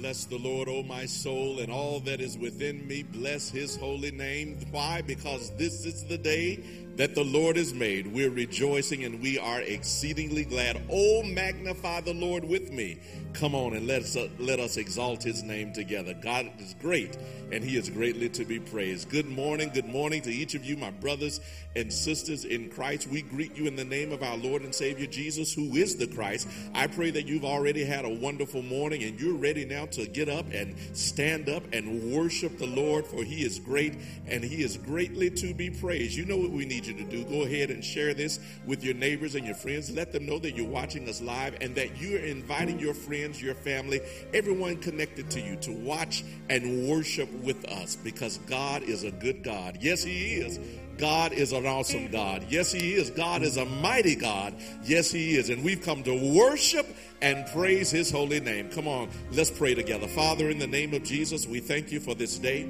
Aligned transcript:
Bless 0.00 0.24
the 0.24 0.38
Lord, 0.38 0.66
O 0.66 0.82
my 0.82 1.04
soul, 1.04 1.58
and 1.58 1.70
all 1.70 2.00
that 2.00 2.22
is 2.22 2.38
within 2.38 2.88
me. 2.88 3.02
Bless 3.02 3.50
his 3.50 3.76
holy 3.76 4.10
name. 4.10 4.56
Why? 4.70 5.02
Because 5.02 5.54
this 5.58 5.84
is 5.84 6.06
the 6.06 6.16
day 6.16 6.64
that 6.96 7.14
the 7.14 7.24
Lord 7.24 7.56
has 7.56 7.72
made. 7.72 8.06
We're 8.06 8.30
rejoicing 8.30 9.04
and 9.04 9.20
we 9.20 9.38
are 9.38 9.60
exceedingly 9.60 10.44
glad. 10.44 10.82
Oh, 10.90 11.22
magnify 11.22 12.02
the 12.02 12.14
Lord 12.14 12.44
with 12.44 12.72
me. 12.72 12.98
Come 13.32 13.54
on 13.54 13.74
and 13.74 13.86
let 13.86 14.02
us, 14.02 14.16
uh, 14.16 14.28
let 14.38 14.60
us 14.60 14.76
exalt 14.76 15.22
his 15.22 15.42
name 15.42 15.72
together. 15.72 16.14
God 16.14 16.50
is 16.58 16.74
great 16.80 17.16
and 17.52 17.64
he 17.64 17.76
is 17.76 17.88
greatly 17.88 18.28
to 18.30 18.44
be 18.44 18.58
praised. 18.58 19.08
Good 19.08 19.26
morning. 19.26 19.70
Good 19.72 19.86
morning 19.86 20.22
to 20.22 20.30
each 20.30 20.54
of 20.54 20.64
you, 20.64 20.76
my 20.76 20.90
brothers 20.90 21.40
and 21.76 21.92
sisters 21.92 22.44
in 22.44 22.68
Christ. 22.70 23.08
We 23.08 23.22
greet 23.22 23.56
you 23.56 23.66
in 23.66 23.76
the 23.76 23.84
name 23.84 24.12
of 24.12 24.22
our 24.22 24.36
Lord 24.36 24.62
and 24.62 24.74
Savior 24.74 25.06
Jesus, 25.06 25.52
who 25.52 25.76
is 25.76 25.96
the 25.96 26.06
Christ. 26.06 26.48
I 26.74 26.86
pray 26.86 27.10
that 27.12 27.26
you've 27.26 27.44
already 27.44 27.84
had 27.84 28.04
a 28.04 28.10
wonderful 28.10 28.62
morning 28.62 29.04
and 29.04 29.20
you're 29.20 29.36
ready 29.36 29.64
now 29.64 29.86
to 29.86 30.06
get 30.06 30.28
up 30.28 30.46
and 30.52 30.76
stand 30.92 31.48
up 31.48 31.62
and 31.72 32.12
worship 32.12 32.58
the 32.58 32.66
Lord, 32.66 33.06
for 33.06 33.22
he 33.22 33.44
is 33.44 33.58
great 33.58 33.94
and 34.26 34.42
he 34.42 34.62
is 34.62 34.76
greatly 34.76 35.30
to 35.30 35.54
be 35.54 35.70
praised. 35.70 36.14
You 36.14 36.24
know 36.24 36.36
what 36.36 36.50
we 36.50 36.64
need 36.64 36.84
you 36.90 37.04
to 37.04 37.10
do. 37.10 37.24
Go 37.24 37.42
ahead 37.42 37.70
and 37.70 37.84
share 37.84 38.14
this 38.14 38.40
with 38.66 38.82
your 38.82 38.94
neighbors 38.94 39.34
and 39.34 39.46
your 39.46 39.54
friends. 39.54 39.90
Let 39.90 40.12
them 40.12 40.26
know 40.26 40.38
that 40.40 40.56
you're 40.56 40.68
watching 40.68 41.08
us 41.08 41.20
live 41.20 41.56
and 41.60 41.74
that 41.76 42.00
you're 42.00 42.20
inviting 42.20 42.78
your 42.78 42.94
friends, 42.94 43.40
your 43.40 43.54
family, 43.54 44.00
everyone 44.34 44.76
connected 44.76 45.30
to 45.30 45.40
you 45.40 45.56
to 45.56 45.72
watch 45.72 46.24
and 46.48 46.88
worship 46.88 47.30
with 47.42 47.64
us 47.66 47.96
because 47.96 48.38
God 48.38 48.82
is 48.82 49.04
a 49.04 49.10
good 49.10 49.42
God. 49.42 49.78
Yes, 49.80 50.02
He 50.02 50.34
is. 50.34 50.58
God 50.98 51.32
is 51.32 51.52
an 51.52 51.66
awesome 51.66 52.10
God. 52.10 52.44
Yes, 52.50 52.72
He 52.72 52.94
is. 52.94 53.10
God 53.10 53.42
is 53.42 53.56
a 53.56 53.64
mighty 53.64 54.14
God. 54.14 54.54
Yes, 54.84 55.10
He 55.10 55.36
is. 55.36 55.48
And 55.48 55.64
we've 55.64 55.82
come 55.82 56.02
to 56.02 56.34
worship 56.34 56.86
and 57.22 57.46
praise 57.46 57.90
His 57.90 58.10
holy 58.10 58.40
name. 58.40 58.68
Come 58.70 58.86
on, 58.86 59.08
let's 59.32 59.50
pray 59.50 59.74
together. 59.74 60.08
Father, 60.08 60.50
in 60.50 60.58
the 60.58 60.66
name 60.66 60.92
of 60.92 61.02
Jesus, 61.02 61.46
we 61.46 61.60
thank 61.60 61.90
you 61.90 62.00
for 62.00 62.14
this 62.14 62.38
day. 62.38 62.68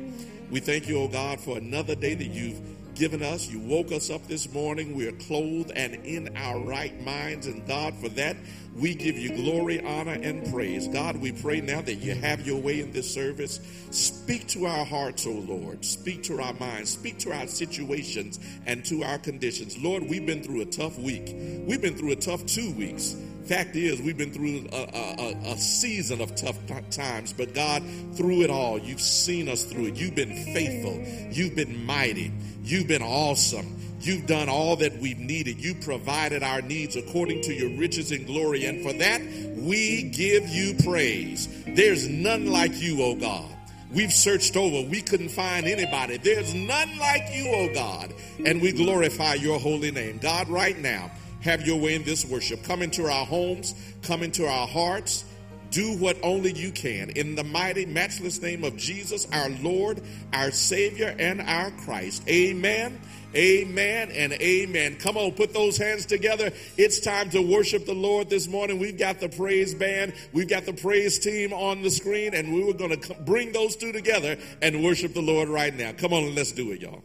We 0.51 0.61
thank 0.61 0.89
you, 0.89 0.99
oh 0.99 1.09
God, 1.09 1.41
for 1.41 1.59
another 1.59 1.95
day 1.95 2.15
that 2.15 2.27
you've 2.27 2.61
given 3.01 3.23
us. 3.23 3.49
You 3.49 3.61
woke 3.61 3.93
us 3.93 4.11
up 4.11 4.27
this 4.27 4.53
morning. 4.53 4.95
We 4.95 5.09
are 5.09 5.13
clothed 5.13 5.73
and 5.75 5.95
in 6.05 6.37
our 6.37 6.61
right 6.61 7.03
minds. 7.03 7.47
And 7.47 7.67
God, 7.67 7.95
for 7.95 8.11
that, 8.11 8.37
we 8.77 8.95
give 8.95 9.19
you 9.19 9.35
glory, 9.35 9.85
honor, 9.85 10.19
and 10.23 10.51
praise. 10.53 10.87
God, 10.89 11.17
we 11.17 11.33
pray 11.33 11.61
now 11.61 11.81
that 11.83 11.97
you 11.97 12.15
have 12.15 12.47
your 12.47 12.61
way 12.61 12.81
in 12.81 12.93
this 12.93 13.13
service. 13.13 13.61
Speak 13.91 14.47
to 14.49 14.67
our 14.67 14.85
hearts, 14.85 15.27
O 15.27 15.33
Lord. 15.33 15.85
Speak 15.85 16.23
to 16.25 16.41
our 16.41 16.55
minds. 16.55 16.91
Speak 16.91 17.19
to 17.21 17.33
our 17.33 17.47
situations 17.47 18.39
and 18.67 18.85
to 18.85 19.03
our 19.03 19.19
conditions. 19.19 19.77
Lord, 19.79 20.05
we've 20.09 20.25
been 20.25 20.43
through 20.43 20.61
a 20.61 20.67
tough 20.67 20.99
week. 20.99 21.35
We've 21.67 21.83
been 21.83 21.97
through 21.97 22.13
a 22.13 22.17
tough 22.17 22.47
two 22.47 22.71
weeks. 22.73 23.17
Fact 23.45 23.75
is, 23.75 24.01
we've 24.01 24.17
been 24.17 24.33
through 24.33 24.69
a, 24.73 24.77
a, 24.77 25.53
a 25.53 25.57
season 25.57 26.21
of 26.21 26.37
tough 26.37 26.57
times, 26.91 27.33
but 27.33 27.53
God, 27.53 27.83
through 28.15 28.43
it 28.43 28.51
all, 28.51 28.79
you've 28.79 29.01
seen 29.01 29.49
us 29.49 29.65
through 29.65 29.87
it. 29.87 29.97
You've 29.97 30.15
been 30.15 30.45
faithful. 30.55 30.97
You've 31.33 31.57
been 31.57 31.85
mighty. 31.85 32.31
You've 32.63 32.87
been 32.87 33.03
awesome. 33.03 33.77
You've 34.01 34.27
done 34.27 34.49
all 34.49 34.77
that 34.77 34.99
we've 34.99 35.19
needed. 35.19 35.63
You 35.63 35.75
provided 35.75 36.43
our 36.43 36.63
needs 36.63 36.97
according 36.97 37.43
to 37.43 37.55
your 37.55 37.71
riches 37.79 38.13
and 38.13 38.27
glory. 38.27 38.65
And 38.65 38.83
for 38.83 38.93
that, 38.95 39.21
we 39.57 40.05
give 40.05 40.49
you 40.49 40.75
praise. 40.83 41.49
There's 41.67 42.09
none 42.09 42.51
like 42.51 42.81
you, 42.81 43.03
O 43.03 43.15
God. 43.15 43.45
We've 43.93 44.13
searched 44.13 44.57
over. 44.57 44.89
We 44.89 45.03
couldn't 45.03 45.31
find 45.31 45.67
anybody. 45.67 46.17
There's 46.17 46.55
none 46.55 46.97
like 46.99 47.25
you, 47.33 47.49
O 47.49 47.75
God. 47.75 48.15
And 48.47 48.63
we 48.63 48.73
glorify 48.73 49.35
your 49.35 49.59
holy 49.59 49.91
name. 49.91 50.19
God, 50.19 50.49
right 50.49 50.79
now, 50.79 51.11
have 51.43 51.67
your 51.67 51.79
way 51.79 51.95
in 51.95 52.05
this 52.05 52.25
worship. 52.25 52.63
Come 52.65 52.83
into 52.83 53.11
our 53.11 53.27
homes, 53.27 53.75
come 54.03 54.23
into 54.23 54.47
our 54.47 54.67
hearts. 54.67 55.25
Do 55.71 55.97
what 55.99 56.17
only 56.25 56.53
you 56.53 56.73
can. 56.73 57.11
In 57.11 57.37
the 57.37 57.45
mighty, 57.45 57.87
matchless 57.87 58.43
name 58.43 58.65
of 58.65 58.77
Jesus, 58.77 59.29
our 59.33 59.51
Lord, 59.63 60.03
our 60.33 60.51
Savior, 60.51 61.15
and 61.17 61.41
our 61.41 61.71
Christ. 61.71 62.29
Amen. 62.29 63.01
Amen 63.35 64.11
and 64.11 64.33
amen. 64.35 64.97
Come 64.97 65.17
on, 65.17 65.33
put 65.33 65.53
those 65.53 65.77
hands 65.77 66.07
together. 66.07 66.51
It's 66.77 67.01
time 67.01 67.31
to 67.31 67.41
worship 67.41 67.87
the 67.87 67.95
Lord 67.95 68.29
this 68.29 68.49
morning. 68.49 68.79
We've 68.79 68.99
got 68.99 69.21
the 69.21 69.29
praise 69.29 69.75
band, 69.75 70.15
we've 70.33 70.49
got 70.49 70.67
the 70.67 70.73
praise 70.73 71.19
team 71.19 71.53
on 71.53 71.83
the 71.83 71.91
screen, 71.91 72.35
and 72.35 72.53
we 72.53 72.65
were 72.65 72.75
going 72.75 72.99
to 73.01 73.15
bring 73.15 73.53
those 73.53 73.77
two 73.77 73.93
together 73.93 74.37
and 74.63 74.83
worship 74.83 75.15
the 75.15 75.23
Lord 75.23 75.49
right 75.49 75.75
now. 75.75 75.93
Come 75.93 76.13
on, 76.13 76.35
let's 76.35 76.53
do 76.53 76.73
it, 76.73 76.81
y'all. 76.81 77.03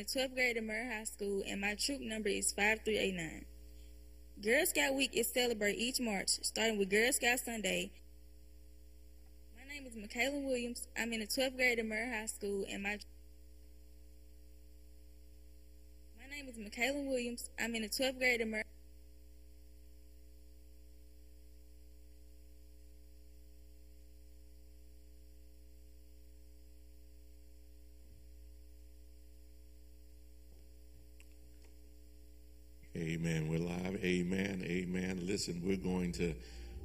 The 0.00 0.06
12th 0.06 0.34
grade 0.34 0.56
at 0.56 0.62
Murrah 0.62 0.96
High 0.96 1.04
School, 1.04 1.42
and 1.46 1.60
my 1.60 1.74
troop 1.74 2.00
number 2.00 2.30
is 2.30 2.52
5389. 2.52 3.44
Girl 4.42 4.64
Scout 4.64 4.94
Week 4.94 5.10
is 5.12 5.30
celebrated 5.30 5.78
each 5.78 6.00
March, 6.00 6.30
starting 6.40 6.78
with 6.78 6.88
Girl 6.88 7.12
Scout 7.12 7.38
Sunday. 7.38 7.90
My 9.54 9.74
name 9.74 9.86
is 9.86 9.94
Michaela 9.94 10.40
Williams. 10.40 10.88
I'm 10.98 11.12
in 11.12 11.20
the 11.20 11.26
12th 11.26 11.54
grade 11.54 11.78
at 11.78 11.84
Murrah 11.84 12.18
High 12.18 12.24
School, 12.24 12.64
and 12.72 12.82
my 12.82 12.98
my 16.18 16.34
name 16.34 16.48
is 16.48 16.56
Michaela 16.56 17.02
Williams. 17.02 17.50
I'm 17.60 17.74
in 17.74 17.82
the 17.82 17.88
12th 17.90 18.16
grade 18.16 18.40
at 18.40 18.48
Murrah. 18.48 18.62
Amen. 33.00 33.48
We're 33.48 33.60
live. 33.60 33.98
Amen. 34.04 34.62
Amen. 34.66 35.20
Listen, 35.22 35.62
we're 35.64 35.78
going 35.78 36.12
to, 36.12 36.34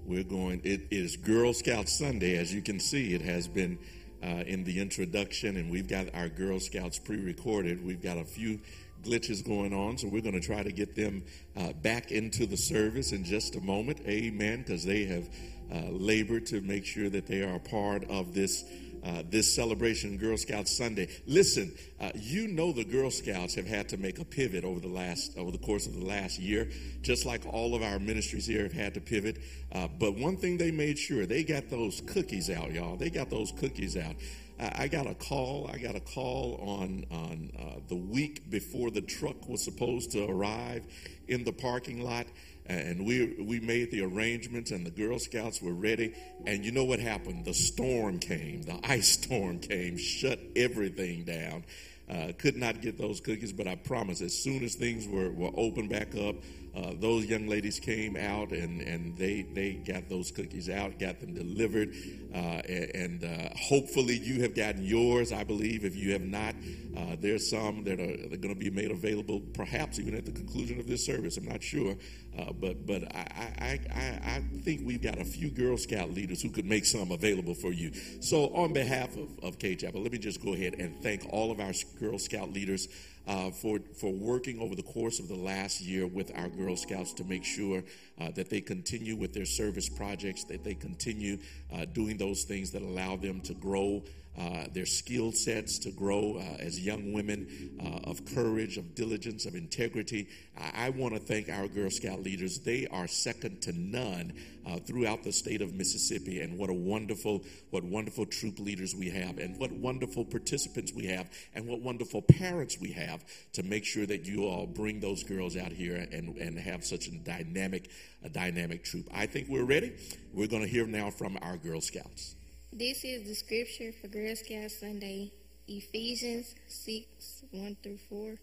we're 0.06 0.24
going, 0.24 0.62
it 0.64 0.88
is 0.90 1.18
Girl 1.18 1.52
Scout 1.52 1.90
Sunday. 1.90 2.38
As 2.38 2.54
you 2.54 2.62
can 2.62 2.80
see, 2.80 3.14
it 3.14 3.22
has 3.22 3.50
been 3.50 3.78
uh, 4.24 4.46
in 4.48 4.64
the 4.64 4.80
introduction, 4.80 5.58
and 5.58 5.70
we've 5.70 5.90
got 5.90 6.16
our 6.16 6.30
Girl 6.30 6.62
Scouts 6.62 7.00
pre 7.00 7.18
recorded. 7.18 7.86
We've 7.86 8.02
got 8.02 8.18
a 8.18 8.24
few 8.24 8.62
glitches 9.04 9.46
going 9.46 9.74
on, 9.74 9.98
so 9.98 10.08
we're 10.08 10.22
going 10.22 10.40
to 10.40 10.48
try 10.48 10.64
to 10.64 10.72
get 10.72 10.96
them 10.96 11.22
uh, 11.58 11.74
back 11.74 12.14
into 12.14 12.46
the 12.46 12.56
service 12.56 13.12
in 13.12 13.26
just 13.26 13.58
a 13.58 13.62
moment. 13.62 14.00
Amen. 14.08 14.60
Because 14.60 14.86
they 14.86 15.04
have 15.04 15.30
uh, 15.70 15.90
labored 15.92 16.46
to 16.46 16.62
make 16.62 16.86
sure 16.86 17.10
that 17.10 17.28
they 17.28 17.42
are 17.42 17.56
a 17.56 17.60
part 17.60 18.10
of 18.10 18.34
this 18.34 18.64
uh, 19.06 19.24
this 19.30 19.54
celebration, 19.54 20.18
Girl 20.18 20.36
Scouts 20.36 20.76
Sunday. 20.76 21.08
Listen, 21.28 21.72
uh, 22.00 22.12
you 22.16 22.48
know 22.48 22.72
the 22.72 22.84
Girl 22.84 23.12
Scouts 23.12 23.54
have 23.56 23.68
had 23.68 23.90
to 23.90 23.98
make 23.98 24.20
a 24.20 24.26
pivot 24.26 24.64
over 24.64 24.80
the 24.80 24.88
last 24.88 25.38
over 25.38 25.52
the 25.52 25.60
course 25.60 25.86
of 25.86 25.94
the 25.94 26.06
last 26.06 26.40
year, 26.40 26.70
just 27.02 27.26
like 27.26 27.46
all 27.46 27.76
of 27.76 27.84
our 27.84 28.00
ministries 28.00 28.48
here 28.48 28.64
have 28.64 28.74
had 28.74 28.94
to 28.96 29.02
pivot. 29.02 29.38
Uh, 29.72 29.88
but 30.00 30.18
one 30.18 30.38
thing 30.38 30.58
they 30.58 30.72
made 30.72 30.98
sure 30.98 31.26
they 31.26 31.44
got 31.44 31.70
those 31.70 32.02
cookies 32.08 32.50
out, 32.50 32.72
y'all. 32.72 32.96
They 32.96 33.10
got 33.10 33.30
those 33.30 33.52
cookies 33.52 33.96
out. 33.96 34.16
I 34.58 34.88
got 34.88 35.06
a 35.06 35.14
call. 35.16 35.70
I 35.72 35.78
got 35.78 35.96
a 35.96 36.00
call 36.00 36.56
on 36.62 37.06
on 37.12 37.52
uh, 37.60 37.80
the 37.90 37.96
week 37.96 38.50
before 38.50 38.90
the 38.90 39.02
truck 39.02 39.50
was 39.50 39.62
supposed 39.62 40.12
to 40.12 40.26
arrive 40.26 40.84
in 41.28 41.44
the 41.44 41.52
parking 41.52 42.02
lot 42.02 42.26
and 42.68 43.06
we 43.06 43.36
we 43.40 43.60
made 43.60 43.92
the 43.92 44.02
arrangements 44.02 44.72
and 44.72 44.86
the 44.86 44.92
girl 44.92 45.20
scouts 45.20 45.62
were 45.62 45.74
ready. 45.74 46.14
And 46.46 46.66
you 46.66 46.72
know 46.72 46.84
what 46.84 47.00
happened? 47.00 47.46
The 47.46 47.54
storm 47.54 48.20
came. 48.20 48.64
The 48.64 48.80
ice 48.84 49.10
storm 49.24 49.60
came 49.60 49.98
shut 49.98 50.40
everything 50.56 51.24
down. 51.24 51.64
Uh, 52.10 52.32
could 52.38 52.56
not 52.56 52.82
get 52.82 53.00
those 53.00 53.20
cookies 53.20 53.52
but 53.52 53.68
i 53.68 53.74
promise 53.74 54.22
as 54.22 54.32
soon 54.32 54.64
as 54.64 54.76
things 54.76 55.08
were, 55.08 55.32
were 55.32 55.50
open 55.56 55.88
back 55.88 56.16
up 56.16 56.36
uh, 56.76 56.94
those 57.00 57.26
young 57.26 57.48
ladies 57.48 57.80
came 57.80 58.16
out 58.18 58.52
and, 58.52 58.82
and 58.82 59.18
they, 59.18 59.44
they 59.54 59.74
got 59.74 60.10
those 60.10 60.32
cookies 60.32 60.70
out, 60.70 61.00
got 61.00 61.20
them 61.20 61.34
delivered, 61.34 61.94
uh, 62.34 62.62
and, 62.68 63.24
uh, 63.24 63.50
hopefully 63.56 64.18
you 64.18 64.42
have 64.42 64.54
gotten 64.56 64.84
yours. 64.84 65.32
I 65.32 65.44
believe 65.44 65.86
if 65.86 65.96
you 65.96 66.12
have 66.12 66.22
not, 66.22 66.54
uh, 66.98 67.16
there's 67.20 67.50
some 67.50 67.84
that 67.86 68.00
are, 68.00 68.38
going 68.38 68.54
to 68.54 68.60
be 68.60 68.70
made 68.70 68.92
available, 68.92 69.40
perhaps 69.54 70.00
even 70.00 70.14
at 70.16 70.26
the 70.26 70.32
conclusion 70.32 70.80
of 70.80 70.88
this 70.88 71.06
service. 71.06 71.38
I'm 71.38 71.46
not 71.46 71.64
sure, 71.64 71.96
uh, 72.38 72.52
but 72.52 72.86
but 72.86 73.04
I, 73.16 73.26
I, 73.58 73.80
I, 73.94 74.36
I 74.36 74.44
think 74.64 74.82
we've 74.84 75.02
got 75.02 75.20
a 75.20 75.26
few 75.26 75.50
Girl 75.50 75.78
Scout 75.78 76.12
leaders 76.14 76.42
who 76.42 76.50
could 76.50 76.66
make 76.66 76.86
some 76.86 77.12
available 77.12 77.54
for 77.54 77.72
you. 77.72 77.94
So 78.20 78.54
on 78.54 78.74
behalf 78.74 79.16
of, 79.16 79.30
of 79.42 79.58
Cade 79.60 79.80
Chapel, 79.80 80.02
let 80.02 80.12
me 80.12 80.18
just 80.18 80.44
go 80.44 80.54
ahead 80.54 80.76
and 80.78 81.02
thank 81.02 81.26
all 81.30 81.52
of 81.52 81.60
our 81.60 81.72
Girl 82.00 82.20
Scout 82.20 82.52
leaders 82.52 82.88
uh, 83.28 83.52
for, 83.52 83.80
for 84.00 84.12
working 84.12 84.60
over 84.60 84.76
the 84.76 84.84
course 84.84 85.20
of 85.20 85.28
the 85.28 85.36
last 85.36 85.82
year 85.82 86.06
with 86.08 86.32
our 86.36 86.48
Girl 86.50 86.76
Scouts 86.76 87.14
to 87.14 87.24
make 87.24 87.44
sure 87.44 87.84
uh, 88.20 88.32
that 88.32 88.50
they 88.50 88.62
continue 88.62 89.16
with 89.16 89.34
their 89.34 89.46
service 89.46 89.90
projects, 89.90 90.44
that 90.46 90.64
they 90.64 90.76
continue 90.76 91.38
uh, 91.74 91.86
doing 91.86 92.18
those 92.18 92.44
things 92.44 92.72
that 92.72 92.82
allow 92.82 93.16
them 93.16 93.42
to 93.42 93.54
grow 93.54 94.04
uh, 94.38 94.66
their 94.74 94.86
skill 94.86 95.32
sets 95.32 95.80
to 95.80 95.92
grow 95.92 96.38
uh, 96.38 96.58
as 96.60 96.80
young 96.80 97.14
women 97.14 97.48
uh, 97.82 98.10
of 98.10 98.26
courage, 98.26 98.78
of 98.78 98.96
diligence, 98.96 99.46
of 99.46 99.56
integrity. 99.56 100.28
I, 100.58 100.88
I 100.88 100.90
want 100.90 101.14
to 101.14 101.20
thank 101.20 101.50
our 101.50 101.68
Girl 101.68 101.90
Scout 101.90 102.22
leaders. 102.22 102.60
They 102.60 102.88
are 102.88 103.08
second 103.08 103.62
to 103.64 103.74
none 103.74 104.34
uh, 104.68 104.78
throughout 104.80 105.24
the 105.24 105.32
state 105.32 105.62
of 105.62 105.74
Mississippi, 105.74 106.42
and 106.42 106.58
what 106.58 106.70
a 106.70 106.74
wonderful, 106.74 107.44
what 107.70 107.84
wonderful 107.84 108.26
troop 108.26 108.60
leaders 108.60 108.96
we 108.96 109.10
have, 109.10 109.38
and 109.38 109.58
what 109.58 109.72
wonderful 109.72 110.26
participants 110.26 110.92
we 110.94 111.06
have, 111.06 111.30
and 111.54 111.68
what 111.68 111.82
wonderful 111.82 112.22
parents 112.22 112.78
we 112.80 112.92
have 112.92 113.24
to 113.54 113.64
make 113.64 113.86
sure 113.86 114.06
that 114.06 114.26
you 114.26 114.46
all 114.46 114.66
bring 114.66 115.00
those 115.00 115.24
girls 115.24 115.56
out 115.56 115.72
here 115.72 115.96
and, 116.12 116.36
and 116.38 116.60
have 116.60 116.84
such 116.84 117.08
a 117.08 117.12
dynamic, 117.12 117.90
a 118.24 118.30
dynamic 118.30 118.84
troop. 118.84 119.08
I 119.14 119.28
think 119.28 119.48
we're 119.50 119.64
ready. 119.64 119.94
We're 120.34 120.48
going 120.48 120.64
to 120.64 120.68
hear 120.68 120.88
now 120.88 121.10
from 121.10 121.38
our 121.42 121.58
Girl 121.58 121.80
Scouts. 121.80 122.36
This 122.78 123.06
is 123.06 123.26
the 123.26 123.36
scripture 123.36 123.94
for 123.94 124.10
Girl 124.10 124.36
Scout 124.36 124.70
Sunday, 124.70 125.32
Ephesians 125.66 126.56
6 126.68 127.46
1 127.52 127.78
through 127.82 128.00
4. 128.10 128.36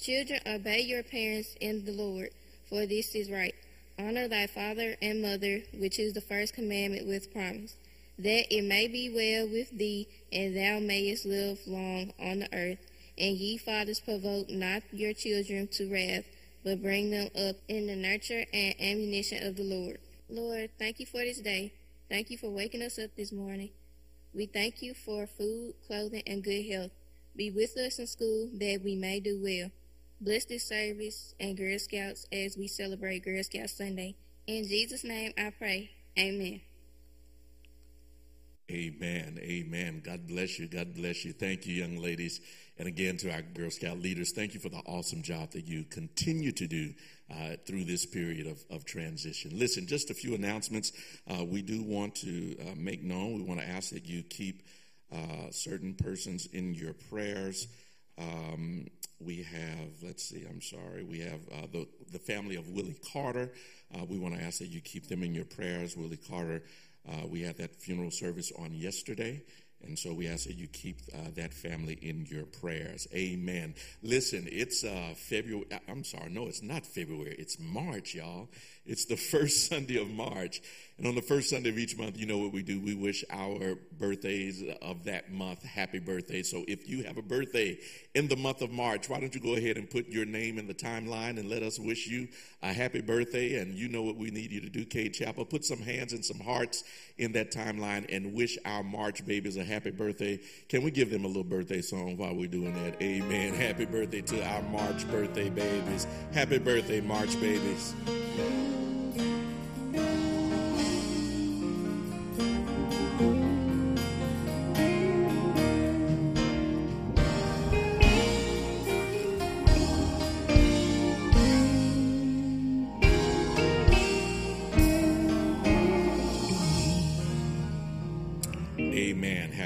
Children, 0.00 0.40
obey 0.44 0.80
your 0.80 1.04
parents 1.04 1.54
in 1.60 1.84
the 1.84 1.92
Lord, 1.92 2.30
for 2.68 2.84
this 2.84 3.14
is 3.14 3.30
right. 3.30 3.54
Honor 3.96 4.26
thy 4.26 4.48
father 4.48 4.96
and 5.00 5.22
mother, 5.22 5.60
which 5.78 6.00
is 6.00 6.14
the 6.14 6.20
first 6.20 6.52
commandment 6.52 7.06
with 7.06 7.32
promise, 7.32 7.76
that 8.18 8.52
it 8.52 8.64
may 8.64 8.88
be 8.88 9.08
well 9.08 9.48
with 9.48 9.70
thee, 9.78 10.08
and 10.32 10.56
thou 10.56 10.80
mayest 10.80 11.24
live 11.24 11.60
long 11.68 12.12
on 12.18 12.40
the 12.40 12.52
earth. 12.52 12.84
And 13.16 13.36
ye 13.36 13.56
fathers, 13.56 14.00
provoke 14.00 14.50
not 14.50 14.82
your 14.90 15.12
children 15.12 15.68
to 15.74 15.88
wrath, 15.88 16.24
but 16.64 16.82
bring 16.82 17.12
them 17.12 17.30
up 17.36 17.54
in 17.68 17.86
the 17.86 17.94
nurture 17.94 18.46
and 18.52 18.74
ammunition 18.80 19.46
of 19.46 19.54
the 19.54 19.62
Lord. 19.62 19.98
Lord, 20.28 20.70
thank 20.76 20.98
you 20.98 21.06
for 21.06 21.18
this 21.18 21.38
day. 21.38 21.72
Thank 22.08 22.30
you 22.30 22.38
for 22.38 22.50
waking 22.50 22.82
us 22.82 22.98
up 22.98 23.10
this 23.16 23.32
morning. 23.32 23.70
We 24.32 24.46
thank 24.46 24.80
you 24.80 24.94
for 24.94 25.26
food, 25.26 25.74
clothing, 25.86 26.22
and 26.26 26.44
good 26.44 26.66
health. 26.66 26.92
Be 27.34 27.50
with 27.50 27.76
us 27.76 27.98
in 27.98 28.06
school 28.06 28.48
that 28.54 28.80
we 28.84 28.94
may 28.94 29.18
do 29.18 29.40
well. 29.42 29.70
Bless 30.20 30.44
this 30.44 30.64
service 30.64 31.34
and 31.40 31.56
Girl 31.56 31.78
Scouts 31.78 32.26
as 32.32 32.56
we 32.56 32.68
celebrate 32.68 33.24
Girl 33.24 33.42
Scout 33.42 33.70
Sunday. 33.70 34.14
In 34.46 34.64
Jesus' 34.64 35.04
name 35.04 35.32
I 35.36 35.50
pray. 35.58 35.90
Amen. 36.18 36.60
Amen. 38.70 39.38
Amen. 39.40 40.02
God 40.04 40.26
bless 40.26 40.58
you. 40.58 40.66
God 40.66 40.94
bless 40.94 41.24
you. 41.24 41.32
Thank 41.32 41.66
you, 41.66 41.74
young 41.74 41.98
ladies. 41.98 42.40
And 42.78 42.88
again, 42.88 43.16
to 43.18 43.32
our 43.32 43.42
Girl 43.42 43.70
Scout 43.70 44.00
leaders, 44.00 44.32
thank 44.32 44.54
you 44.54 44.60
for 44.60 44.68
the 44.68 44.82
awesome 44.86 45.22
job 45.22 45.52
that 45.52 45.66
you 45.66 45.84
continue 45.84 46.50
to 46.52 46.66
do 46.66 46.92
uh, 47.30 47.56
through 47.64 47.84
this 47.84 48.04
period 48.04 48.48
of, 48.48 48.64
of 48.68 48.84
transition. 48.84 49.52
Listen, 49.54 49.86
just 49.86 50.10
a 50.10 50.14
few 50.14 50.34
announcements. 50.34 50.92
Uh, 51.30 51.44
we 51.44 51.62
do 51.62 51.82
want 51.82 52.16
to 52.16 52.56
uh, 52.60 52.74
make 52.76 53.02
known, 53.04 53.36
we 53.36 53.42
want 53.42 53.60
to 53.60 53.68
ask 53.68 53.90
that 53.90 54.04
you 54.04 54.22
keep 54.24 54.62
uh, 55.12 55.50
certain 55.50 55.94
persons 55.94 56.46
in 56.46 56.74
your 56.74 56.92
prayers. 57.08 57.68
Um, 58.18 58.88
we 59.20 59.42
have, 59.44 59.88
let's 60.02 60.24
see, 60.28 60.44
I'm 60.48 60.60
sorry, 60.60 61.04
we 61.04 61.20
have 61.20 61.40
uh, 61.52 61.66
the, 61.72 61.86
the 62.12 62.18
family 62.18 62.56
of 62.56 62.68
Willie 62.68 62.98
Carter. 63.12 63.52
Uh, 63.94 64.04
we 64.04 64.18
want 64.18 64.34
to 64.34 64.42
ask 64.42 64.58
that 64.58 64.68
you 64.68 64.80
keep 64.80 65.08
them 65.08 65.22
in 65.22 65.34
your 65.34 65.44
prayers. 65.44 65.96
Willie 65.96 66.18
Carter, 66.18 66.62
we 67.28 67.42
had 67.42 67.58
that 67.58 67.76
funeral 67.76 68.10
service 68.10 68.52
on 68.58 68.72
yesterday. 68.72 69.42
And 69.82 69.98
so 69.98 70.12
we 70.12 70.26
ask 70.26 70.46
that 70.46 70.56
you 70.56 70.66
keep 70.68 71.00
uh, 71.14 71.30
that 71.34 71.52
family 71.52 71.98
in 72.00 72.26
your 72.26 72.46
prayers. 72.46 73.06
Amen. 73.14 73.74
Listen, 74.02 74.48
it's 74.50 74.84
uh, 74.84 75.14
February. 75.16 75.66
I'm 75.88 76.02
sorry. 76.02 76.30
No, 76.30 76.46
it's 76.48 76.62
not 76.62 76.86
February. 76.86 77.36
It's 77.38 77.58
March, 77.60 78.14
y'all. 78.14 78.48
It's 78.86 79.04
the 79.04 79.16
first 79.16 79.66
Sunday 79.68 80.00
of 80.00 80.08
March. 80.10 80.62
And 80.98 81.06
on 81.06 81.14
the 81.14 81.20
first 81.20 81.50
Sunday 81.50 81.68
of 81.68 81.76
each 81.76 81.98
month, 81.98 82.18
you 82.18 82.24
know 82.24 82.38
what 82.38 82.54
we 82.54 82.62
do? 82.62 82.80
We 82.80 82.94
wish 82.94 83.22
our 83.30 83.74
birthdays 83.98 84.64
of 84.80 85.04
that 85.04 85.30
month 85.30 85.62
happy 85.62 85.98
birthday. 85.98 86.42
So 86.42 86.64
if 86.66 86.88
you 86.88 87.04
have 87.04 87.18
a 87.18 87.22
birthday 87.22 87.78
in 88.14 88.28
the 88.28 88.36
month 88.36 88.62
of 88.62 88.70
March, 88.70 89.10
why 89.10 89.20
don't 89.20 89.34
you 89.34 89.40
go 89.40 89.56
ahead 89.56 89.76
and 89.76 89.90
put 89.90 90.08
your 90.08 90.24
name 90.24 90.58
in 90.58 90.66
the 90.66 90.74
timeline 90.74 91.38
and 91.38 91.50
let 91.50 91.62
us 91.62 91.78
wish 91.78 92.06
you 92.06 92.28
a 92.62 92.72
happy 92.72 93.02
birthday? 93.02 93.60
And 93.60 93.74
you 93.74 93.90
know 93.90 94.02
what 94.02 94.16
we 94.16 94.30
need 94.30 94.50
you 94.50 94.62
to 94.62 94.70
do, 94.70 94.86
Cade 94.86 95.12
Chapel. 95.12 95.44
Put 95.44 95.66
some 95.66 95.80
hands 95.80 96.14
and 96.14 96.24
some 96.24 96.40
hearts 96.40 96.82
in 97.18 97.32
that 97.32 97.52
timeline 97.52 98.06
and 98.08 98.32
wish 98.32 98.56
our 98.64 98.82
March 98.82 99.26
babies 99.26 99.58
a 99.58 99.64
happy 99.64 99.90
birthday. 99.90 100.40
Can 100.70 100.82
we 100.82 100.90
give 100.90 101.10
them 101.10 101.26
a 101.26 101.28
little 101.28 101.44
birthday 101.44 101.82
song 101.82 102.16
while 102.16 102.34
we're 102.34 102.48
doing 102.48 102.72
that? 102.72 103.02
Amen. 103.02 103.52
Happy 103.52 103.84
birthday 103.84 104.22
to 104.22 104.42
our 104.42 104.62
March 104.62 105.06
birthday 105.10 105.50
babies. 105.50 106.06
Happy 106.32 106.56
birthday, 106.56 107.02
March 107.02 107.38
babies. 107.38 107.94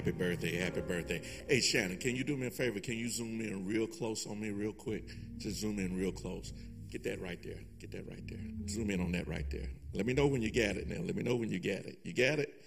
Happy 0.00 0.12
birthday, 0.12 0.56
happy 0.56 0.80
birthday. 0.80 1.20
Hey, 1.46 1.60
Shannon, 1.60 1.98
can 1.98 2.16
you 2.16 2.24
do 2.24 2.34
me 2.34 2.46
a 2.46 2.50
favor? 2.50 2.80
Can 2.80 2.94
you 2.94 3.10
zoom 3.10 3.38
in 3.42 3.66
real 3.66 3.86
close 3.86 4.26
on 4.26 4.40
me, 4.40 4.48
real 4.48 4.72
quick? 4.72 5.04
Just 5.36 5.60
zoom 5.60 5.78
in 5.78 5.94
real 5.94 6.10
close. 6.10 6.54
Get 6.90 7.04
that 7.04 7.20
right 7.20 7.38
there. 7.42 7.60
Get 7.78 7.90
that 7.90 8.08
right 8.08 8.26
there. 8.26 8.38
Zoom 8.66 8.88
in 8.88 9.02
on 9.02 9.12
that 9.12 9.28
right 9.28 9.44
there. 9.50 9.68
Let 9.92 10.06
me 10.06 10.14
know 10.14 10.26
when 10.26 10.40
you 10.40 10.50
got 10.50 10.78
it 10.78 10.88
now. 10.88 11.02
Let 11.02 11.16
me 11.16 11.22
know 11.22 11.36
when 11.36 11.50
you 11.50 11.60
got 11.60 11.84
it. 11.84 11.98
You 12.02 12.14
got 12.14 12.38
it? 12.38 12.64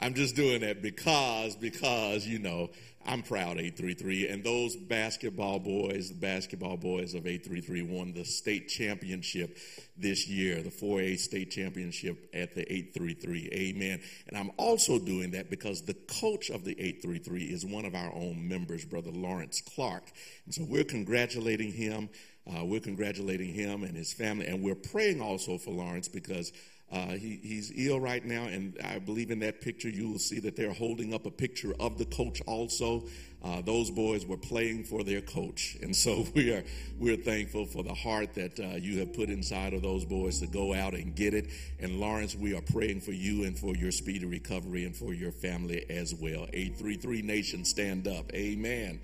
I'm 0.00 0.14
just 0.14 0.36
doing 0.36 0.60
that 0.62 0.82
because, 0.82 1.56
because, 1.56 2.26
you 2.26 2.38
know, 2.38 2.70
I'm 3.06 3.22
proud 3.22 3.58
833. 3.58 4.28
And 4.28 4.42
those 4.42 4.76
basketball 4.76 5.58
boys, 5.58 6.08
the 6.08 6.14
basketball 6.14 6.76
boys 6.76 7.14
of 7.14 7.26
833 7.26 7.82
won 7.82 8.12
the 8.12 8.24
state 8.24 8.68
championship 8.68 9.58
this 9.96 10.26
year, 10.28 10.62
the 10.62 10.70
4A 10.70 11.18
state 11.18 11.50
championship 11.50 12.30
at 12.32 12.54
the 12.54 12.62
833. 12.62 13.50
Amen. 13.52 14.00
And 14.28 14.38
I'm 14.38 14.50
also 14.56 14.98
doing 14.98 15.32
that 15.32 15.50
because 15.50 15.82
the 15.82 15.94
coach 15.94 16.50
of 16.50 16.64
the 16.64 16.72
833 16.72 17.44
is 17.44 17.64
one 17.64 17.84
of 17.84 17.94
our 17.94 18.12
own 18.14 18.48
members, 18.48 18.84
Brother 18.84 19.10
Lawrence 19.10 19.60
Clark. 19.60 20.10
And 20.46 20.54
so 20.54 20.64
we're 20.64 20.84
congratulating 20.84 21.72
him. 21.72 22.08
Uh, 22.46 22.64
we're 22.64 22.80
congratulating 22.80 23.52
him 23.52 23.84
and 23.84 23.96
his 23.96 24.12
family. 24.12 24.46
And 24.46 24.62
we're 24.62 24.74
praying 24.74 25.20
also 25.20 25.58
for 25.58 25.72
Lawrence 25.72 26.08
because 26.08 26.52
uh, 26.92 27.08
he, 27.08 27.40
he's 27.42 27.72
ill 27.74 27.98
right 27.98 28.24
now, 28.24 28.44
and 28.44 28.78
I 28.84 28.98
believe 28.98 29.30
in 29.30 29.40
that 29.40 29.60
picture 29.60 29.88
you 29.88 30.10
will 30.10 30.18
see 30.18 30.38
that 30.40 30.54
they're 30.54 30.72
holding 30.72 31.12
up 31.12 31.26
a 31.26 31.30
picture 31.30 31.74
of 31.80 31.98
the 31.98 32.04
coach 32.04 32.40
also. 32.46 33.04
Uh, 33.42 33.60
those 33.62 33.90
boys 33.90 34.24
were 34.24 34.36
playing 34.36 34.84
for 34.84 35.02
their 35.02 35.20
coach, 35.20 35.76
and 35.82 35.96
so 35.96 36.24
we 36.34 36.52
are 36.52 36.62
we're 36.98 37.16
thankful 37.16 37.66
for 37.66 37.82
the 37.82 37.94
heart 37.94 38.34
that 38.34 38.60
uh, 38.60 38.76
you 38.76 39.00
have 39.00 39.12
put 39.12 39.28
inside 39.28 39.74
of 39.74 39.82
those 39.82 40.04
boys 40.04 40.40
to 40.40 40.46
go 40.46 40.72
out 40.72 40.94
and 40.94 41.16
get 41.16 41.34
it. 41.34 41.48
And 41.80 41.98
Lawrence, 41.98 42.36
we 42.36 42.54
are 42.54 42.62
praying 42.62 43.00
for 43.00 43.12
you 43.12 43.44
and 43.44 43.58
for 43.58 43.74
your 43.74 43.90
speedy 43.90 44.26
recovery 44.26 44.84
and 44.84 44.94
for 44.94 45.12
your 45.12 45.32
family 45.32 45.84
as 45.90 46.14
well. 46.14 46.46
Eight 46.52 46.76
three 46.76 46.96
three 46.96 47.22
Nation, 47.22 47.64
stand 47.64 48.06
up, 48.06 48.32
Amen. 48.34 49.00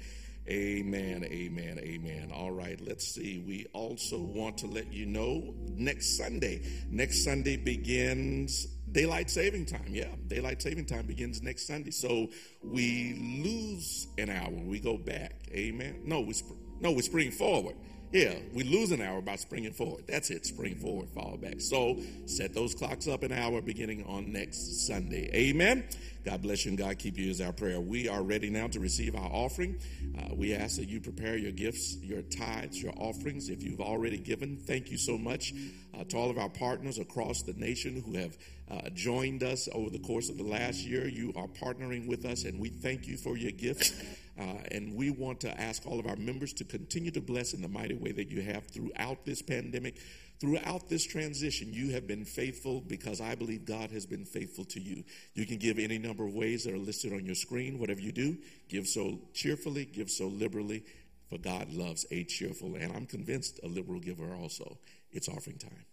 Amen, 0.51 1.23
amen, 1.25 1.79
amen. 1.79 2.33
All 2.35 2.51
right, 2.51 2.81
let's 2.85 3.07
see. 3.07 3.39
We 3.47 3.67
also 3.73 4.19
want 4.19 4.59
to 4.59 4.67
let 4.67 4.93
you 4.93 5.07
know 5.07 5.55
next 5.77 6.17
Sunday. 6.17 6.63
Next 6.91 7.23
Sunday 7.23 7.57
begins 7.57 8.67
daylight 8.91 9.31
saving 9.31 9.67
time. 9.67 9.87
Yeah, 9.89 10.09
daylight 10.27 10.61
saving 10.61 10.87
time 10.87 11.07
begins 11.07 11.41
next 11.41 11.69
Sunday. 11.69 11.93
So 11.93 12.31
we 12.65 13.15
lose 13.45 14.09
an 14.19 14.29
hour. 14.29 14.51
We 14.51 14.81
go 14.81 14.99
back. 14.99 15.37
Amen. 15.53 16.01
No, 16.05 16.21
we 16.21 16.33
sp- 16.35 16.59
no, 16.81 16.91
we 16.91 17.03
spring 17.03 17.31
forward. 17.31 17.77
Yeah, 18.13 18.35
we 18.53 18.65
lose 18.65 18.91
an 18.91 19.01
hour 19.01 19.21
by 19.23 19.37
springing 19.37 19.73
forward. 19.73 20.05
That's 20.09 20.31
it, 20.31 20.45
spring 20.45 20.75
forward, 20.75 21.11
fall 21.11 21.37
back. 21.41 21.61
So 21.61 21.97
set 22.27 22.53
those 22.53 22.75
clocks 22.75 23.07
up 23.07 23.23
an 23.23 23.31
hour 23.31 23.63
beginning 23.63 24.05
on 24.05 24.33
next 24.33 24.89
Sunday. 24.89 25.31
Amen. 25.33 25.85
God 26.25 26.43
bless 26.43 26.65
you 26.65 26.71
and 26.71 26.79
God 26.79 26.99
keep 26.99 27.17
you 27.17 27.31
is 27.31 27.41
our 27.41 27.53
prayer. 27.53 27.81
We 27.81 28.09
are 28.09 28.23
ready 28.23 28.51
now 28.51 28.67
to 28.67 28.81
receive 28.81 29.15
our 29.15 29.31
offering. 29.31 29.79
Uh, 30.19 30.35
we 30.35 30.55
ask 30.55 30.77
that 30.77 30.89
you 30.89 31.01
prepare 31.01 31.37
your 31.37 31.53
gifts, 31.53 31.97
your 32.03 32.23
tithes, 32.23 32.83
your 32.83 32.93
offerings. 32.97 33.49
If 33.49 33.63
you've 33.63 33.81
already 33.81 34.19
given, 34.19 34.57
thank 34.57 34.91
you 34.91 34.99
so 34.99 35.17
much 35.17 35.55
uh, 35.97 36.03
to 36.03 36.17
all 36.17 36.31
of 36.31 36.37
our 36.37 36.49
partners 36.49 36.99
across 36.99 37.43
the 37.43 37.53
nation 37.53 38.03
who 38.05 38.17
have 38.19 38.37
uh, 38.71 38.91
joined 38.91 39.45
us 39.45 39.69
over 39.73 39.89
the 39.89 40.01
course 40.01 40.29
of 40.29 40.37
the 40.37 40.45
last 40.45 40.85
year. 40.85 41.07
You 41.07 41.33
are 41.37 41.47
partnering 41.47 42.09
with 42.09 42.25
us, 42.25 42.45
and 42.45 42.61
we 42.61 42.71
thank 42.71 43.07
you 43.07 43.17
for 43.17 43.37
your 43.37 43.53
gifts. 43.53 43.93
Uh, 44.41 44.63
and 44.71 44.95
we 44.95 45.11
want 45.11 45.41
to 45.41 45.61
ask 45.61 45.85
all 45.87 46.01
of 46.01 46.07
our 46.07 46.17
members 46.17 46.55
to 46.55 46.65
continue 46.65 47.11
to 47.11 47.21
bless 47.21 47.53
in 47.53 47.61
the 47.61 47.69
mighty 47.69 47.95
way 47.95 48.11
that 48.11 48.31
you 48.31 48.41
have 48.41 48.67
throughout 48.69 49.27
this 49.27 49.43
pandemic. 49.43 49.97
Throughout 50.41 50.89
this 50.89 51.05
transition, 51.05 51.75
you 51.75 51.93
have 51.93 52.07
been 52.07 52.25
faithful 52.25 52.81
because 52.81 53.21
I 53.21 53.35
believe 53.35 53.67
God 53.67 53.91
has 53.91 54.07
been 54.07 54.25
faithful 54.25 54.65
to 54.67 54.81
you. 54.81 55.05
You 55.35 55.45
can 55.45 55.59
give 55.59 55.79
any 55.79 55.99
number 55.99 56.25
of 56.25 56.33
ways 56.33 56.65
that 56.65 56.73
are 56.73 56.79
listed 56.79 57.13
on 57.13 57.27
your 57.27 57.35
screen. 57.35 57.79
Whatever 57.79 58.01
you 58.01 58.13
do, 58.13 58.39
give 58.71 58.87
so 58.87 59.19
cheerfully, 59.35 59.85
give 59.85 60.09
so 60.09 60.29
liberally, 60.29 60.85
for 61.29 61.37
God 61.37 61.71
loves 61.71 62.07
a 62.11 62.25
cheerful. 62.25 62.77
And 62.77 62.91
I'm 62.97 63.05
convinced 63.05 63.61
a 63.63 63.69
liberal 63.69 64.01
giver 64.01 64.35
also. 64.35 64.79
It's 65.13 65.29
offering 65.29 65.59
time. 65.59 65.85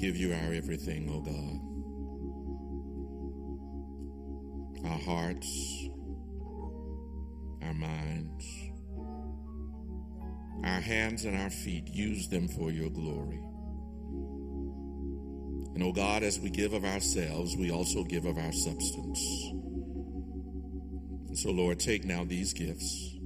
Give 0.00 0.16
you 0.16 0.32
our 0.32 0.54
everything, 0.54 1.10
O 1.10 1.20
God. 1.20 1.60
Our 4.90 4.98
hearts, 4.98 5.88
our 7.62 7.74
minds, 7.74 8.46
our 10.64 10.80
hands, 10.80 11.26
and 11.26 11.36
our 11.36 11.50
feet, 11.50 11.86
use 11.88 12.28
them 12.28 12.48
for 12.48 12.70
your 12.70 12.88
glory. 12.88 13.42
And, 15.74 15.82
O 15.82 15.92
God, 15.92 16.22
as 16.22 16.40
we 16.40 16.48
give 16.48 16.72
of 16.72 16.86
ourselves, 16.86 17.54
we 17.58 17.70
also 17.70 18.02
give 18.02 18.24
of 18.24 18.38
our 18.38 18.52
substance. 18.52 19.20
And 21.28 21.38
so, 21.38 21.50
Lord, 21.50 21.78
take 21.78 22.06
now 22.06 22.24
these 22.24 22.54
gifts 22.54 23.18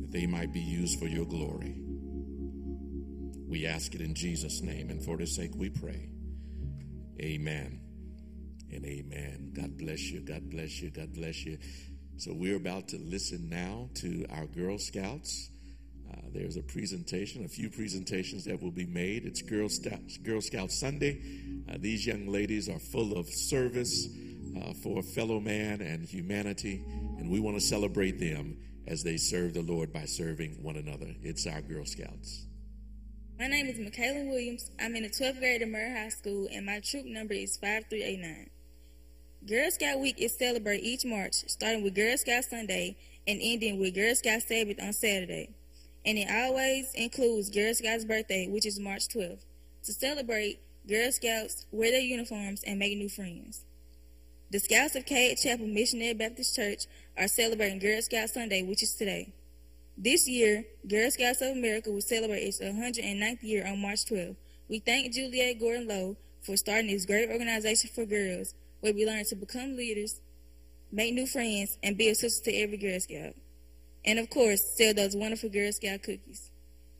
that 0.00 0.10
they 0.10 0.26
might 0.26 0.52
be 0.52 0.60
used 0.60 0.98
for 0.98 1.06
your 1.06 1.24
glory. 1.24 1.85
We 3.56 3.64
ask 3.64 3.94
it 3.94 4.02
in 4.02 4.12
Jesus' 4.12 4.60
name, 4.60 4.90
and 4.90 5.02
for 5.02 5.16
his 5.16 5.34
sake 5.34 5.52
we 5.56 5.70
pray. 5.70 6.10
Amen 7.18 7.80
and 8.70 8.84
amen. 8.84 9.52
God 9.56 9.78
bless 9.78 10.10
you. 10.10 10.20
God 10.20 10.50
bless 10.50 10.82
you. 10.82 10.90
God 10.90 11.14
bless 11.14 11.42
you. 11.46 11.56
So 12.18 12.34
we're 12.34 12.56
about 12.56 12.88
to 12.88 12.98
listen 12.98 13.48
now 13.48 13.88
to 13.94 14.26
our 14.28 14.44
Girl 14.44 14.76
Scouts. 14.76 15.48
Uh, 16.12 16.16
there's 16.34 16.58
a 16.58 16.62
presentation, 16.64 17.46
a 17.46 17.48
few 17.48 17.70
presentations 17.70 18.44
that 18.44 18.62
will 18.62 18.72
be 18.72 18.84
made. 18.84 19.24
It's 19.24 19.40
Girl, 19.40 19.70
Scouts, 19.70 20.18
Girl 20.18 20.42
Scout 20.42 20.70
Sunday. 20.70 21.22
Uh, 21.66 21.78
these 21.78 22.06
young 22.06 22.26
ladies 22.26 22.68
are 22.68 22.78
full 22.78 23.16
of 23.16 23.26
service 23.26 24.06
uh, 24.60 24.74
for 24.82 25.02
fellow 25.02 25.40
man 25.40 25.80
and 25.80 26.04
humanity, 26.04 26.84
and 27.18 27.30
we 27.30 27.40
want 27.40 27.56
to 27.56 27.62
celebrate 27.62 28.20
them 28.20 28.58
as 28.86 29.02
they 29.02 29.16
serve 29.16 29.54
the 29.54 29.62
Lord 29.62 29.94
by 29.94 30.04
serving 30.04 30.62
one 30.62 30.76
another. 30.76 31.14
It's 31.22 31.46
our 31.46 31.62
Girl 31.62 31.86
Scouts. 31.86 32.45
My 33.38 33.48
name 33.48 33.66
is 33.66 33.78
Michaela 33.78 34.24
Williams. 34.24 34.70
I'm 34.80 34.96
in 34.96 35.02
the 35.02 35.10
12th 35.10 35.40
grade 35.40 35.60
at 35.60 35.68
Murrah 35.68 36.04
High 36.04 36.08
School, 36.08 36.48
and 36.50 36.64
my 36.64 36.80
troop 36.80 37.04
number 37.04 37.34
is 37.34 37.58
5389. 37.58 38.48
Girl 39.46 39.70
Scout 39.70 40.00
Week 40.00 40.14
is 40.18 40.34
celebrated 40.38 40.86
each 40.86 41.04
March, 41.04 41.44
starting 41.46 41.84
with 41.84 41.94
Girl 41.94 42.16
Scout 42.16 42.44
Sunday 42.44 42.96
and 43.28 43.38
ending 43.42 43.78
with 43.78 43.94
Girl 43.94 44.14
Scout 44.14 44.40
Sabbath 44.40 44.80
on 44.82 44.94
Saturday. 44.94 45.50
And 46.06 46.16
it 46.16 46.30
always 46.30 46.94
includes 46.94 47.50
Girl 47.50 47.74
Scouts' 47.74 48.06
birthday, 48.06 48.48
which 48.48 48.64
is 48.64 48.80
March 48.80 49.06
12th. 49.08 49.44
To 49.84 49.92
celebrate, 49.92 50.58
Girl 50.88 51.12
Scouts 51.12 51.66
wear 51.70 51.90
their 51.90 52.00
uniforms 52.00 52.62
and 52.66 52.78
make 52.78 52.96
new 52.96 53.10
friends. 53.10 53.66
The 54.50 54.60
Scouts 54.60 54.96
of 54.96 55.04
Cade 55.04 55.36
Chapel 55.36 55.66
Missionary 55.66 56.14
Baptist 56.14 56.56
Church 56.56 56.86
are 57.18 57.28
celebrating 57.28 57.80
Girl 57.80 58.00
Scout 58.00 58.30
Sunday, 58.30 58.62
which 58.62 58.82
is 58.82 58.94
today. 58.94 59.34
This 59.98 60.28
year, 60.28 60.64
Girl 60.86 61.10
Scouts 61.10 61.40
of 61.40 61.56
America 61.56 61.90
will 61.90 62.02
celebrate 62.02 62.42
its 62.42 62.60
109th 62.60 63.42
year 63.42 63.66
on 63.66 63.80
March 63.80 64.04
12th. 64.04 64.36
We 64.68 64.80
thank 64.80 65.14
Juliette 65.14 65.58
Gordon 65.58 65.88
Low 65.88 66.16
for 66.42 66.54
starting 66.58 66.88
this 66.88 67.06
great 67.06 67.30
organization 67.30 67.88
for 67.94 68.04
girls 68.04 68.54
where 68.80 68.92
we 68.92 69.06
learn 69.06 69.24
to 69.24 69.36
become 69.36 69.74
leaders, 69.74 70.20
make 70.92 71.14
new 71.14 71.26
friends, 71.26 71.78
and 71.82 71.96
be 71.96 72.10
a 72.10 72.14
sister 72.14 72.50
to 72.50 72.56
every 72.56 72.76
Girl 72.76 73.00
Scout. 73.00 73.34
And 74.04 74.18
of 74.18 74.28
course, 74.28 74.62
sell 74.76 74.92
those 74.92 75.16
wonderful 75.16 75.48
Girl 75.48 75.72
Scout 75.72 76.02
cookies. 76.02 76.50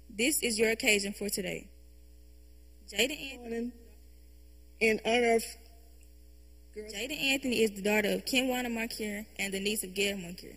This 0.09 0.43
is 0.43 0.59
your 0.59 0.71
occasion 0.71 1.13
for 1.13 1.29
today. 1.29 1.69
Jada 2.91 3.35
Anthony, 3.35 3.73
in 4.81 5.01
honor 5.05 5.35
of 5.35 5.45
Jada 6.75 7.21
Anthony 7.21 7.63
is 7.63 7.73
the 7.73 7.83
daughter 7.83 8.13
of 8.13 8.25
Kimwana 8.25 8.69
Moncur 8.69 9.27
and 9.39 9.53
the 9.53 9.61
niece 9.61 9.85
of 9.85 9.93
Gail 9.93 10.17
Moncur. 10.17 10.57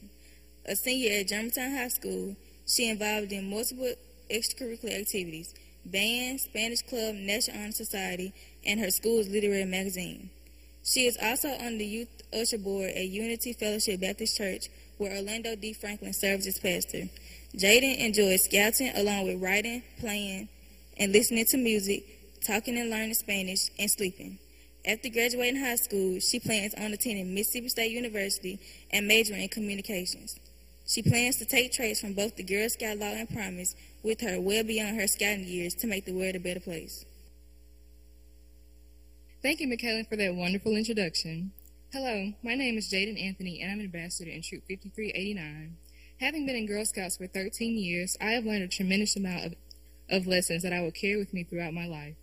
A 0.70 0.76
senior 0.76 1.22
at 1.22 1.28
Germantown 1.28 1.72
High 1.72 1.88
School, 1.88 2.36
she 2.68 2.92
involved 2.92 3.32
in 3.32 3.50
multiple 3.50 3.92
extracurricular 4.30 5.00
activities, 5.00 5.56
band, 5.84 6.40
Spanish 6.42 6.84
club, 6.84 7.16
National 7.16 7.58
Honor 7.58 7.72
Society, 7.72 8.32
and 8.64 8.80
her 8.80 8.92
school's 8.92 9.28
literary 9.30 9.66
magazine. 9.66 10.30
She 10.84 11.08
is 11.08 11.18
also 11.20 11.48
on 11.50 11.80
the 11.80 11.86
youth 11.86 12.10
usher 12.32 12.60
board 12.60 12.92
at 12.92 13.08
Unity 13.08 13.54
Fellowship 13.54 14.00
Baptist 14.00 14.38
Church, 14.38 14.68
where 15.00 15.18
Orlando 15.18 15.56
D. 15.56 15.74
Franklin 15.74 16.14
serves 16.14 16.46
as 16.46 16.60
pastor. 16.60 17.10
Jaden 17.58 17.98
enjoys 17.98 18.44
scouting 18.44 18.92
along 18.96 19.26
with 19.26 19.42
writing, 19.42 19.82
playing, 20.00 20.50
and 21.00 21.12
listening 21.12 21.46
to 21.46 21.58
music, 21.58 22.04
talking 22.46 22.78
and 22.78 22.92
learning 22.92 23.16
Spanish, 23.16 23.72
and 23.80 23.90
sleeping. 23.90 24.38
After 24.86 25.10
graduating 25.10 25.62
high 25.62 25.78
school, 25.78 26.20
she 26.20 26.40
plans 26.40 26.76
on 26.76 26.94
attending 26.94 27.34
Mississippi 27.34 27.70
State 27.70 27.92
University 27.92 28.60
and 28.92 29.08
majoring 29.08 29.42
in 29.42 29.50
communications. 29.50 30.40
She 30.90 31.04
plans 31.04 31.36
to 31.36 31.46
take 31.46 31.72
traits 31.72 32.02
from 32.02 32.14
both 32.14 32.36
the 32.36 32.42
Girl 32.42 32.68
Scout 32.68 32.98
Law 32.98 33.14
and 33.14 33.30
Promise 33.30 33.76
with 34.02 34.22
her 34.22 34.42
well 34.42 34.64
beyond 34.64 35.00
her 35.00 35.06
scouting 35.06 35.46
years 35.46 35.76
to 35.76 35.88
make 35.88 36.06
the 36.06 36.14
world 36.14 36.36
a 36.36 36.40
better 36.40 36.60
place. 36.60 37.06
Thank 39.44 39.60
you, 39.60 39.68
McKellen, 39.68 40.10
for 40.10 40.16
that 40.16 40.34
wonderful 40.34 40.76
introduction. 40.76 41.52
Hello, 41.94 42.34
my 42.44 42.56
name 42.56 42.76
is 42.76 42.92
Jaden 42.92 43.24
Anthony, 43.24 43.62
and 43.62 43.72
I'm 43.72 43.80
an 43.82 43.86
ambassador 43.86 44.32
in 44.32 44.42
Troop 44.42 44.64
5389. 44.68 45.78
Having 46.22 46.46
been 46.48 46.56
in 46.56 46.66
Girl 46.66 46.84
Scouts 46.86 47.18
for 47.18 47.28
13 47.28 47.78
years, 47.78 48.18
I 48.20 48.32
have 48.32 48.46
learned 48.46 48.64
a 48.64 48.68
tremendous 48.68 49.16
amount 49.16 49.46
of, 49.46 49.56
of 50.10 50.26
lessons 50.26 50.64
that 50.64 50.74
I 50.74 50.82
will 50.82 50.90
carry 50.90 51.18
with 51.18 51.36
me 51.36 51.44
throughout 51.44 51.72
my 51.72 51.86
life. 51.86 52.16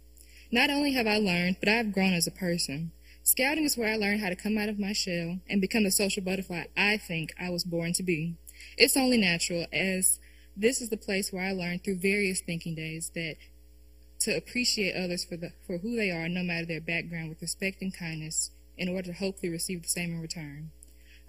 Not 0.50 0.70
only 0.70 0.92
have 0.94 1.06
I 1.06 1.18
learned, 1.18 1.58
but 1.60 1.68
I 1.68 1.74
have 1.74 1.92
grown 1.92 2.14
as 2.14 2.26
a 2.26 2.32
person. 2.32 2.90
Scouting 3.22 3.62
is 3.62 3.76
where 3.76 3.92
I 3.92 3.96
learned 3.96 4.22
how 4.22 4.28
to 4.28 4.36
come 4.36 4.58
out 4.58 4.68
of 4.68 4.80
my 4.80 4.92
shell 4.92 5.38
and 5.48 5.60
become 5.60 5.84
the 5.84 5.92
social 5.92 6.24
butterfly 6.24 6.64
I 6.76 6.96
think 6.96 7.32
I 7.40 7.50
was 7.50 7.62
born 7.62 7.92
to 7.92 8.02
be. 8.02 8.34
It's 8.76 8.96
only 8.96 9.18
natural, 9.18 9.66
as 9.72 10.18
this 10.56 10.80
is 10.80 10.88
the 10.88 10.96
place 10.96 11.32
where 11.32 11.44
I 11.44 11.52
learned 11.52 11.84
through 11.84 11.96
various 11.96 12.40
thinking 12.40 12.74
days 12.74 13.10
that 13.14 13.36
to 14.20 14.36
appreciate 14.36 14.96
others 14.96 15.24
for, 15.24 15.36
the, 15.36 15.52
for 15.66 15.78
who 15.78 15.96
they 15.96 16.10
are, 16.10 16.28
no 16.28 16.42
matter 16.42 16.66
their 16.66 16.80
background, 16.80 17.28
with 17.28 17.42
respect 17.42 17.82
and 17.82 17.96
kindness, 17.96 18.50
in 18.78 18.88
order 18.88 19.08
to 19.08 19.18
hopefully 19.18 19.50
receive 19.50 19.82
the 19.82 19.88
same 19.88 20.12
in 20.12 20.20
return. 20.20 20.70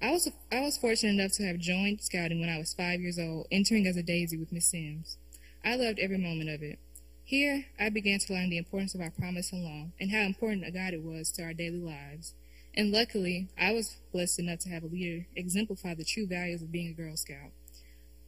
I 0.02 0.12
was 0.12 0.30
I 0.52 0.60
was 0.62 0.78
fortunate 0.78 1.19
enough 1.19 1.32
to 1.34 1.47
have 1.47 1.58
joined 1.58 2.02
scouting 2.02 2.39
when 2.39 2.50
I 2.50 2.60
was 2.60 2.73
five 2.73 3.02
years 3.02 3.17
old, 3.17 3.47
entering 3.52 3.88
as 3.88 3.97
a 3.97 4.04
daisy 4.04 4.38
with 4.38 4.52
Miss 4.52 4.67
Sims. 4.67 5.17
I 5.65 5.76
loved 5.76 6.00
every 6.00 6.19
moment 6.19 6.50
of 6.50 6.62
it. 6.62 6.80
Here, 7.23 7.65
I 7.80 7.89
began 7.89 8.19
to 8.19 8.34
learn 8.34 8.50
the 8.50 8.60
importance 8.60 8.95
of 8.95 9.02
our 9.02 9.10
promise 9.10 9.52
and 9.52 9.63
law, 9.63 9.88
and 10.00 10.12
how 10.12 10.21
important 10.21 10.67
a 10.67 10.71
guide 10.71 10.93
it 10.93 11.04
was 11.04 11.32
to 11.34 11.43
our 11.43 11.54
daily 11.54 11.80
lives. 11.80 12.34
And 12.77 12.91
luckily, 12.91 13.47
I 13.59 13.73
was 13.73 13.97
blessed 14.13 14.37
enough 14.37 14.59
to 14.59 14.69
have 14.69 14.83
a 14.83 14.87
leader 14.87 15.25
exemplify 15.35 15.95
the 15.95 16.05
true 16.05 16.27
values 16.27 16.61
of 16.61 16.71
being 16.71 16.89
a 16.89 16.93
Girl 16.93 17.17
Scout. 17.17 17.49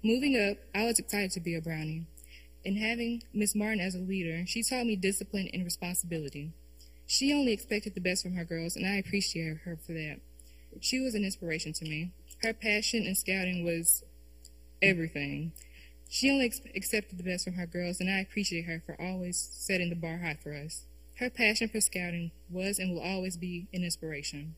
Moving 0.03 0.35
up, 0.35 0.57
I 0.73 0.85
was 0.85 0.97
excited 0.97 1.29
to 1.31 1.39
be 1.39 1.53
a 1.53 1.62
Brownie. 1.62 2.07
And 2.65 2.75
having 2.75 3.21
Miss 3.31 3.53
Martin 3.53 3.79
as 3.79 3.93
a 3.93 3.99
leader, 3.99 4.45
she 4.47 4.63
taught 4.63 4.88
me 4.88 4.95
discipline 4.95 5.49
and 5.53 5.63
responsibility. 5.63 6.51
She 7.05 7.31
only 7.31 7.53
expected 7.53 7.93
the 7.93 8.01
best 8.01 8.23
from 8.23 8.33
her 8.33 8.43
girls, 8.43 8.75
and 8.75 8.88
I 8.88 8.95
appreciate 8.95 9.59
her 9.65 9.77
for 9.77 9.93
that. 9.93 10.17
She 10.81 10.99
was 10.99 11.13
an 11.13 11.23
inspiration 11.23 11.71
to 11.73 11.85
me. 11.85 12.12
Her 12.41 12.53
passion 12.53 13.03
in 13.03 13.13
scouting 13.13 13.63
was 13.63 14.03
everything. 14.81 15.51
She 16.09 16.31
only 16.31 16.45
ex- 16.45 16.62
accepted 16.75 17.19
the 17.19 17.23
best 17.23 17.45
from 17.45 17.53
her 17.53 17.67
girls, 17.67 17.99
and 17.99 18.09
I 18.09 18.19
appreciate 18.19 18.65
her 18.65 18.81
for 18.83 18.99
always 18.99 19.38
setting 19.53 19.89
the 19.89 19.95
bar 19.95 20.17
high 20.17 20.39
for 20.41 20.55
us. 20.55 20.85
Her 21.19 21.29
passion 21.29 21.67
for 21.67 21.82
scouting 21.82 22.32
was 22.49 22.79
and 22.79 22.93
will 22.93 23.01
always 23.01 23.36
be 23.36 23.67
an 23.73 23.84
inspiration. 23.84 24.55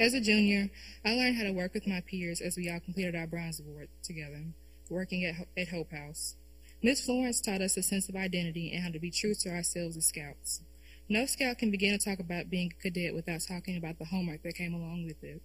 As 0.00 0.14
a 0.14 0.20
junior, 0.20 0.70
I 1.04 1.14
learned 1.14 1.36
how 1.36 1.42
to 1.42 1.52
work 1.52 1.74
with 1.74 1.86
my 1.86 2.00
peers 2.00 2.40
as 2.40 2.56
we 2.56 2.70
all 2.70 2.80
completed 2.80 3.14
our 3.14 3.26
bronze 3.26 3.60
award 3.60 3.90
together, 4.02 4.46
working 4.88 5.26
at, 5.26 5.46
at 5.58 5.68
Hope 5.68 5.92
House. 5.92 6.36
Miss 6.82 7.04
Florence 7.04 7.42
taught 7.42 7.60
us 7.60 7.76
a 7.76 7.82
sense 7.82 8.08
of 8.08 8.16
identity 8.16 8.72
and 8.72 8.82
how 8.82 8.90
to 8.90 8.98
be 8.98 9.10
true 9.10 9.34
to 9.34 9.50
ourselves 9.50 9.98
as 9.98 10.06
scouts. 10.06 10.62
No 11.06 11.26
scout 11.26 11.58
can 11.58 11.70
begin 11.70 11.98
to 11.98 12.02
talk 12.02 12.18
about 12.18 12.48
being 12.48 12.72
a 12.72 12.82
cadet 12.82 13.14
without 13.14 13.42
talking 13.46 13.76
about 13.76 13.98
the 13.98 14.06
homework 14.06 14.42
that 14.44 14.54
came 14.54 14.72
along 14.72 15.04
with 15.04 15.22
it. 15.22 15.42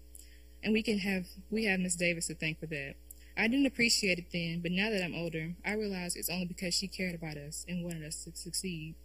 And 0.64 0.72
we 0.72 0.84
can 0.84 1.00
have 1.00 1.26
we 1.52 1.66
have 1.66 1.82
Miss 1.82 1.98
Davis 1.98 2.28
to 2.28 2.36
thank 2.36 2.62
for 2.62 2.68
that. 2.68 2.94
I 3.36 3.50
didn't 3.50 3.66
appreciate 3.66 4.20
it 4.20 4.32
then, 4.32 4.62
but 4.62 4.72
now 4.72 4.90
that 4.90 5.04
I'm 5.04 5.16
older, 5.16 5.56
I 5.66 5.74
realize 5.74 6.16
it's 6.16 6.30
only 6.30 6.46
because 6.46 6.74
she 6.74 6.88
cared 6.88 7.16
about 7.16 7.36
us 7.36 7.66
and 7.68 7.84
wanted 7.84 8.06
us 8.06 8.24
to 8.24 8.32
succeed. 8.34 8.96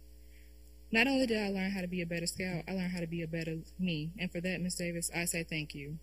Not 0.91 1.07
only 1.07 1.27
did 1.27 1.37
I 1.37 1.49
learn 1.49 1.71
how 1.71 1.81
to 1.81 1.87
be 1.87 2.01
a 2.01 2.05
better 2.05 2.25
scout, 2.25 2.63
I 2.67 2.71
learned 2.71 2.91
how 2.91 2.99
to 2.99 3.07
be 3.07 3.21
a 3.21 3.27
better 3.27 3.57
me, 3.77 4.11
and 4.17 4.31
for 4.31 4.41
that, 4.41 4.59
Miss 4.59 4.75
Davis, 4.75 5.11
I 5.15 5.25
say 5.25 5.43
thank 5.43 5.75
you. 5.75 5.99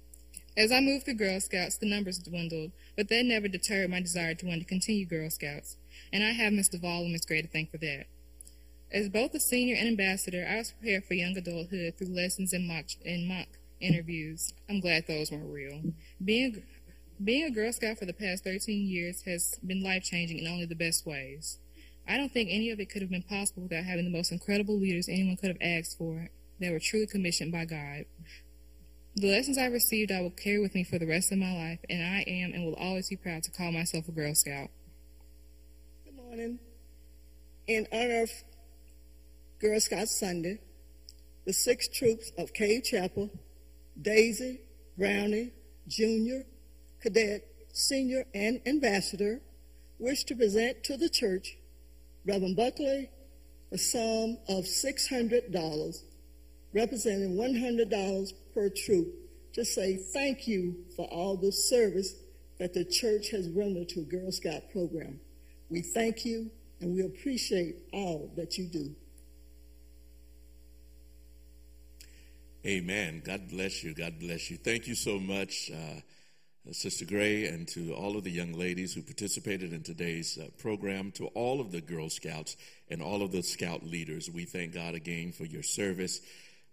As 0.57 0.70
I 0.70 0.81
moved 0.81 1.05
through 1.05 1.14
Girl 1.14 1.40
Scouts, 1.40 1.77
the 1.77 1.90
numbers 1.90 2.18
dwindled, 2.18 2.70
but 2.96 3.09
that 3.09 3.25
never 3.25 3.49
deterred 3.49 3.90
my 3.90 4.01
desire 4.01 4.35
to 4.35 4.46
want 4.46 4.61
to 4.61 4.66
continue 4.66 5.05
Girl 5.05 5.29
Scouts, 5.29 5.77
and 6.12 6.22
I 6.22 6.31
have 6.31 6.53
Miss 6.53 6.68
Duvall 6.68 7.03
and 7.03 7.12
Miss 7.12 7.27
Gray 7.27 7.42
to 7.42 7.49
thank 7.49 7.70
for 7.70 7.79
that. 7.79 8.07
As 8.92 9.09
both 9.09 9.35
a 9.35 9.40
senior 9.40 9.75
and 9.75 9.88
ambassador, 9.88 10.46
I 10.49 10.59
was 10.59 10.70
prepared 10.70 11.05
for 11.05 11.14
young 11.14 11.37
adulthood 11.37 11.94
through 11.99 12.14
lessons 12.14 12.53
and 12.53 12.68
mock, 12.68 12.87
and 13.05 13.27
mock 13.27 13.49
interviews. 13.81 14.55
I'm 14.68 14.81
glad 14.81 15.07
those 15.07 15.33
weren't 15.33 15.53
real. 15.53 15.83
Being, 16.25 16.62
being 17.22 17.44
a 17.44 17.51
Girl 17.51 17.72
Scout 17.72 17.99
for 17.99 18.07
the 18.07 18.12
past 18.12 18.44
13 18.44 18.87
years 18.87 19.22
has 19.22 19.59
been 19.66 19.83
life 19.83 20.05
changing 20.05 20.38
in 20.38 20.46
only 20.46 20.64
the 20.64 20.77
best 20.77 21.05
ways. 21.05 21.59
I 22.09 22.16
don't 22.16 22.33
think 22.33 22.51
any 22.53 22.71
of 22.71 22.79
it 22.79 22.90
could 22.90 23.03
have 23.03 23.11
been 23.11 23.23
possible 23.23 23.64
without 23.64 23.85
having 23.85 24.05
the 24.05 24.16
most 24.16 24.31
incredible 24.31 24.79
leaders 24.79 25.09
anyone 25.09 25.37
could 25.37 25.49
have 25.49 25.61
asked 25.61 25.99
for 25.99 26.29
that 26.61 26.73
were 26.73 26.79
truly 26.79 27.07
commissioned 27.07 27.53
by 27.53 27.64
God. 27.64 28.05
The 29.16 29.31
lessons 29.31 29.59
I 29.59 29.66
received 29.66 30.12
I 30.12 30.21
will 30.21 30.31
carry 30.31 30.59
with 30.59 30.75
me 30.75 30.85
for 30.85 30.99
the 30.99 31.07
rest 31.07 31.33
of 31.33 31.38
my 31.38 31.53
life, 31.53 31.81
and 31.88 32.03
I 32.03 32.23
am 32.29 32.53
and 32.53 32.64
will 32.64 32.75
always 32.75 33.09
be 33.09 33.16
proud 33.16 33.42
to 33.45 33.51
call 33.51 33.73
myself 33.73 34.09
a 34.09 34.12
Girl 34.12 34.35
Scout. 34.35 34.69
Good 36.05 36.14
morning. 36.14 36.59
In 37.66 37.88
honor 37.90 38.23
of 38.23 38.31
Girl 39.59 39.81
Scout 39.81 40.09
Sunday, 40.09 40.61
the 41.47 41.53
six 41.53 41.88
troops 41.88 42.31
of 42.38 42.53
Cade 42.53 42.85
Chapel, 42.85 43.31
Daisy, 44.01 44.61
Brownie, 44.99 45.53
Junior, 45.88 46.45
Cadet, 47.01 47.42
Senior, 47.73 48.27
and 48.35 48.61
Ambassador, 48.66 49.40
wish 49.99 50.25
to 50.25 50.35
present 50.35 50.85
to 50.85 50.97
the 50.97 51.09
church 51.09 51.57
Reverend 52.27 52.57
Buckley 52.57 53.09
a 53.73 53.79
sum 53.79 54.39
of 54.49 54.65
$600, 54.65 56.03
representing 56.73 57.37
$100 57.37 58.33
per 58.55 58.69
troop, 58.71 59.09
to 59.53 59.65
say 59.65 59.97
thank 59.97 60.47
you 60.47 60.77
for 60.95 61.07
all 61.07 61.37
the 61.37 61.51
service 61.51 62.15
that 62.59 62.75
the 62.75 62.85
church 62.85 63.31
has 63.31 63.49
rendered 63.51 63.89
to 63.89 64.01
Girl 64.01 64.31
Scout 64.31 64.62
program. 64.71 65.19
We 65.69 65.83
thank 65.83 66.25
you 66.25 66.51
and 66.81 66.95
we 66.95 67.03
appreciate 67.03 67.77
all 67.93 68.31
that 68.37 68.57
you 68.59 68.67
do. 68.67 68.95
Amen. 72.67 73.23
God 73.25 73.49
bless 73.49 73.83
you. 73.83 73.95
God 73.95 74.19
bless 74.19 74.51
you. 74.51 74.57
Thank 74.57 74.87
you 74.87 74.95
so 74.95 75.19
much, 75.19 75.71
uh, 75.73 76.01
Sister 76.72 77.05
Gray, 77.05 77.46
and 77.46 77.68
to 77.68 77.94
all 77.94 78.16
of 78.16 78.24
the 78.24 78.31
young 78.31 78.52
ladies 78.52 78.94
who 78.94 79.02
participated 79.02 79.72
in 79.72 79.83
today's 79.83 80.38
uh, 80.38 80.48
program, 80.59 81.12
to 81.12 81.26
all 81.29 81.61
of 81.61 81.70
the 81.70 81.81
Girl 81.81 82.11
Scouts 82.11 82.57
and 82.90 83.00
all 83.00 83.22
of 83.22 83.33
the 83.33 83.42
Scout 83.42 83.85
leaders. 83.85 84.29
We 84.31 84.44
thank 84.44 84.74
God 84.74 84.94
again 84.94 85.33
for 85.33 85.44
your 85.44 85.62
service, 85.62 86.20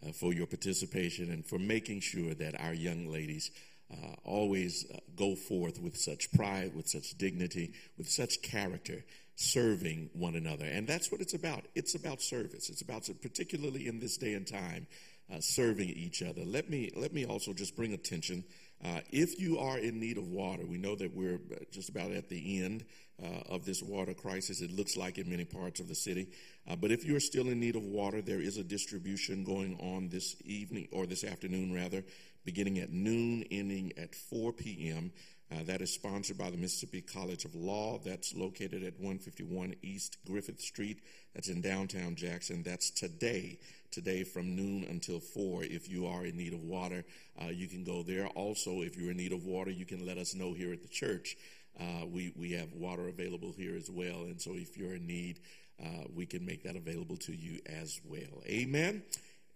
uh, 0.05 0.11
for 0.11 0.33
your 0.33 0.47
participation, 0.47 1.31
and 1.31 1.45
for 1.45 1.59
making 1.59 2.01
sure 2.01 2.33
that 2.33 2.59
our 2.59 2.73
young 2.73 3.11
ladies 3.11 3.51
uh, 3.91 4.15
always 4.23 4.85
uh, 4.93 4.97
go 5.15 5.35
forth 5.35 5.79
with 5.79 5.95
such 5.97 6.31
pride, 6.31 6.75
with 6.75 6.87
such 6.87 7.17
dignity, 7.17 7.73
with 7.97 8.09
such 8.09 8.41
character, 8.41 9.03
serving 9.35 10.09
one 10.13 10.35
another. 10.35 10.65
And 10.65 10.87
that's 10.87 11.11
what 11.11 11.21
it's 11.21 11.33
about. 11.33 11.65
It's 11.75 11.95
about 11.95 12.21
service. 12.21 12.69
It's 12.69 12.81
about, 12.81 13.07
particularly 13.21 13.87
in 13.87 13.99
this 13.99 14.17
day 14.17 14.33
and 14.33 14.47
time, 14.47 14.87
uh, 15.31 15.39
serving 15.39 15.89
each 15.89 16.21
other. 16.21 16.41
Let 16.45 16.69
me 16.69 16.91
let 16.95 17.13
me 17.13 17.25
also 17.25 17.53
just 17.53 17.75
bring 17.75 17.93
attention. 17.93 18.43
Uh, 18.83 18.99
if 19.11 19.39
you 19.39 19.59
are 19.59 19.77
in 19.77 19.99
need 19.99 20.17
of 20.17 20.27
water, 20.27 20.65
we 20.65 20.77
know 20.77 20.95
that 20.95 21.15
we're 21.15 21.39
just 21.71 21.89
about 21.89 22.11
at 22.11 22.27
the 22.27 22.61
end 22.61 22.83
uh, 23.23 23.27
of 23.49 23.63
this 23.63 23.81
water 23.81 24.13
crisis. 24.13 24.61
It 24.61 24.71
looks 24.71 24.97
like 24.97 25.17
in 25.17 25.29
many 25.29 25.45
parts 25.45 25.79
of 25.79 25.87
the 25.87 25.95
city. 25.95 26.27
Uh, 26.69 26.75
but 26.75 26.91
if 26.91 27.05
you're 27.05 27.21
still 27.21 27.47
in 27.47 27.59
need 27.59 27.75
of 27.75 27.83
water, 27.83 28.21
there 28.21 28.41
is 28.41 28.57
a 28.57 28.63
distribution 28.63 29.45
going 29.45 29.77
on 29.79 30.09
this 30.09 30.35
evening 30.43 30.89
or 30.91 31.05
this 31.05 31.23
afternoon, 31.23 31.73
rather, 31.73 32.03
beginning 32.43 32.79
at 32.79 32.91
noon, 32.91 33.45
ending 33.51 33.93
at 33.97 34.15
4 34.15 34.51
p.m. 34.51 35.11
Uh, 35.51 35.63
that 35.63 35.81
is 35.81 35.93
sponsored 35.93 36.37
by 36.37 36.49
the 36.49 36.57
Mississippi 36.57 37.01
College 37.01 37.45
of 37.45 37.53
Law. 37.55 37.99
That's 38.03 38.33
located 38.35 38.83
at 38.83 38.99
151 38.99 39.75
East 39.81 40.17
Griffith 40.25 40.59
Street. 40.59 40.99
That's 41.35 41.49
in 41.49 41.61
downtown 41.61 42.15
Jackson. 42.15 42.63
That's 42.63 42.89
today 42.89 43.59
today 43.93 44.23
from 44.23 44.55
noon 44.55 44.83
until 44.89 45.19
4. 45.19 45.63
If 45.63 45.87
you 45.89 46.07
are 46.07 46.25
in 46.25 46.35
need 46.35 46.53
of 46.53 46.63
water, 46.63 47.05
uh, 47.41 47.47
you 47.47 47.67
can 47.67 47.83
go 47.83 48.03
there. 48.03 48.27
Also, 48.27 48.81
if 48.81 48.97
you're 48.97 49.11
in 49.11 49.17
need 49.17 49.31
of 49.31 49.45
water, 49.45 49.71
you 49.71 49.85
can 49.85 50.05
let 50.05 50.17
us 50.17 50.35
know 50.35 50.53
here 50.53 50.73
at 50.73 50.81
the 50.81 50.87
church. 50.89 51.37
uh, 51.79 52.05
we, 52.05 52.33
we 52.35 52.51
have 52.51 52.71
water 52.73 53.07
available 53.07 53.51
here 53.55 53.75
as 53.75 53.89
well. 53.89 54.23
And 54.23 54.39
so 54.39 54.51
if 54.53 54.77
you're 54.77 54.95
in 54.95 55.07
need, 55.07 55.39
uh, 55.83 56.03
we 56.13 56.25
can 56.25 56.45
make 56.45 56.63
that 56.63 56.75
available 56.75 57.17
to 57.17 57.33
you 57.35 57.59
as 57.65 57.99
well. 58.05 58.43
Amen. 58.45 59.03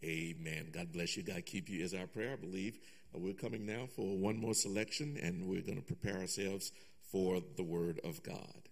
Amen. 0.04 0.68
God 0.72 0.92
bless 0.92 1.16
you. 1.18 1.24
God 1.24 1.46
keep 1.46 1.70
you 1.70 1.84
is 1.84 1.94
our 1.94 2.08
prayer, 2.08 2.34
I 2.34 2.36
believe. 2.36 2.80
Uh, 3.14 3.20
we're 3.20 3.34
coming 3.34 3.66
now 3.66 3.88
for 3.96 4.18
one 4.18 4.38
more 4.38 4.54
selection, 4.54 5.18
and 5.22 5.48
we're 5.48 5.62
going 5.62 5.78
to 5.78 5.84
prepare 5.86 6.18
ourselves 6.20 6.72
for 7.12 7.42
the 7.56 7.64
Word 7.64 8.00
of 8.04 8.22
God. 8.24 8.67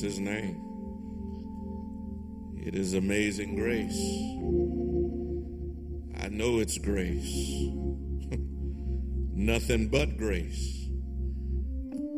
His 0.00 0.18
name. 0.18 0.60
It 2.56 2.74
is 2.74 2.94
amazing 2.94 3.56
grace. 3.56 3.98
I 6.22 6.28
know 6.28 6.58
it's 6.60 6.78
grace. 6.78 7.68
Nothing 9.32 9.88
but 9.88 10.16
grace 10.16 10.88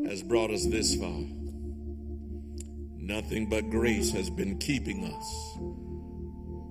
has 0.08 0.22
brought 0.22 0.50
us 0.50 0.66
this 0.66 0.96
far. 0.96 1.20
Nothing 2.98 3.48
but 3.48 3.70
grace 3.70 4.12
has 4.12 4.30
been 4.30 4.58
keeping 4.58 5.04
us. 5.04 5.58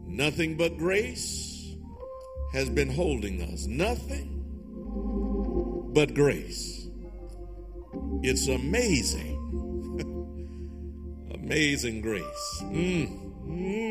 Nothing 0.07 0.57
but 0.57 0.77
grace 0.77 1.75
has 2.53 2.69
been 2.69 2.89
holding 2.91 3.41
us. 3.41 3.65
Nothing 3.65 4.43
but 5.93 6.13
grace. 6.13 6.87
It's 8.23 8.47
amazing. 8.47 9.30
Amazing 11.51 11.99
grace. 11.99 12.61
Mm. 12.61 13.09
Mm. 13.45 13.81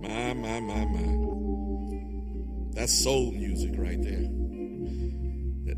My, 0.00 0.32
my, 0.32 0.60
my, 0.60 0.84
my. 0.86 2.72
That's 2.72 3.04
soul 3.04 3.30
music 3.32 3.74
right 3.76 4.00
there. 4.02 4.30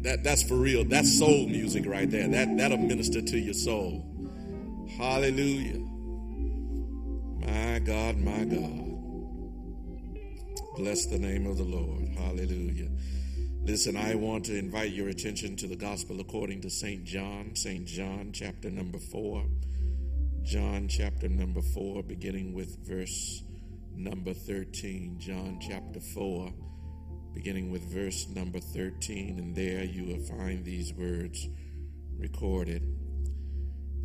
That, 0.03 0.23
that's 0.23 0.45
for 0.45 0.55
real. 0.55 0.85
That's 0.85 1.19
soul 1.19 1.49
music 1.49 1.87
right 1.87 2.09
there. 2.09 2.29
That, 2.29 2.57
that'll 2.57 2.79
minister 2.79 3.21
to 3.21 3.37
your 3.37 3.55
soul. 3.55 4.07
Hallelujah. 4.97 5.81
My 7.41 7.81
God, 7.81 8.19
my 8.19 8.45
God. 8.45 8.85
Bless 10.77 11.07
the 11.07 11.19
name 11.19 11.47
of 11.49 11.57
the 11.57 11.65
Lord. 11.65 12.15
Hallelujah. 12.17 12.91
Listen, 13.67 13.97
I 13.97 14.15
want 14.15 14.45
to 14.45 14.57
invite 14.57 14.93
your 14.93 15.09
attention 15.09 15.57
to 15.57 15.67
the 15.67 15.75
gospel 15.75 16.21
according 16.21 16.61
to 16.61 16.71
St. 16.71 17.05
John, 17.05 17.57
St. 17.57 17.85
John, 17.85 18.31
chapter 18.33 18.71
number 18.71 19.01
four. 19.01 19.45
John, 20.45 20.87
chapter 20.87 21.29
number 21.29 21.61
four, 21.61 22.05
beginning 22.05 22.55
with 22.55 22.87
verse 22.87 23.43
number 23.93 24.33
13. 24.35 25.17
John, 25.19 25.59
chapter 25.61 25.99
four, 25.99 26.53
beginning 27.35 27.73
with 27.73 27.83
verse 27.93 28.29
number 28.29 28.61
13. 28.61 29.41
And 29.41 29.57
there 29.57 29.83
you 29.83 30.05
will 30.05 30.25
find 30.39 30.65
these 30.65 30.93
words 30.95 31.49
recorded. 32.17 32.85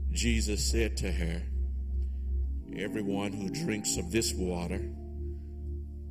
Jesus 0.09 0.71
said 0.71 0.97
to 0.97 1.11
her, 1.11 1.43
Everyone 2.75 3.31
who 3.31 3.51
drinks 3.63 3.97
of 3.97 4.11
this 4.11 4.33
water 4.33 4.81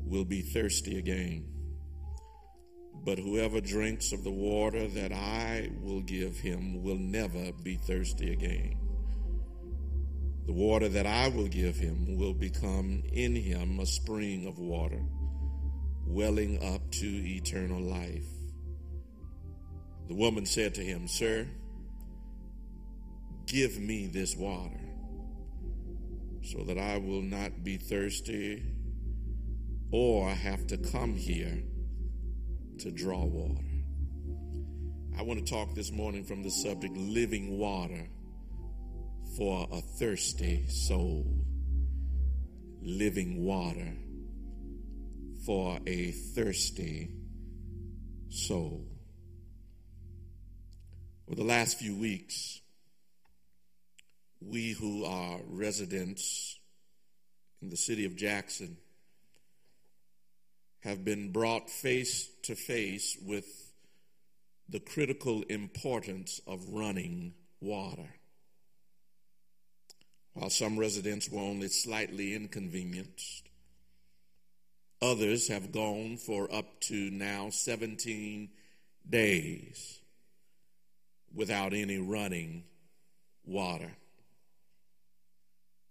will 0.07 0.25
be 0.25 0.41
thirsty 0.41 0.99
again. 0.99 1.50
But 3.05 3.19
whoever 3.19 3.61
drinks 3.61 4.13
of 4.13 4.25
the 4.25 4.31
water 4.31 4.87
that 4.87 5.13
I 5.13 5.71
will 5.81 6.03
give 6.03 6.39
him 6.39 6.83
will 6.83 6.99
never 6.99 7.53
be 7.63 7.77
thirsty 7.77 8.33
again. 8.33 8.77
The 10.47 10.53
water 10.53 10.89
that 10.89 11.07
I 11.07 11.29
will 11.29 11.49
give 11.49 11.77
him 11.77 12.17
will 12.17 12.35
become 12.35 13.03
in 13.13 13.35
him 13.35 13.79
a 13.81 13.87
spring 13.87 14.47
of 14.47 14.59
water, 14.59 15.03
welling 16.07 16.63
up 16.63 16.91
to 16.93 17.07
eternal 17.07 17.81
life. 17.81 18.27
The 20.09 20.15
woman 20.15 20.45
said 20.45 20.75
to 20.75 20.85
him, 20.85 21.09
Sir, 21.09 21.47
give 23.47 23.79
me 23.79 24.09
this 24.09 24.37
water 24.37 24.81
so 26.43 26.65
that 26.65 26.79
I 26.79 26.99
will 26.99 27.23
not 27.23 27.63
be 27.63 27.77
thirsty 27.77 28.63
or 29.93 30.31
have 30.31 30.67
to 30.69 30.77
come 30.77 31.15
here 31.15 31.63
to 32.81 32.91
draw 32.91 33.25
water. 33.25 33.63
I 35.19 35.23
want 35.23 35.45
to 35.45 35.53
talk 35.53 35.75
this 35.75 35.93
morning 35.93 36.25
from 36.25 36.43
the 36.43 36.51
subject 36.51 36.97
living 36.97 37.59
water 37.59 38.09
for 39.37 39.69
a 39.71 39.83
thirsty 39.99 40.67
soul. 40.69 41.27
Living 42.81 43.45
water 43.45 43.93
for 45.45 45.79
a 45.87 46.13
thirsty 46.13 47.11
soul. 48.31 48.87
For 51.29 51.35
the 51.35 51.45
last 51.45 51.79
few 51.79 51.95
weeks, 51.95 52.63
we 54.41 54.73
who 54.73 55.05
are 55.05 55.39
residents 55.47 56.59
in 57.61 57.69
the 57.69 57.77
city 57.77 58.07
of 58.07 58.17
Jackson 58.17 58.79
have 60.81 61.05
been 61.05 61.31
brought 61.31 61.69
face 61.69 62.29
to 62.43 62.55
face 62.55 63.17
with 63.27 63.73
the 64.69 64.81
critical 64.81 65.43
importance 65.43 66.41
of 66.47 66.69
running 66.71 67.35
water. 67.61 68.15
While 70.33 70.51
some 70.51 70.79
residents 70.79 71.29
were 71.29 71.41
only 71.41 71.69
slightly 71.69 72.35
inconvenienced, 72.35 73.49
others 75.03 75.49
have 75.49 75.73
gone 75.73 76.17
for 76.17 76.53
up 76.55 76.81
to 76.83 77.11
now 77.11 77.51
17 77.51 78.49
days 79.09 80.01
without 81.35 81.75
any 81.75 81.99
running 81.99 82.65
water. 83.45 83.91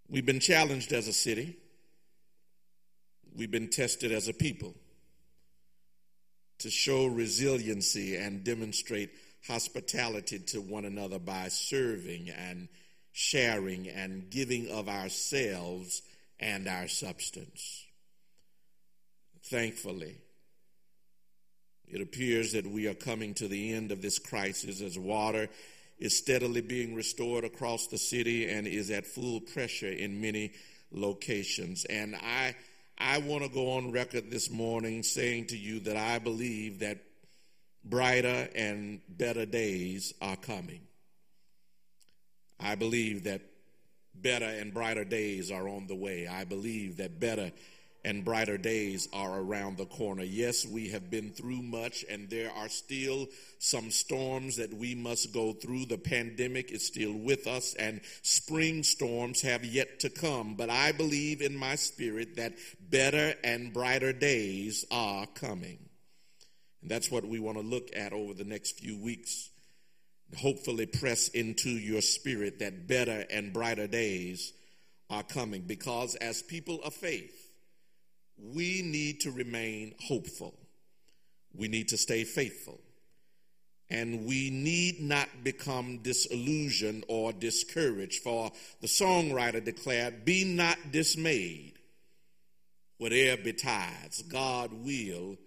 We've 0.07 0.25
been 0.25 0.39
challenged 0.39 0.93
as 0.93 1.07
a 1.07 1.13
city 1.13 1.57
we've 3.39 3.49
been 3.49 3.69
tested 3.69 4.11
as 4.11 4.27
a 4.27 4.33
people 4.33 4.75
to 6.57 6.69
show 6.69 7.05
resiliency 7.05 8.17
and 8.17 8.43
demonstrate 8.43 9.09
hospitality 9.47 10.39
to 10.39 10.59
one 10.59 10.83
another 10.83 11.17
by 11.17 11.47
serving 11.47 12.29
and 12.29 12.67
sharing 13.13 13.87
and 13.87 14.29
giving 14.29 14.69
of 14.69 14.89
ourselves 14.89 16.01
and 16.37 16.67
our 16.67 16.89
substance. 16.89 17.85
Thankfully, 19.45 20.17
it 21.87 22.01
appears 22.01 22.51
that 22.51 22.67
we 22.67 22.87
are 22.87 22.93
coming 22.93 23.33
to 23.35 23.47
the 23.47 23.71
end 23.73 23.93
of 23.93 24.01
this 24.01 24.19
crisis 24.19 24.81
as 24.81 24.99
water 24.99 25.47
is 25.97 26.17
steadily 26.17 26.61
being 26.61 26.93
restored 26.93 27.45
across 27.45 27.87
the 27.87 27.97
city 27.97 28.49
and 28.49 28.67
is 28.67 28.91
at 28.91 29.05
full 29.05 29.39
pressure 29.39 29.91
in 29.91 30.19
many 30.19 30.51
locations. 30.91 31.85
And 31.85 32.17
I 32.17 32.55
I 32.99 33.19
want 33.19 33.43
to 33.43 33.49
go 33.49 33.71
on 33.71 33.91
record 33.91 34.29
this 34.29 34.49
morning 34.49 35.03
saying 35.03 35.47
to 35.47 35.57
you 35.57 35.79
that 35.81 35.95
I 35.95 36.19
believe 36.19 36.79
that 36.79 36.97
brighter 37.83 38.49
and 38.53 38.99
better 39.07 39.45
days 39.45 40.13
are 40.21 40.35
coming. 40.35 40.81
I 42.59 42.75
believe 42.75 43.23
that 43.23 43.41
better 44.13 44.45
and 44.45 44.73
brighter 44.73 45.05
days 45.05 45.49
are 45.49 45.69
on 45.69 45.87
the 45.87 45.95
way. 45.95 46.27
I 46.27 46.43
believe 46.43 46.97
that 46.97 47.19
better 47.19 47.51
and 48.05 48.23
brighter 48.23 48.57
days 48.57 49.07
are 49.11 49.39
around 49.39 49.77
the 49.77 49.85
corner. 49.85 50.23
Yes, 50.23 50.65
we 50.65 50.89
have 50.89 51.11
been 51.11 51.31
through 51.31 51.61
much, 51.61 52.05
and 52.09 52.29
there 52.29 52.51
are 52.51 52.69
still 52.69 53.27
some 53.57 53.91
storms 53.91 54.55
that 54.55 54.73
we 54.73 54.95
must 54.95 55.33
go 55.33 55.53
through. 55.53 55.85
The 55.85 55.97
pandemic 55.97 56.71
is 56.71 56.85
still 56.85 57.13
with 57.13 57.45
us, 57.47 57.73
and 57.75 58.01
spring 58.21 58.83
storms 58.83 59.41
have 59.41 59.65
yet 59.65 59.99
to 60.01 60.09
come. 60.09 60.55
But 60.55 60.69
I 60.69 60.93
believe 60.93 61.41
in 61.41 61.55
my 61.55 61.75
spirit 61.75 62.37
that 62.37 62.53
better 62.79 63.33
and 63.43 63.73
brighter 63.73 64.13
days 64.13 64.85
are 64.91 65.25
coming. 65.27 65.79
And 66.81 66.89
that's 66.89 67.11
what 67.11 67.25
we 67.25 67.39
want 67.39 67.57
to 67.57 67.63
look 67.63 67.89
at 67.95 68.13
over 68.13 68.33
the 68.33 68.45
next 68.45 68.79
few 68.79 68.97
weeks. 68.97 69.49
Hopefully, 70.37 70.85
press 70.85 71.27
into 71.29 71.69
your 71.69 72.01
spirit 72.01 72.59
that 72.59 72.87
better 72.87 73.25
and 73.29 73.51
brighter 73.51 73.87
days 73.87 74.53
are 75.09 75.23
coming 75.23 75.63
because, 75.63 76.15
as 76.15 76.41
people 76.43 76.81
of 76.83 76.93
faith, 76.93 77.48
we 78.41 78.81
need 78.81 79.21
to 79.21 79.31
remain 79.31 79.95
hopeful. 80.01 80.53
We 81.53 81.67
need 81.67 81.89
to 81.89 81.97
stay 81.97 82.23
faithful. 82.23 82.79
And 83.89 84.25
we 84.25 84.51
need 84.51 85.01
not 85.01 85.27
become 85.43 85.99
disillusioned 86.03 87.05
or 87.07 87.33
discouraged. 87.33 88.21
For 88.21 88.51
the 88.81 88.87
songwriter 88.87 89.63
declared, 89.63 90.25
Be 90.25 90.43
not 90.43 90.77
dismayed. 90.91 91.73
Whatever 92.99 93.41
betides, 93.41 94.21
God 94.23 94.71
will 94.73 95.37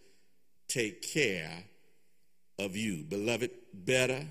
take 0.67 1.13
care 1.13 1.65
of 2.59 2.77
you. 2.77 3.05
Beloved, 3.05 3.51
better 3.73 4.27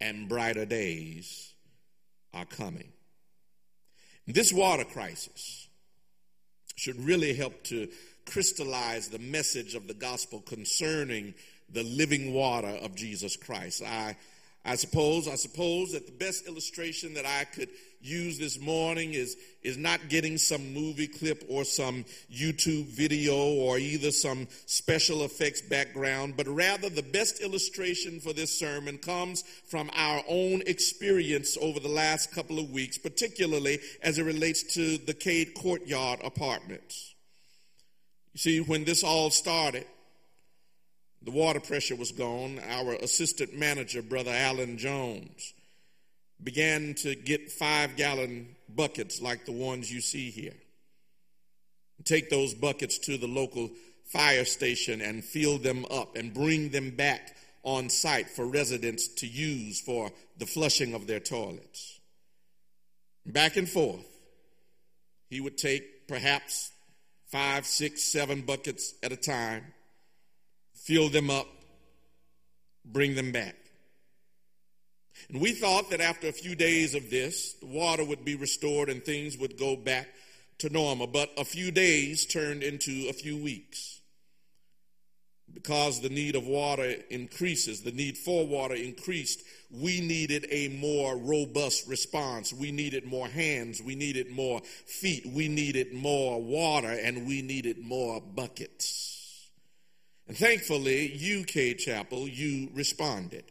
and 0.00 0.28
brighter 0.28 0.64
days 0.64 1.52
are 2.34 2.46
coming. 2.46 2.92
This 4.26 4.52
water 4.52 4.84
crisis 4.84 5.65
should 6.76 7.00
really 7.00 7.34
help 7.34 7.64
to 7.64 7.88
crystallize 8.26 9.08
the 9.08 9.18
message 9.18 9.74
of 9.74 9.86
the 9.88 9.94
gospel 9.94 10.40
concerning 10.40 11.34
the 11.72 11.82
living 11.82 12.32
water 12.32 12.68
of 12.68 12.94
Jesus 12.94 13.36
Christ. 13.36 13.82
I, 13.82 14.16
I 14.64 14.76
suppose, 14.76 15.28
I 15.28 15.36
suppose 15.36 15.92
that 15.92 16.06
the 16.06 16.12
best 16.12 16.46
illustration 16.46 17.14
that 17.14 17.26
I 17.26 17.44
could 17.44 17.68
use 18.00 18.38
this 18.38 18.60
morning 18.60 19.14
is, 19.14 19.36
is 19.62 19.76
not 19.76 20.08
getting 20.08 20.38
some 20.38 20.72
movie 20.72 21.06
clip 21.06 21.44
or 21.48 21.64
some 21.64 22.04
YouTube 22.32 22.86
video 22.86 23.34
or 23.34 23.78
either 23.78 24.10
some 24.10 24.46
special 24.66 25.24
effects 25.24 25.62
background, 25.62 26.34
but 26.36 26.46
rather 26.46 26.88
the 26.88 27.02
best 27.02 27.40
illustration 27.40 28.20
for 28.20 28.32
this 28.32 28.56
sermon 28.58 28.98
comes 28.98 29.42
from 29.68 29.90
our 29.94 30.22
own 30.28 30.62
experience 30.66 31.56
over 31.60 31.80
the 31.80 31.88
last 31.88 32.32
couple 32.32 32.58
of 32.58 32.70
weeks, 32.70 32.98
particularly 32.98 33.78
as 34.02 34.18
it 34.18 34.24
relates 34.24 34.74
to 34.74 34.98
the 34.98 35.14
Cade 35.14 35.54
Courtyard 35.54 36.20
apartments. 36.22 37.14
You 38.34 38.38
see, 38.38 38.60
when 38.60 38.84
this 38.84 39.02
all 39.02 39.30
started, 39.30 39.86
the 41.22 41.30
water 41.30 41.58
pressure 41.58 41.96
was 41.96 42.12
gone. 42.12 42.60
Our 42.68 42.92
assistant 42.94 43.58
manager, 43.58 44.02
Brother 44.02 44.30
Alan 44.30 44.78
Jones, 44.78 45.54
began 46.42 46.94
to 46.94 47.14
get 47.14 47.50
five 47.50 47.96
gallon 47.96 48.54
buckets 48.68 49.20
like 49.20 49.44
the 49.44 49.52
ones 49.52 49.92
you 49.92 50.00
see 50.00 50.30
here. 50.30 50.54
Take 52.04 52.30
those 52.30 52.54
buckets 52.54 52.98
to 53.00 53.16
the 53.16 53.26
local 53.26 53.70
fire 54.04 54.44
station 54.44 55.00
and 55.00 55.24
fill 55.24 55.58
them 55.58 55.84
up 55.90 56.16
and 56.16 56.32
bring 56.32 56.70
them 56.70 56.90
back 56.90 57.36
on 57.62 57.88
site 57.88 58.28
for 58.28 58.46
residents 58.46 59.08
to 59.08 59.26
use 59.26 59.80
for 59.80 60.12
the 60.38 60.46
flushing 60.46 60.94
of 60.94 61.06
their 61.06 61.18
toilets. 61.18 61.98
Back 63.24 63.56
and 63.56 63.68
forth, 63.68 64.06
he 65.28 65.40
would 65.40 65.58
take 65.58 66.06
perhaps 66.06 66.70
five, 67.26 67.66
six, 67.66 68.02
seven 68.02 68.42
buckets 68.42 68.94
at 69.02 69.10
a 69.10 69.16
time 69.16 69.64
fill 70.86 71.08
them 71.08 71.30
up, 71.30 71.48
bring 72.84 73.16
them 73.16 73.32
back. 73.32 73.56
And 75.28 75.40
we 75.40 75.52
thought 75.52 75.90
that 75.90 76.00
after 76.00 76.28
a 76.28 76.32
few 76.32 76.54
days 76.54 76.94
of 76.94 77.10
this, 77.10 77.54
the 77.54 77.66
water 77.66 78.04
would 78.04 78.24
be 78.24 78.36
restored 78.36 78.88
and 78.88 79.04
things 79.04 79.36
would 79.36 79.58
go 79.58 79.76
back 79.76 80.08
to 80.58 80.70
normal. 80.70 81.06
But 81.06 81.30
a 81.36 81.44
few 81.44 81.70
days 81.70 82.26
turned 82.26 82.62
into 82.62 83.08
a 83.08 83.12
few 83.12 83.36
weeks. 83.36 84.00
Because 85.52 86.00
the 86.00 86.08
need 86.08 86.36
of 86.36 86.46
water 86.46 86.96
increases, 87.08 87.80
the 87.80 87.92
need 87.92 88.18
for 88.18 88.46
water 88.46 88.74
increased, 88.74 89.42
we 89.70 90.00
needed 90.00 90.46
a 90.50 90.68
more 90.68 91.16
robust 91.16 91.88
response. 91.88 92.52
We 92.52 92.72
needed 92.72 93.04
more 93.04 93.28
hands, 93.28 93.80
we 93.80 93.94
needed 93.94 94.30
more 94.30 94.60
feet, 94.60 95.24
we 95.26 95.48
needed 95.48 95.92
more 95.92 96.42
water, 96.42 96.90
and 96.90 97.26
we 97.26 97.42
needed 97.42 97.78
more 97.78 98.20
buckets. 98.20 99.48
And 100.28 100.36
thankfully, 100.36 101.44
Cade 101.46 101.78
Chapel, 101.78 102.28
you 102.28 102.68
responded. 102.74 103.44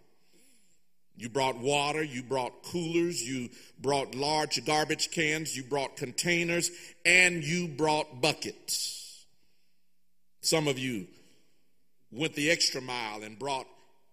You 1.18 1.30
brought 1.30 1.57
water, 1.57 2.03
you 2.03 2.24
brought 2.24 2.63
coolers, 2.63 3.22
you 3.22 3.49
brought 3.80 4.16
large 4.16 4.63
garbage 4.66 5.11
cans, 5.11 5.55
you 5.55 5.63
brought 5.63 5.95
containers, 5.95 6.70
and 7.05 7.43
you 7.43 7.68
brought 7.70 8.22
buckets. 8.22 9.26
Some 10.41 10.68
of 10.68 10.78
you 10.78 11.07
went 12.11 12.34
the 12.36 12.51
extra 12.51 12.82
mile 12.82 13.24
and 13.24 13.39
brought 13.39 13.66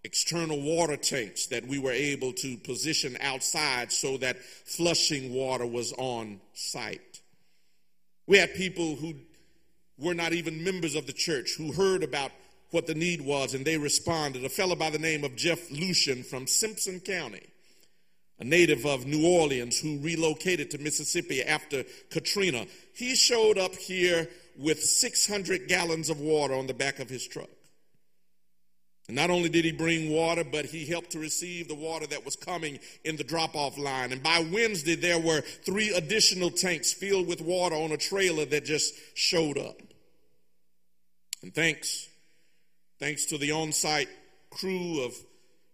external 0.05 0.61
water 0.61 0.97
tanks 0.97 1.47
that 1.47 1.67
we 1.67 1.79
were 1.79 1.93
able 1.93 2.33
to 2.33 2.57
position 2.57 3.17
outside 3.21 3.93
so 3.93 4.17
that 4.19 4.39
flushing 4.39 5.33
water 5.33 5.67
was 5.67 5.93
on 5.93 6.41
site. 6.55 7.21
We 8.27 8.39
had 8.39 8.55
people 8.55 8.97
who 8.97 9.15
were 9.99 10.15
not 10.15 10.33
even 10.33 10.65
members 10.65 10.95
of 10.95 11.07
the 11.07 11.13
church 11.13 11.55
who 11.57 11.73
heard 11.73 12.03
about 12.03 12.33
what 12.73 12.87
the 12.87 12.95
need 12.95 13.21
was, 13.21 13.55
and 13.55 13.65
they 13.65 13.79
responded. 13.79 14.45
A 14.45 14.49
fellow 14.49 14.75
by 14.75 14.91
the 14.91 14.99
name 14.99 15.25
of 15.25 15.37
Jeff 15.37 15.71
Lucian 15.71 16.23
from 16.23 16.47
Simpson 16.47 17.01
County, 17.01 17.47
a 18.41 18.45
native 18.45 18.85
of 18.85 19.07
New 19.07 19.27
Orleans 19.27 19.79
who 19.79 19.99
relocated 19.99 20.71
to 20.71 20.79
Mississippi 20.79 21.43
after 21.43 21.85
Katrina, 22.11 22.67
he 22.95 23.15
showed 23.15 23.59
up 23.59 23.75
here 23.77 24.29
with 24.59 24.83
600 24.83 25.69
gallons 25.69 26.11
of 26.11 26.21
water 26.21 26.55
on 26.55 26.67
the 26.67 26.75
back 26.75 26.99
of 26.99 27.09
his 27.09 27.27
truck. 27.27 27.49
And 29.09 29.17
not 29.17 29.31
only 29.31 29.49
did 29.49 29.65
he 29.65 29.73
bring 29.73 30.11
water, 30.11 30.45
but 30.45 30.65
he 30.65 30.87
helped 30.87 31.11
to 31.11 31.19
receive 31.19 31.69
the 31.69 31.75
water 31.75 32.07
that 32.07 32.25
was 32.25 32.37
coming 32.37 32.79
in 33.05 33.17
the 33.17 33.25
drop 33.25 33.55
off 33.55 33.77
line. 33.77 34.13
And 34.13 34.23
by 34.23 34.47
Wednesday, 34.51 34.95
there 34.95 35.19
were 35.19 35.41
three 35.41 35.93
additional 35.93 36.51
tanks 36.51 36.93
filled 36.93 37.27
with 37.27 37.41
water 37.41 37.77
on 37.77 37.91
a 37.91 37.97
trailer 37.97 38.45
that 38.47 38.65
just 38.65 38.95
showed 39.15 39.59
up. 39.59 39.77
And 41.43 41.53
thanks 41.53 42.09
thanks 43.03 43.27
to 43.27 43.37
the 43.37 43.51
on 43.51 43.73
site 43.73 44.09
crew 44.49 45.03
of 45.03 45.13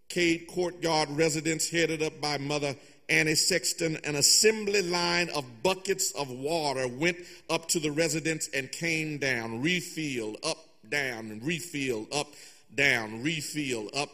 Cade 0.07 0.47
Courtyard 0.47 1.11
residents 1.11 1.69
headed 1.69 2.01
up 2.01 2.19
by 2.19 2.39
Mother 2.39 2.75
Annie 3.07 3.35
Sexton, 3.35 3.99
an 4.03 4.15
assembly 4.15 4.81
line 4.81 5.29
of 5.35 5.61
buckets 5.61 6.11
of 6.13 6.31
water 6.31 6.87
went 6.87 7.17
up 7.47 7.67
to 7.67 7.79
the 7.79 7.91
residents 7.91 8.49
and 8.51 8.71
came 8.71 9.19
down, 9.19 9.61
refilled, 9.61 10.37
up, 10.43 10.57
down, 10.89 11.29
and 11.29 11.45
refill, 11.45 12.07
up, 12.11 12.33
down, 12.73 13.21
refilled, 13.21 13.91
up, 13.95 14.09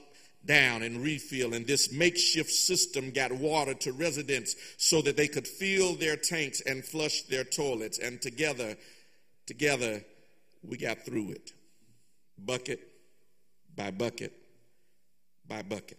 down, 0.45 0.84
and 0.84 1.01
refill. 1.01 1.53
And 1.53 1.66
this 1.66 1.93
makeshift 1.93 2.51
system 2.51 3.11
got 3.11 3.32
water 3.32 3.76
to 3.76 3.93
residents 3.93 4.57
so 4.76 5.01
that 5.03 5.16
they 5.16 5.30
could 5.30 5.47
fill 5.47 5.95
their 5.95 6.18
tanks 6.18 6.59
and 6.59 6.84
flush 6.84 7.22
their 7.22 7.45
toilets. 7.45 7.97
And 7.97 8.22
together, 8.22 8.76
together, 9.45 10.03
we 10.68 10.76
got 10.76 11.05
through 11.05 11.32
it. 11.32 11.53
Bucket 12.38 12.82
by 13.76 13.92
bucket 13.92 14.34
by 15.48 15.62
bucket. 15.62 15.98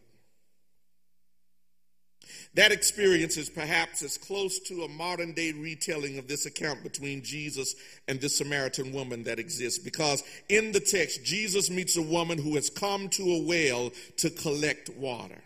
That 2.54 2.72
experience 2.72 3.36
is 3.36 3.48
perhaps 3.48 4.02
as 4.02 4.18
close 4.18 4.58
to 4.60 4.82
a 4.82 4.88
modern 4.88 5.32
day 5.32 5.52
retelling 5.52 6.18
of 6.18 6.26
this 6.26 6.46
account 6.46 6.82
between 6.82 7.22
Jesus 7.22 7.76
and 8.08 8.20
the 8.20 8.28
Samaritan 8.28 8.92
woman 8.92 9.24
that 9.24 9.38
exists 9.38 9.78
because 9.78 10.24
in 10.48 10.72
the 10.72 10.80
text, 10.80 11.24
Jesus 11.24 11.70
meets 11.70 11.96
a 11.96 12.02
woman 12.02 12.38
who 12.38 12.54
has 12.56 12.70
come 12.70 13.08
to 13.10 13.22
a 13.22 13.42
well 13.42 13.92
to 14.18 14.30
collect 14.30 14.90
water. 14.96 15.42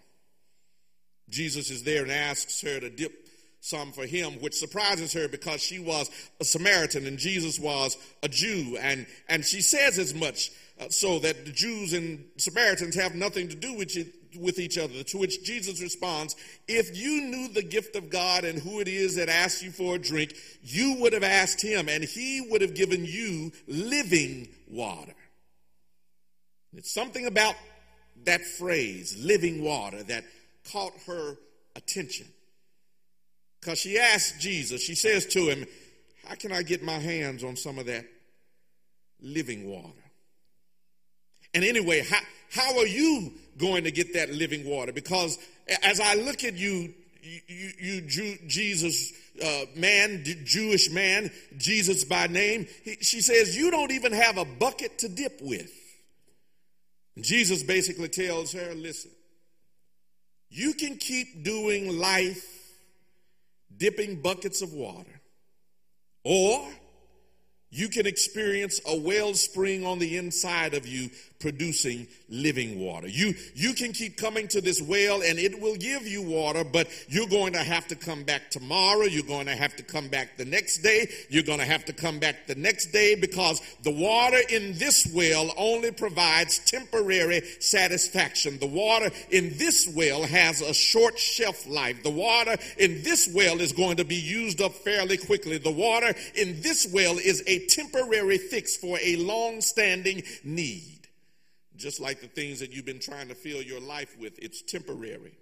Jesus 1.29 1.71
is 1.71 1.83
there 1.83 2.03
and 2.03 2.13
asks 2.13 2.61
her 2.63 2.81
to 2.81 2.91
dip 2.91 3.13
some 3.61 3.93
for 3.93 4.07
him, 4.07 4.33
which 4.41 4.55
surprises 4.55 5.13
her 5.13 5.29
because 5.29 5.63
she 5.63 5.79
was 5.79 6.11
a 6.41 6.45
Samaritan 6.45 7.07
and 7.07 7.19
Jesus 7.19 7.59
was 7.59 7.99
a 8.23 8.29
Jew. 8.29 8.79
And, 8.81 9.07
and 9.29 9.45
she 9.45 9.61
says 9.61 9.99
as 9.99 10.15
much 10.15 10.51
so 10.89 11.19
that 11.19 11.45
the 11.45 11.53
Jews 11.53 11.93
and 11.93 12.25
Samaritans 12.37 12.95
have 12.95 13.15
nothing 13.15 13.49
to 13.49 13.57
do 13.57 13.75
with, 13.75 13.95
with 14.39 14.59
each 14.59 14.79
other. 14.79 15.03
To 15.03 15.19
which 15.19 15.45
Jesus 15.45 15.81
responds, 15.83 16.37
If 16.67 16.97
you 16.97 17.23
knew 17.23 17.49
the 17.49 17.63
gift 17.63 17.97
of 17.97 18.11
God 18.11 18.45
and 18.45 18.59
who 18.59 18.81
it 18.81 18.89
is 18.89 19.17
that 19.17 19.29
asks 19.29 19.63
you 19.63 19.71
for 19.71 19.97
a 19.97 19.99
drink, 19.99 20.35
you 20.63 20.97
would 21.01 21.13
have 21.13 21.25
asked 21.25 21.63
him, 21.63 21.89
and 21.89 22.03
he 22.03 22.47
would 22.51 22.63
have 22.63 22.75
given 22.75 23.05
you 23.05 23.53
living 23.69 24.49
water. 24.69 25.15
It's 26.75 26.93
something 26.93 27.27
about 27.27 27.57
that 28.25 28.43
phrase, 28.43 29.17
living 29.23 29.63
water, 29.63 30.03
that 30.05 30.25
caught 30.73 30.93
her 31.07 31.37
attention. 31.77 32.27
Because 33.61 33.79
she 33.79 33.99
asked 33.99 34.41
Jesus, 34.41 34.83
she 34.83 34.95
says 34.95 35.27
to 35.27 35.49
him, 35.49 35.67
How 36.27 36.35
can 36.35 36.53
I 36.53 36.63
get 36.63 36.83
my 36.83 36.99
hands 36.99 37.45
on 37.45 37.57
some 37.57 37.79
of 37.79 37.87
that 37.87 38.07
living 39.21 39.69
water? 39.69 40.00
And 41.55 41.65
anyway, 41.65 42.05
how, 42.09 42.21
how 42.51 42.79
are 42.79 42.87
you 42.87 43.33
going 43.59 43.85
to 43.85 43.91
get 43.91 44.15
that 44.15 44.31
living 44.31 44.65
water? 44.65 44.93
Because 44.93 45.39
as 45.83 46.01
I 46.01 46.15
look 46.15 46.45
at 46.45 46.55
you, 46.55 46.95
you, 47.23 47.71
you 47.79 48.01
Jew, 48.03 48.37
Jesus 48.47 49.13
uh, 49.45 49.65
man, 49.77 50.25
Jewish 50.45 50.91
man, 50.91 51.31
Jesus 51.57 52.05
by 52.05 52.27
name, 52.27 52.67
he, 52.85 52.97
she 53.01 53.21
says, 53.21 53.57
You 53.57 53.71
don't 53.71 53.93
even 53.93 54.13
have 54.13 54.39
a 54.39 54.45
bucket 54.45 54.99
to 54.99 55.09
dip 55.09 55.41
with. 55.41 55.73
And 57.17 57.25
Jesus 57.25 57.63
basically 57.63 58.09
tells 58.09 58.53
her, 58.53 58.75
Listen, 58.75 59.11
you 60.49 60.75
can 60.75 60.97
keep 60.97 61.45
doing 61.45 61.99
life 61.99 62.47
dipping 63.77 64.21
buckets 64.21 64.63
of 64.63 64.73
water, 64.73 65.21
or 66.25 66.69
you 67.71 67.89
can 67.89 68.07
experience 68.07 68.81
a 68.87 68.97
wellspring 68.97 69.87
on 69.87 69.99
the 69.99 70.17
inside 70.17 70.75
of 70.75 70.87
you 70.87 71.09
producing 71.41 72.07
living 72.29 72.79
water. 72.79 73.09
You, 73.09 73.35
you 73.55 73.73
can 73.73 73.93
keep 73.93 74.17
coming 74.17 74.47
to 74.49 74.61
this 74.61 74.81
well 74.81 75.23
and 75.23 75.39
it 75.39 75.61
will 75.61 75.75
give 75.75 76.07
you 76.07 76.23
water, 76.23 76.63
but 76.63 76.89
you're 77.09 77.27
going 77.27 77.55
to 77.55 77.63
have 77.63 77.89
to 77.89 77.97
come 77.97 78.23
back 78.23 78.51
tomorrow. 78.51 79.05
You're 79.05 79.25
going 79.25 79.47
to 79.47 79.57
have 79.57 79.75
to 79.77 79.83
come 79.83 80.09
back 80.09 80.37
the 80.37 80.45
next 80.45 80.79
day. 80.79 81.11
You're 81.31 81.43
going 81.43 81.59
to 81.59 81.65
have 81.65 81.87
to 81.87 81.93
come 81.93 82.19
back 82.19 82.47
the 82.47 82.55
next 82.55 82.93
day 82.93 83.15
because 83.15 83.61
the 83.83 83.91
water 83.91 84.39
in 84.51 84.75
this 84.79 85.11
well 85.15 85.53
only 85.57 85.91
provides 85.91 86.59
temporary 86.59 87.41
satisfaction. 87.59 88.59
The 88.59 88.67
water 88.67 89.11
in 89.31 89.57
this 89.57 89.91
well 89.97 90.23
has 90.23 90.61
a 90.61 90.75
short 90.75 91.19
shelf 91.19 91.67
life. 91.67 92.03
The 92.03 92.11
water 92.11 92.57
in 92.77 93.03
this 93.03 93.31
well 93.35 93.61
is 93.61 93.73
going 93.73 93.97
to 93.97 94.05
be 94.05 94.17
used 94.17 94.61
up 94.61 94.75
fairly 94.75 95.17
quickly. 95.17 95.57
The 95.57 95.71
water 95.71 96.15
in 96.35 96.61
this 96.61 96.89
well 96.93 97.17
is 97.19 97.43
a 97.47 97.67
temporary 97.67 98.39
fix 98.39 98.77
for 98.77 98.99
a 99.03 99.17
long 99.17 99.63
standing 99.63 100.23
need 100.45 101.00
just 101.81 102.01
like 102.01 102.21
the 102.21 102.29
things 102.29 102.61
that 102.61 102.73
you've 102.73 102.87
been 102.87 103.01
trying 103.01 103.29
to 103.29 103.35
fill 103.35 103.63
your 103.63 103.81
life 103.81 104.17
with, 104.19 104.39
it's 104.39 104.63
temporary. 104.63 105.33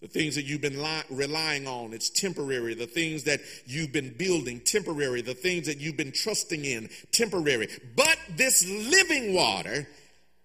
The 0.00 0.08
things 0.08 0.34
that 0.34 0.44
you've 0.44 0.60
been 0.60 0.82
li- 0.82 1.02
relying 1.10 1.66
on, 1.66 1.92
it's 1.92 2.10
temporary. 2.10 2.74
The 2.74 2.86
things 2.86 3.24
that 3.24 3.40
you've 3.66 3.92
been 3.92 4.14
building, 4.16 4.60
temporary. 4.60 5.22
The 5.22 5.34
things 5.34 5.66
that 5.66 5.78
you've 5.78 5.96
been 5.96 6.12
trusting 6.12 6.64
in, 6.64 6.90
temporary. 7.10 7.68
But 7.96 8.18
this 8.36 8.66
living 8.66 9.34
water 9.34 9.88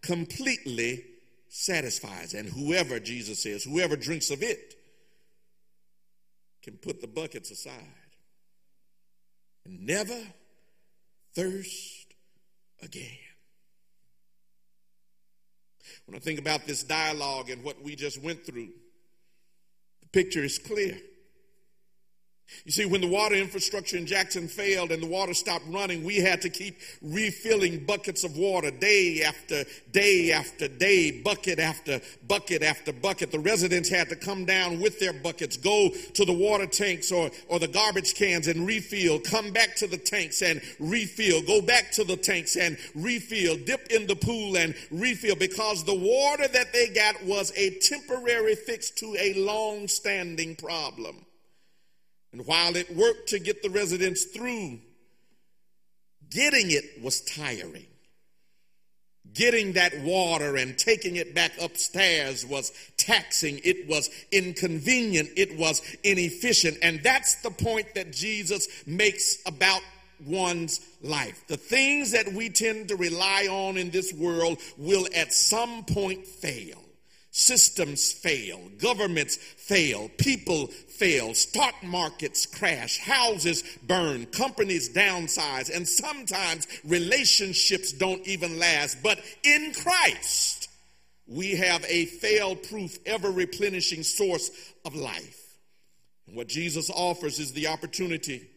completely 0.01 1.03
satisfies. 1.49 2.33
And 2.33 2.47
whoever, 2.47 2.99
Jesus 2.99 3.43
says, 3.43 3.63
whoever 3.63 3.95
drinks 3.95 4.29
of 4.29 4.41
it 4.41 4.75
can 6.63 6.77
put 6.77 7.01
the 7.01 7.07
buckets 7.07 7.51
aside 7.51 7.73
and 9.65 9.85
never 9.85 10.17
thirst 11.35 12.13
again. 12.81 13.28
When 16.09 16.15
I 16.15 16.21
think 16.21 16.39
about 16.39 16.65
this 16.65 16.83
dialogue 16.83 17.51
and 17.51 17.63
what 17.63 17.83
we 17.83 17.95
just 17.95 18.19
went 18.23 18.43
through, 18.43 18.69
the 20.01 20.07
picture 20.11 20.43
is 20.43 20.57
clear. 20.57 20.97
You 22.65 22.71
see, 22.71 22.85
when 22.85 23.01
the 23.01 23.07
water 23.07 23.35
infrastructure 23.35 23.97
in 23.97 24.05
Jackson 24.05 24.47
failed 24.47 24.91
and 24.91 25.01
the 25.01 25.07
water 25.07 25.33
stopped 25.33 25.65
running, 25.69 26.03
we 26.03 26.17
had 26.17 26.41
to 26.41 26.49
keep 26.49 26.79
refilling 27.01 27.85
buckets 27.85 28.23
of 28.23 28.37
water 28.37 28.71
day 28.71 29.23
after 29.25 29.63
day 29.91 30.31
after 30.31 30.67
day, 30.67 31.21
bucket 31.21 31.59
after 31.59 32.01
bucket 32.27 32.61
after 32.61 32.91
bucket. 32.91 33.31
The 33.31 33.39
residents 33.39 33.89
had 33.89 34.09
to 34.09 34.15
come 34.15 34.45
down 34.45 34.79
with 34.79 34.99
their 34.99 35.13
buckets, 35.13 35.57
go 35.57 35.89
to 35.89 36.25
the 36.25 36.33
water 36.33 36.65
tanks 36.65 37.11
or, 37.11 37.31
or 37.47 37.59
the 37.59 37.67
garbage 37.67 38.15
cans 38.15 38.47
and 38.47 38.67
refill, 38.67 39.19
come 39.19 39.51
back 39.51 39.75
to 39.77 39.87
the 39.87 39.97
tanks 39.97 40.41
and 40.41 40.61
refill, 40.79 41.41
go 41.41 41.61
back 41.61 41.91
to 41.93 42.03
the 42.03 42.17
tanks 42.17 42.55
and 42.55 42.77
refill, 42.93 43.57
dip 43.57 43.87
in 43.87 44.07
the 44.07 44.15
pool 44.15 44.57
and 44.57 44.75
refill 44.91 45.35
because 45.35 45.83
the 45.83 45.95
water 45.95 46.47
that 46.47 46.73
they 46.73 46.89
got 46.89 47.23
was 47.23 47.53
a 47.55 47.79
temporary 47.79 48.55
fix 48.55 48.89
to 48.91 49.15
a 49.19 49.33
long 49.35 49.87
standing 49.87 50.55
problem. 50.55 51.25
And 52.31 52.45
while 52.45 52.75
it 52.75 52.95
worked 52.95 53.29
to 53.29 53.39
get 53.39 53.63
the 53.63 53.69
residents 53.69 54.25
through, 54.25 54.79
getting 56.29 56.71
it 56.71 57.01
was 57.01 57.21
tiring. 57.21 57.85
Getting 59.33 59.73
that 59.73 59.99
water 60.01 60.55
and 60.55 60.77
taking 60.77 61.15
it 61.15 61.35
back 61.35 61.51
upstairs 61.61 62.45
was 62.45 62.71
taxing. 62.97 63.59
It 63.63 63.87
was 63.87 64.09
inconvenient. 64.31 65.29
It 65.37 65.57
was 65.57 65.81
inefficient. 66.03 66.77
And 66.81 67.01
that's 67.03 67.35
the 67.41 67.51
point 67.51 67.93
that 67.95 68.11
Jesus 68.11 68.67
makes 68.87 69.37
about 69.45 69.81
one's 70.25 70.81
life. 71.01 71.45
The 71.47 71.57
things 71.57 72.11
that 72.11 72.33
we 72.33 72.49
tend 72.49 72.87
to 72.89 72.95
rely 72.95 73.47
on 73.49 73.77
in 73.77 73.91
this 73.91 74.13
world 74.13 74.59
will 74.77 75.07
at 75.15 75.31
some 75.31 75.85
point 75.85 76.25
fail. 76.25 76.81
Systems 77.31 78.11
fail, 78.11 78.59
governments 78.79 79.35
fail, 79.35 80.09
people 80.17 80.67
fail, 80.67 81.35
stock 81.35 81.75
markets 81.83 82.47
crash, 82.47 82.97
houses 82.97 83.63
burn, 83.83 84.25
companies 84.27 84.89
downsize, 84.89 85.73
and 85.73 85.87
sometimes 85.87 86.67
relationships 86.83 87.93
don't 87.93 88.25
even 88.27 88.57
last. 88.57 89.03
But 89.03 89.19
in 89.43 89.73
Christ, 89.73 90.69
we 91.27 91.55
have 91.55 91.85
a 91.87 92.05
fail 92.05 92.55
proof, 92.55 92.97
ever 93.05 93.29
replenishing 93.29 94.01
source 94.01 94.49
of 94.83 94.95
life. 94.95 95.55
And 96.27 96.35
what 96.35 96.47
Jesus 96.47 96.89
offers 96.89 97.39
is 97.39 97.53
the 97.53 97.67
opportunity 97.67 98.47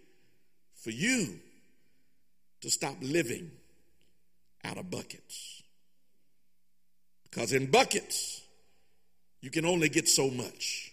for 0.82 0.90
you 0.90 1.38
to 2.62 2.70
stop 2.70 2.96
living 3.00 3.50
out 4.64 4.78
of 4.78 4.90
buckets. 4.90 5.62
Because 7.24 7.52
in 7.52 7.70
buckets, 7.70 8.41
you 9.42 9.50
can 9.50 9.66
only 9.66 9.90
get 9.90 10.08
so 10.08 10.30
much. 10.30 10.92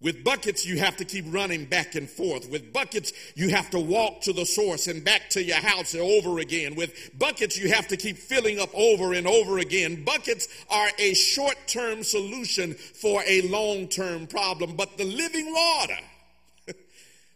With 0.00 0.24
buckets, 0.24 0.66
you 0.66 0.78
have 0.78 0.96
to 0.96 1.04
keep 1.04 1.24
running 1.28 1.64
back 1.64 1.94
and 1.94 2.10
forth. 2.10 2.50
With 2.50 2.72
buckets, 2.72 3.12
you 3.36 3.50
have 3.50 3.70
to 3.70 3.78
walk 3.78 4.22
to 4.22 4.32
the 4.32 4.44
source 4.44 4.88
and 4.88 5.04
back 5.04 5.30
to 5.30 5.44
your 5.44 5.58
house 5.58 5.94
over 5.94 6.40
again. 6.40 6.74
With 6.74 7.16
buckets, 7.16 7.56
you 7.56 7.72
have 7.72 7.86
to 7.86 7.96
keep 7.96 8.18
filling 8.18 8.58
up 8.58 8.70
over 8.74 9.12
and 9.12 9.28
over 9.28 9.58
again. 9.58 10.02
Buckets 10.02 10.48
are 10.68 10.88
a 10.98 11.14
short 11.14 11.56
term 11.68 12.02
solution 12.02 12.74
for 12.74 13.22
a 13.28 13.42
long 13.42 13.86
term 13.86 14.26
problem, 14.26 14.74
but 14.74 14.98
the 14.98 15.04
living 15.04 15.52
water 15.52 15.98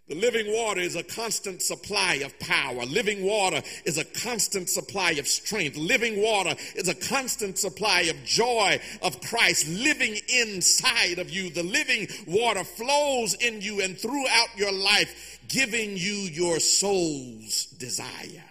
the 0.09 0.15
living 0.15 0.53
water 0.53 0.81
is 0.81 0.95
a 0.95 1.03
constant 1.03 1.61
supply 1.61 2.15
of 2.25 2.39
power. 2.39 2.85
Living 2.85 3.25
water 3.25 3.61
is 3.85 3.99
a 3.99 4.05
constant 4.05 4.71
supply 4.71 5.13
of 5.13 5.27
strength. 5.27 5.77
Living 5.77 6.23
water 6.23 6.55
is 6.77 6.89
a 6.89 6.95
constant 6.95 7.59
supply 7.59 8.03
of 8.03 8.25
joy 8.25 8.81
of 9.03 9.21
Christ 9.21 9.67
living 9.67 10.17
inside 10.29 11.19
of 11.19 11.29
you. 11.29 11.51
The 11.51 11.65
living 11.65 12.07
water 12.29 12.63
flows 12.63 13.35
in 13.35 13.61
you 13.61 13.81
and 13.83 13.99
throughout 13.99 14.57
your 14.57 14.71
life, 14.71 15.41
giving 15.49 15.97
you 15.97 16.15
your 16.15 16.61
soul's 16.61 17.67
desire. 17.67 18.45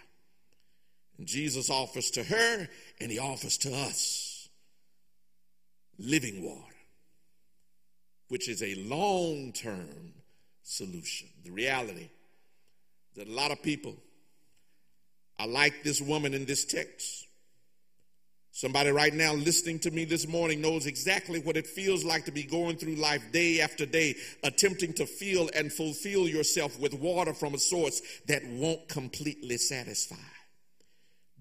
And 1.18 1.26
Jesus 1.26 1.70
offers 1.70 2.12
to 2.12 2.24
her 2.26 2.68
and 3.00 3.10
he 3.10 3.18
offers 3.18 3.58
to 3.60 3.74
us 3.74 4.50
living 5.98 6.44
water, 6.44 6.76
which 8.28 8.50
is 8.50 8.62
a 8.62 8.76
long 8.76 9.54
term 9.54 10.16
solution. 10.64 11.30
The 11.46 11.52
reality 11.52 12.10
that 13.16 13.28
a 13.28 13.32
lot 13.32 13.52
of 13.52 13.62
people 13.62 13.96
are 15.40 15.48
like 15.48 15.84
this 15.84 16.02
woman 16.02 16.34
in 16.34 16.46
this 16.46 16.66
text. 16.66 17.28
Somebody 18.52 18.90
right 18.90 19.14
now 19.14 19.34
listening 19.34 19.80
to 19.80 19.92
me 19.92 20.06
this 20.06 20.28
morning 20.28 20.62
knows 20.62 20.86
exactly 20.86 21.40
what 21.40 21.56
it 21.58 21.68
feels 21.68 22.04
like 22.04 22.26
to 22.26 22.32
be 22.32 22.44
going 22.44 22.78
through 22.78 22.96
life 22.96 23.22
day 23.32 23.62
after 23.62 23.86
day, 23.86 24.16
attempting 24.44 24.94
to 24.94 25.06
fill 25.06 25.50
and 25.54 25.72
fulfill 25.72 26.28
yourself 26.28 26.80
with 26.80 26.94
water 26.94 27.34
from 27.34 27.54
a 27.54 27.60
source 27.60 28.02
that 28.28 28.46
won't 28.48 28.88
completely 28.88 29.58
satisfy 29.58 30.35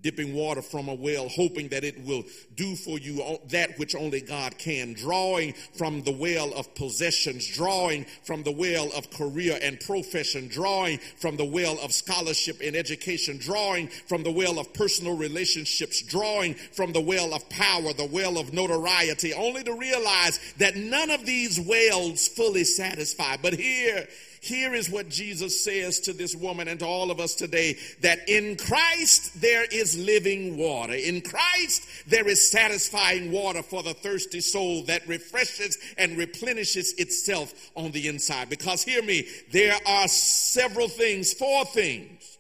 dipping 0.04 0.34
water 0.34 0.62
from 0.62 0.88
a 0.88 0.94
well, 0.94 1.28
hoping 1.30 1.66
that 1.68 1.82
it 1.82 1.98
will 2.04 2.22
do 2.54 2.76
for 2.76 2.98
you 2.98 3.38
that 3.48 3.76
which 3.78 3.96
only 3.96 4.20
God 4.20 4.56
can, 4.58 4.92
drawing 4.92 5.54
from 5.76 6.02
the 6.02 6.12
well 6.12 6.52
of 6.52 6.72
possessions, 6.74 7.46
drawing 7.48 8.04
from 8.22 8.42
the 8.42 8.52
well 8.52 8.90
of 8.94 9.10
career 9.10 9.58
and 9.62 9.80
profession, 9.80 10.46
drawing 10.46 10.98
from 11.16 11.36
the 11.36 11.44
well 11.44 11.78
of 11.82 11.92
scholarship 11.92 12.60
and 12.62 12.76
education, 12.76 13.38
drawing 13.38 13.88
from 13.88 14.22
the 14.22 14.30
well 14.30 14.58
of 14.58 14.72
personal 14.74 15.16
relationships, 15.16 16.02
drawing 16.02 16.54
from 16.54 16.92
the 16.92 17.00
well 17.00 17.32
of 17.34 17.48
power, 17.48 17.94
the 17.94 18.08
well 18.12 18.36
of 18.38 18.52
notoriety, 18.52 19.32
only 19.32 19.64
to 19.64 19.72
realize 19.72 20.38
that 20.58 20.76
none 20.76 21.10
of 21.10 21.24
these 21.24 21.58
wells 21.58 22.28
fully 22.28 22.64
satisfy. 22.64 23.38
But 23.40 23.54
here, 23.54 24.06
here 24.44 24.74
is 24.74 24.90
what 24.90 25.08
Jesus 25.08 25.64
says 25.64 26.00
to 26.00 26.12
this 26.12 26.36
woman 26.36 26.68
and 26.68 26.78
to 26.80 26.86
all 26.86 27.10
of 27.10 27.20
us 27.20 27.34
today 27.34 27.78
that 28.02 28.28
in 28.28 28.56
Christ 28.56 29.40
there 29.40 29.64
is 29.64 29.98
living 29.98 30.56
water. 30.56 30.94
In 30.94 31.22
Christ 31.22 31.88
there 32.06 32.28
is 32.28 32.50
satisfying 32.50 33.32
water 33.32 33.62
for 33.62 33.82
the 33.82 33.94
thirsty 33.94 34.40
soul 34.40 34.84
that 34.84 35.06
refreshes 35.08 35.78
and 35.96 36.18
replenishes 36.18 36.92
itself 36.94 37.52
on 37.74 37.90
the 37.92 38.08
inside. 38.08 38.48
Because 38.50 38.82
hear 38.82 39.02
me, 39.02 39.26
there 39.50 39.76
are 39.86 40.08
several 40.08 40.88
things, 40.88 41.32
four 41.32 41.64
things 41.64 42.38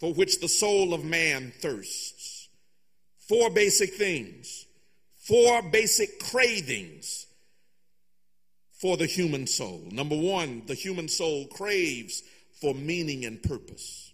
for 0.00 0.12
which 0.12 0.40
the 0.40 0.48
soul 0.48 0.92
of 0.92 1.04
man 1.04 1.52
thirsts. 1.60 2.48
Four 3.28 3.48
basic 3.50 3.94
things, 3.94 4.66
four 5.16 5.62
basic 5.62 6.20
cravings 6.20 7.23
for 8.84 8.98
the 8.98 9.06
human 9.06 9.46
soul. 9.46 9.82
Number 9.90 10.14
one, 10.14 10.60
the 10.66 10.74
human 10.74 11.08
soul 11.08 11.46
craves 11.46 12.22
for 12.60 12.74
meaning 12.74 13.24
and 13.24 13.42
purpose. 13.42 14.12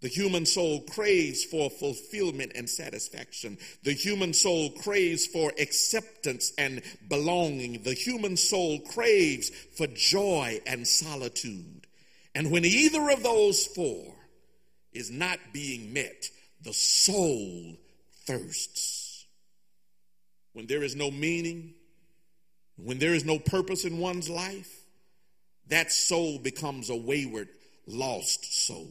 The 0.00 0.08
human 0.08 0.46
soul 0.46 0.80
craves 0.80 1.44
for 1.44 1.70
fulfillment 1.70 2.50
and 2.56 2.68
satisfaction. 2.68 3.56
The 3.84 3.92
human 3.92 4.32
soul 4.32 4.70
craves 4.70 5.28
for 5.28 5.52
acceptance 5.60 6.52
and 6.58 6.82
belonging. 7.08 7.84
The 7.84 7.94
human 7.94 8.36
soul 8.36 8.80
craves 8.80 9.50
for 9.76 9.86
joy 9.86 10.60
and 10.66 10.84
solitude. 10.84 11.86
And 12.34 12.50
when 12.50 12.64
either 12.64 13.10
of 13.10 13.22
those 13.22 13.64
four 13.64 14.12
is 14.92 15.08
not 15.08 15.38
being 15.52 15.92
met, 15.92 16.28
the 16.62 16.72
soul 16.72 17.76
thirsts. 18.26 19.24
When 20.52 20.66
there 20.66 20.82
is 20.82 20.96
no 20.96 21.12
meaning, 21.12 21.74
when 22.82 22.98
there 22.98 23.14
is 23.14 23.24
no 23.24 23.38
purpose 23.38 23.84
in 23.84 23.98
one's 23.98 24.28
life, 24.28 24.72
that 25.68 25.92
soul 25.92 26.38
becomes 26.38 26.90
a 26.90 26.96
wayward, 26.96 27.48
lost 27.86 28.66
soul. 28.66 28.88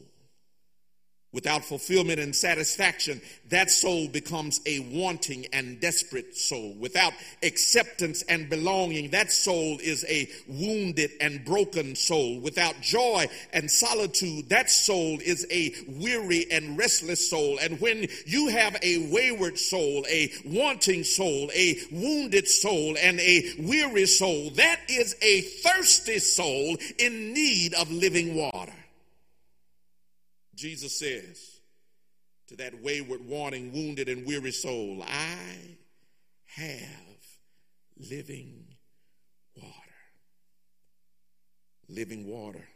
Without 1.30 1.62
fulfillment 1.62 2.18
and 2.18 2.34
satisfaction, 2.34 3.20
that 3.50 3.70
soul 3.70 4.08
becomes 4.08 4.62
a 4.64 4.80
wanting 4.80 5.44
and 5.52 5.78
desperate 5.78 6.34
soul. 6.34 6.74
Without 6.80 7.12
acceptance 7.42 8.22
and 8.22 8.48
belonging, 8.48 9.10
that 9.10 9.30
soul 9.30 9.76
is 9.82 10.06
a 10.08 10.26
wounded 10.46 11.10
and 11.20 11.44
broken 11.44 11.94
soul. 11.94 12.40
Without 12.40 12.80
joy 12.80 13.26
and 13.52 13.70
solitude, 13.70 14.48
that 14.48 14.70
soul 14.70 15.18
is 15.22 15.46
a 15.50 15.74
weary 15.86 16.46
and 16.50 16.78
restless 16.78 17.28
soul. 17.28 17.58
And 17.60 17.78
when 17.78 18.08
you 18.24 18.48
have 18.48 18.78
a 18.82 19.10
wayward 19.12 19.58
soul, 19.58 20.06
a 20.08 20.32
wanting 20.46 21.04
soul, 21.04 21.50
a 21.54 21.76
wounded 21.92 22.48
soul, 22.48 22.96
and 22.98 23.20
a 23.20 23.54
weary 23.58 24.06
soul, 24.06 24.48
that 24.56 24.80
is 24.88 25.14
a 25.20 25.42
thirsty 25.42 26.20
soul 26.20 26.78
in 26.98 27.34
need 27.34 27.74
of 27.74 27.92
living 27.92 28.34
water. 28.34 28.72
Jesus 30.58 30.98
says 30.98 31.60
to 32.48 32.56
that 32.56 32.82
wayward, 32.82 33.24
wanting, 33.24 33.72
wounded, 33.72 34.08
and 34.08 34.26
weary 34.26 34.50
soul, 34.50 35.04
I 35.06 35.76
have 36.46 37.18
living 37.96 38.64
water. 39.54 39.74
Living 41.88 42.26
water 42.26 42.68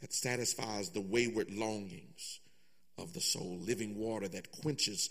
that 0.00 0.14
satisfies 0.14 0.88
the 0.88 1.02
wayward 1.02 1.50
longings 1.50 2.40
of 2.96 3.12
the 3.12 3.20
soul, 3.20 3.58
living 3.60 3.98
water 3.98 4.26
that 4.28 4.50
quenches 4.62 5.10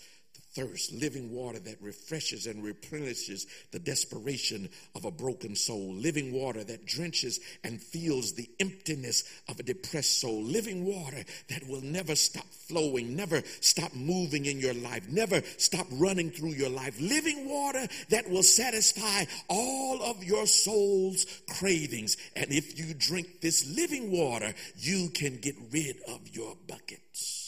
thirst, 0.54 0.92
living 0.92 1.30
water 1.32 1.58
that 1.58 1.82
refreshes 1.82 2.46
and 2.46 2.62
replenishes 2.62 3.46
the 3.72 3.78
desperation 3.78 4.68
of 4.94 5.04
a 5.04 5.10
broken 5.10 5.56
soul, 5.56 5.92
living 5.94 6.32
water 6.32 6.62
that 6.62 6.86
drenches 6.86 7.40
and 7.64 7.80
feels 7.80 8.32
the 8.32 8.48
emptiness 8.60 9.24
of 9.48 9.58
a 9.58 9.64
depressed 9.64 10.20
soul, 10.20 10.42
living 10.42 10.84
water 10.84 11.24
that 11.48 11.66
will 11.68 11.80
never 11.80 12.14
stop 12.14 12.46
flowing, 12.68 13.16
never 13.16 13.42
stop 13.60 13.92
moving 13.94 14.46
in 14.46 14.60
your 14.60 14.74
life, 14.74 15.08
never 15.08 15.42
stop 15.58 15.86
running 15.92 16.30
through 16.30 16.52
your 16.52 16.70
life, 16.70 16.98
living 17.00 17.48
water 17.48 17.86
that 18.10 18.28
will 18.30 18.42
satisfy 18.42 19.24
all 19.48 20.02
of 20.02 20.22
your 20.22 20.46
soul's 20.46 21.26
cravings. 21.58 22.16
And 22.36 22.52
if 22.52 22.78
you 22.78 22.94
drink 22.94 23.40
this 23.40 23.66
living 23.76 24.10
water, 24.10 24.54
you 24.76 25.10
can 25.10 25.38
get 25.38 25.56
rid 25.72 25.96
of 26.08 26.28
your 26.34 26.56
buckets. 26.68 27.42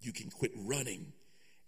You 0.00 0.12
can 0.12 0.30
quit 0.30 0.52
running 0.54 1.12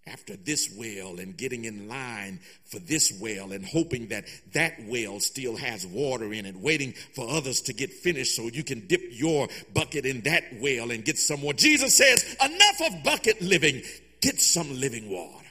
after 0.07 0.37
this 0.37 0.73
well 0.77 1.19
and 1.19 1.37
getting 1.37 1.65
in 1.65 1.89
line 1.89 2.41
for 2.65 2.79
this 2.79 3.13
well 3.21 3.53
and 3.53 3.65
hoping 3.65 4.09
that 4.09 4.25
that 4.53 4.75
well 4.87 5.19
still 5.19 5.57
has 5.57 5.87
water 5.87 6.33
in 6.33 6.47
it, 6.47 6.57
waiting 6.57 6.93
for 7.15 7.29
others 7.29 7.61
to 7.63 7.73
get 7.73 7.93
finished 7.93 8.37
so 8.37 8.43
you 8.45 8.63
can 8.63 8.87
dip 8.87 9.03
your 9.11 9.49
bucket 9.75 10.07
in 10.07 10.21
that 10.23 10.45
well 10.61 10.91
and 10.91 11.05
get 11.05 11.19
some 11.19 11.41
more. 11.41 11.53
Jesus 11.53 11.97
says, 11.97 12.37
enough 12.45 12.93
of 12.93 13.03
bucket 13.03 13.41
living, 13.43 13.83
get 14.21 14.41
some 14.41 14.79
living 14.81 15.11
water. 15.11 15.45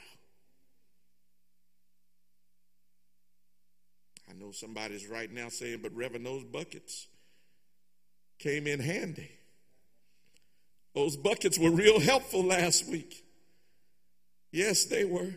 I 4.29 4.33
know 4.33 4.51
somebody's 4.51 5.07
right 5.07 5.31
now 5.31 5.49
saying, 5.49 5.79
but 5.81 5.93
Reverend, 5.93 6.25
those 6.25 6.45
buckets 6.45 7.07
came 8.39 8.67
in 8.67 8.79
handy. 8.79 9.31
Those 10.93 11.17
buckets 11.17 11.59
were 11.59 11.71
real 11.71 11.99
helpful 11.99 12.41
last 12.41 12.87
week. 12.89 13.24
Yes, 14.55 14.85
they 14.85 15.03
were. 15.03 15.33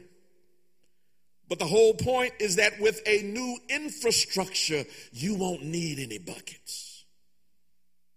But 1.48 1.58
the 1.58 1.66
whole 1.66 1.92
point 1.92 2.34
is 2.38 2.54
that 2.54 2.78
with 2.78 3.02
a 3.04 3.22
new 3.22 3.58
infrastructure, 3.68 4.84
you 5.12 5.34
won't 5.34 5.64
need 5.64 5.98
any 5.98 6.18
buckets. 6.18 6.87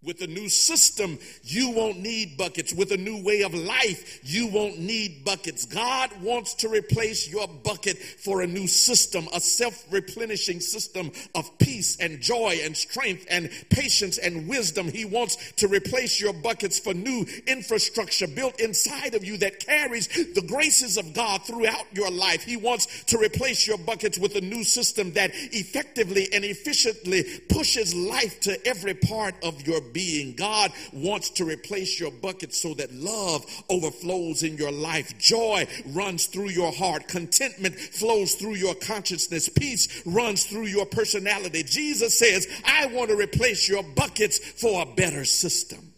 With 0.03 0.21
a 0.21 0.27
new 0.27 0.49
system, 0.49 1.19
you 1.43 1.69
won't 1.69 1.99
need 1.99 2.35
buckets. 2.35 2.73
With 2.73 2.91
a 2.91 2.97
new 2.97 3.23
way 3.23 3.43
of 3.43 3.53
life, 3.53 4.19
you 4.23 4.47
won't 4.47 4.79
need 4.79 5.23
buckets. 5.23 5.65
God 5.67 6.09
wants 6.23 6.55
to 6.55 6.69
replace 6.69 7.31
your 7.31 7.47
bucket 7.47 7.99
for 7.99 8.41
a 8.41 8.47
new 8.47 8.65
system, 8.65 9.27
a 9.31 9.39
self 9.39 9.85
replenishing 9.91 10.59
system 10.59 11.11
of 11.35 11.55
peace 11.59 11.97
and 11.99 12.19
joy 12.19 12.61
and 12.63 12.75
strength 12.75 13.27
and 13.29 13.51
patience 13.69 14.17
and 14.17 14.47
wisdom. 14.47 14.87
He 14.87 15.05
wants 15.05 15.37
to 15.57 15.67
replace 15.67 16.19
your 16.19 16.33
buckets 16.33 16.79
for 16.79 16.95
new 16.95 17.23
infrastructure 17.45 18.27
built 18.27 18.59
inside 18.59 19.13
of 19.13 19.23
you 19.23 19.37
that 19.37 19.59
carries 19.59 20.07
the 20.07 20.43
graces 20.47 20.97
of 20.97 21.13
God 21.13 21.45
throughout 21.45 21.85
your 21.93 22.09
life. 22.09 22.41
He 22.41 22.57
wants 22.57 23.03
to 23.03 23.19
replace 23.19 23.67
your 23.67 23.77
buckets 23.77 24.17
with 24.17 24.35
a 24.35 24.41
new 24.41 24.63
system 24.63 25.13
that 25.13 25.29
effectively 25.33 26.27
and 26.33 26.43
efficiently 26.43 27.23
pushes 27.49 27.93
life 27.93 28.39
to 28.39 28.67
every 28.67 28.95
part 28.95 29.35
of 29.43 29.67
your 29.67 29.90
being. 29.93 30.35
God 30.35 30.71
wants 30.91 31.29
to 31.31 31.45
replace 31.45 31.99
your 31.99 32.11
bucket 32.11 32.53
so 32.53 32.73
that 32.75 32.93
love 32.93 33.45
overflows 33.69 34.43
in 34.43 34.57
your 34.57 34.71
life. 34.71 35.17
Joy 35.17 35.67
runs 35.87 36.27
through 36.27 36.49
your 36.49 36.71
heart. 36.71 37.07
Contentment 37.07 37.75
flows 37.75 38.35
through 38.35 38.55
your 38.55 38.75
consciousness. 38.75 39.49
Peace 39.49 40.01
runs 40.05 40.45
through 40.45 40.65
your 40.65 40.85
personality. 40.85 41.63
Jesus 41.63 42.17
says, 42.17 42.47
I 42.65 42.87
want 42.87 43.09
to 43.09 43.15
replace 43.15 43.69
your 43.69 43.83
buckets 43.83 44.39
for 44.39 44.81
a 44.81 44.85
better 44.85 45.25
system. 45.25 45.93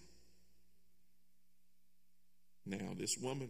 Now, 2.65 2.93
this 2.97 3.17
woman, 3.17 3.49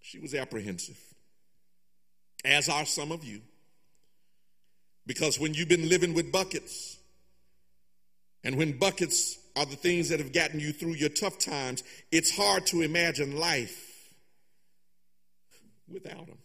she 0.00 0.18
was 0.18 0.34
apprehensive, 0.34 0.98
as 2.44 2.68
are 2.68 2.86
some 2.86 3.10
of 3.10 3.24
you. 3.24 3.40
Because 5.06 5.40
when 5.40 5.54
you've 5.54 5.68
been 5.68 5.88
living 5.88 6.12
with 6.12 6.30
buckets, 6.30 6.97
and 8.48 8.56
when 8.56 8.78
buckets 8.78 9.38
are 9.56 9.66
the 9.66 9.76
things 9.76 10.08
that 10.08 10.20
have 10.20 10.32
gotten 10.32 10.58
you 10.58 10.72
through 10.72 10.94
your 10.94 11.10
tough 11.10 11.36
times, 11.38 11.84
it's 12.10 12.34
hard 12.34 12.64
to 12.68 12.80
imagine 12.80 13.36
life 13.36 14.14
without 15.86 16.26
them. 16.26 16.38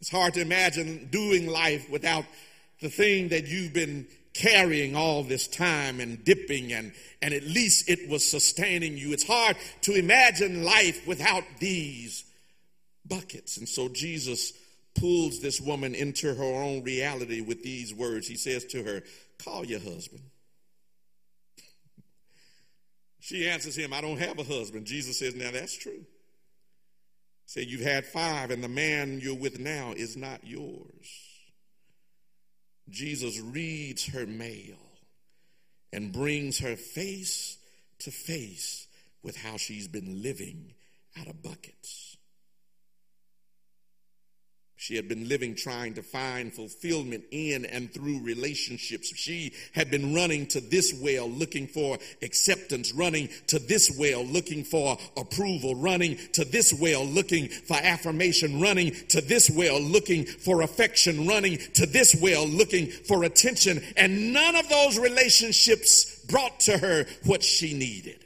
It's 0.00 0.08
hard 0.08 0.34
to 0.34 0.40
imagine 0.40 1.08
doing 1.10 1.48
life 1.48 1.90
without 1.90 2.26
the 2.80 2.90
thing 2.90 3.30
that 3.30 3.48
you've 3.48 3.72
been 3.72 4.06
carrying 4.34 4.94
all 4.94 5.24
this 5.24 5.48
time 5.48 5.98
and 5.98 6.24
dipping 6.24 6.72
and 6.72 6.92
and 7.20 7.34
at 7.34 7.42
least 7.42 7.90
it 7.90 8.08
was 8.08 8.24
sustaining 8.24 8.96
you. 8.96 9.12
It's 9.12 9.26
hard 9.26 9.56
to 9.80 9.94
imagine 9.94 10.62
life 10.62 11.08
without 11.08 11.42
these 11.58 12.24
buckets. 13.04 13.56
And 13.56 13.68
so 13.68 13.88
Jesus 13.88 14.52
pulls 14.94 15.40
this 15.40 15.60
woman 15.60 15.94
into 15.94 16.34
her 16.34 16.44
own 16.44 16.82
reality 16.82 17.40
with 17.40 17.62
these 17.62 17.94
words. 17.94 18.26
He 18.26 18.36
says 18.36 18.64
to 18.66 18.82
her, 18.82 19.02
Call 19.42 19.64
your 19.64 19.80
husband. 19.80 20.22
She 23.22 23.46
answers 23.46 23.76
him, 23.76 23.92
I 23.92 24.00
don't 24.00 24.18
have 24.18 24.38
a 24.38 24.44
husband. 24.44 24.86
Jesus 24.86 25.18
says, 25.18 25.34
Now 25.34 25.50
that's 25.52 25.76
true. 25.76 26.06
Say, 27.44 27.62
You've 27.62 27.82
had 27.82 28.06
five, 28.06 28.50
and 28.50 28.64
the 28.64 28.68
man 28.68 29.20
you're 29.20 29.36
with 29.36 29.60
now 29.60 29.92
is 29.94 30.16
not 30.16 30.40
yours. 30.42 31.30
Jesus 32.88 33.38
reads 33.38 34.06
her 34.06 34.26
mail 34.26 34.78
and 35.92 36.12
brings 36.12 36.58
her 36.60 36.76
face 36.76 37.58
to 38.00 38.10
face 38.10 38.86
with 39.22 39.36
how 39.36 39.56
she's 39.56 39.88
been 39.88 40.22
living 40.22 40.74
out 41.18 41.26
of 41.26 41.42
buckets. 41.42 42.09
She 44.80 44.96
had 44.96 45.08
been 45.08 45.28
living 45.28 45.56
trying 45.56 45.92
to 45.94 46.02
find 46.02 46.54
fulfillment 46.54 47.24
in 47.30 47.66
and 47.66 47.92
through 47.92 48.20
relationships. 48.20 49.12
She 49.14 49.52
had 49.74 49.90
been 49.90 50.14
running 50.14 50.46
to 50.46 50.60
this 50.62 50.98
well 51.02 51.28
looking 51.28 51.66
for 51.66 51.98
acceptance, 52.22 52.90
running 52.94 53.28
to 53.48 53.58
this 53.58 53.94
well 53.98 54.24
looking 54.24 54.64
for 54.64 54.96
approval, 55.18 55.74
running 55.74 56.16
to 56.32 56.46
this 56.46 56.72
well 56.72 57.04
looking 57.04 57.48
for 57.48 57.76
affirmation, 57.76 58.58
running 58.58 58.92
to 59.08 59.20
this 59.20 59.50
well 59.50 59.78
looking 59.78 60.24
for 60.24 60.62
affection, 60.62 61.28
running 61.28 61.58
to 61.74 61.84
this 61.84 62.16
well 62.18 62.48
looking 62.48 62.86
for 62.86 63.24
attention. 63.24 63.82
And 63.98 64.32
none 64.32 64.56
of 64.56 64.66
those 64.70 64.98
relationships 64.98 66.24
brought 66.24 66.58
to 66.60 66.78
her 66.78 67.04
what 67.26 67.42
she 67.42 67.74
needed. 67.74 68.24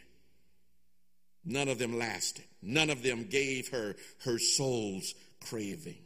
None 1.45 1.67
of 1.67 1.81
them 1.81 1.99
lasted. 1.99 2.45
None 2.63 2.91
of 2.91 3.03
them 3.03 3.25
gave 3.25 3.71
her 3.71 3.97
her 4.25 4.39
soul's 4.39 5.17
craving. 5.41 6.04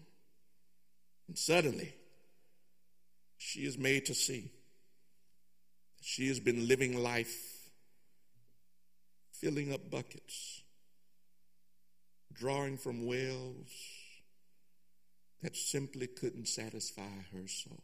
And 1.28 1.36
suddenly, 1.36 1.94
she 3.36 3.60
is 3.60 3.78
made 3.78 4.06
to 4.06 4.14
see 4.14 4.50
that 5.98 6.04
she 6.04 6.28
has 6.28 6.40
been 6.40 6.66
living 6.66 6.96
life 6.96 7.70
filling 9.32 9.72
up 9.72 9.90
buckets, 9.90 10.62
drawing 12.32 12.76
from 12.76 13.06
wells 13.06 13.70
that 15.42 15.54
simply 15.54 16.06
couldn't 16.06 16.48
satisfy 16.48 17.02
her 17.32 17.46
soul. 17.46 17.82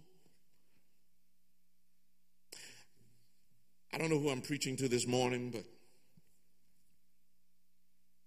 I 3.93 3.99
don't 3.99 4.11
know 4.11 4.19
who 4.19 4.31
I'm 4.31 4.41
preaching 4.41 4.77
to 4.79 4.89
this 4.89 5.07
morning, 5.07 5.51
but 5.51 5.65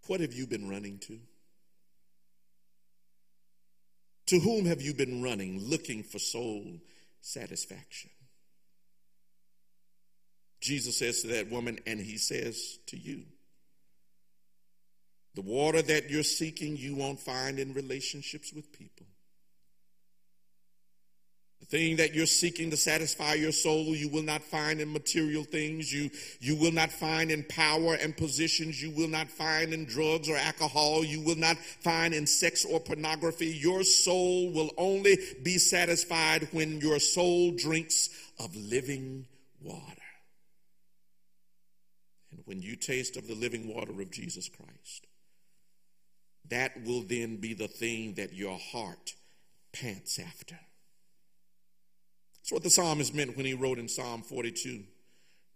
what 0.06 0.22
have 0.22 0.32
you 0.32 0.48
been 0.48 0.70
running 0.70 1.00
to? 1.00 1.20
To 4.28 4.40
whom 4.40 4.66
have 4.66 4.82
you 4.82 4.94
been 4.94 5.24
running 5.24 5.60
looking 5.60 6.04
for 6.04 6.20
soul 6.20 6.82
satisfaction? 7.22 8.10
Jesus 10.60 10.98
says 10.98 11.22
to 11.22 11.28
that 11.28 11.50
woman, 11.50 11.80
and 11.86 12.00
he 12.00 12.18
says 12.18 12.80
to 12.88 12.98
you, 12.98 13.24
the 15.36 15.42
water 15.42 15.82
that 15.82 16.10
you're 16.10 16.24
seeking, 16.24 16.78
you 16.78 16.96
won't 16.96 17.20
find 17.20 17.60
in 17.60 17.74
relationships 17.74 18.52
with 18.52 18.72
people. 18.74 19.06
Thing 21.70 21.98
that 21.98 22.16
you're 22.16 22.26
seeking 22.26 22.70
to 22.70 22.78
satisfy 22.78 23.34
your 23.34 23.52
soul, 23.52 23.88
you 23.88 24.08
will 24.08 24.24
not 24.24 24.42
find 24.42 24.80
in 24.80 24.94
material 24.94 25.44
things. 25.44 25.92
You, 25.92 26.10
you 26.40 26.56
will 26.56 26.72
not 26.72 26.94
find 26.94 27.30
in 27.30 27.44
power 27.44 27.96
and 27.96 28.16
positions. 28.16 28.82
You 28.82 28.92
will 28.92 29.10
not 29.10 29.30
find 29.30 29.74
in 29.74 29.84
drugs 29.84 30.30
or 30.30 30.38
alcohol. 30.38 31.04
You 31.04 31.20
will 31.20 31.36
not 31.36 31.58
find 31.58 32.14
in 32.14 32.26
sex 32.26 32.64
or 32.64 32.80
pornography. 32.80 33.48
Your 33.48 33.84
soul 33.84 34.50
will 34.54 34.72
only 34.78 35.18
be 35.44 35.58
satisfied 35.58 36.48
when 36.54 36.80
your 36.80 37.00
soul 37.00 37.52
drinks 37.52 38.12
of 38.40 38.56
living 38.56 39.26
water. 39.62 39.84
And 42.32 42.42
when 42.46 42.62
you 42.62 42.78
taste 42.78 43.18
of 43.18 43.28
the 43.28 43.36
living 43.36 43.76
water 43.76 43.92
of 43.92 44.10
Jesus 44.10 44.48
Christ, 44.48 45.06
that 46.48 46.82
will 46.86 47.02
then 47.02 47.36
be 47.38 47.54
the 47.54 47.68
thing 47.68 48.14
that 48.14 48.32
your 48.32 48.58
heart 48.58 49.16
pants 49.74 50.18
after. 50.18 50.58
That's 52.48 52.54
what 52.54 52.64
the 52.64 52.70
psalmist 52.70 53.14
meant 53.14 53.36
when 53.36 53.46
he 53.46 53.54
wrote 53.54 53.78
in 53.78 53.90
Psalm 53.90 54.22
42, 54.22 54.82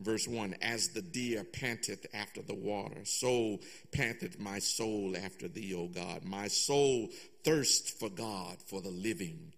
verse 0.01 0.27
1 0.27 0.55
As 0.61 0.89
the 0.89 1.01
deer 1.01 1.45
panteth 1.45 2.05
after 2.13 2.41
the 2.41 2.53
water, 2.53 3.05
so 3.05 3.61
panteth 3.93 4.37
my 4.37 4.59
soul 4.59 5.15
after 5.15 5.47
thee, 5.47 5.73
O 5.73 5.87
God. 5.87 6.25
My 6.25 6.49
soul 6.49 7.07
thirsts 7.45 7.91
for 7.91 8.09
God, 8.09 8.57
for 8.65 8.81
the 8.81 8.89
living 8.89 9.53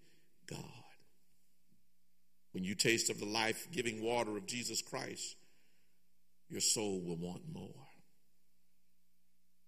God. 0.45 0.59
When 2.51 2.63
you 2.63 2.75
taste 2.75 3.09
of 3.09 3.17
the 3.19 3.25
life 3.25 3.67
giving 3.71 4.03
water 4.03 4.37
of 4.37 4.45
Jesus 4.45 4.83
Christ, 4.83 5.35
your 6.49 6.61
soul 6.61 7.01
will 7.01 7.17
want 7.17 7.51
more. 7.51 7.87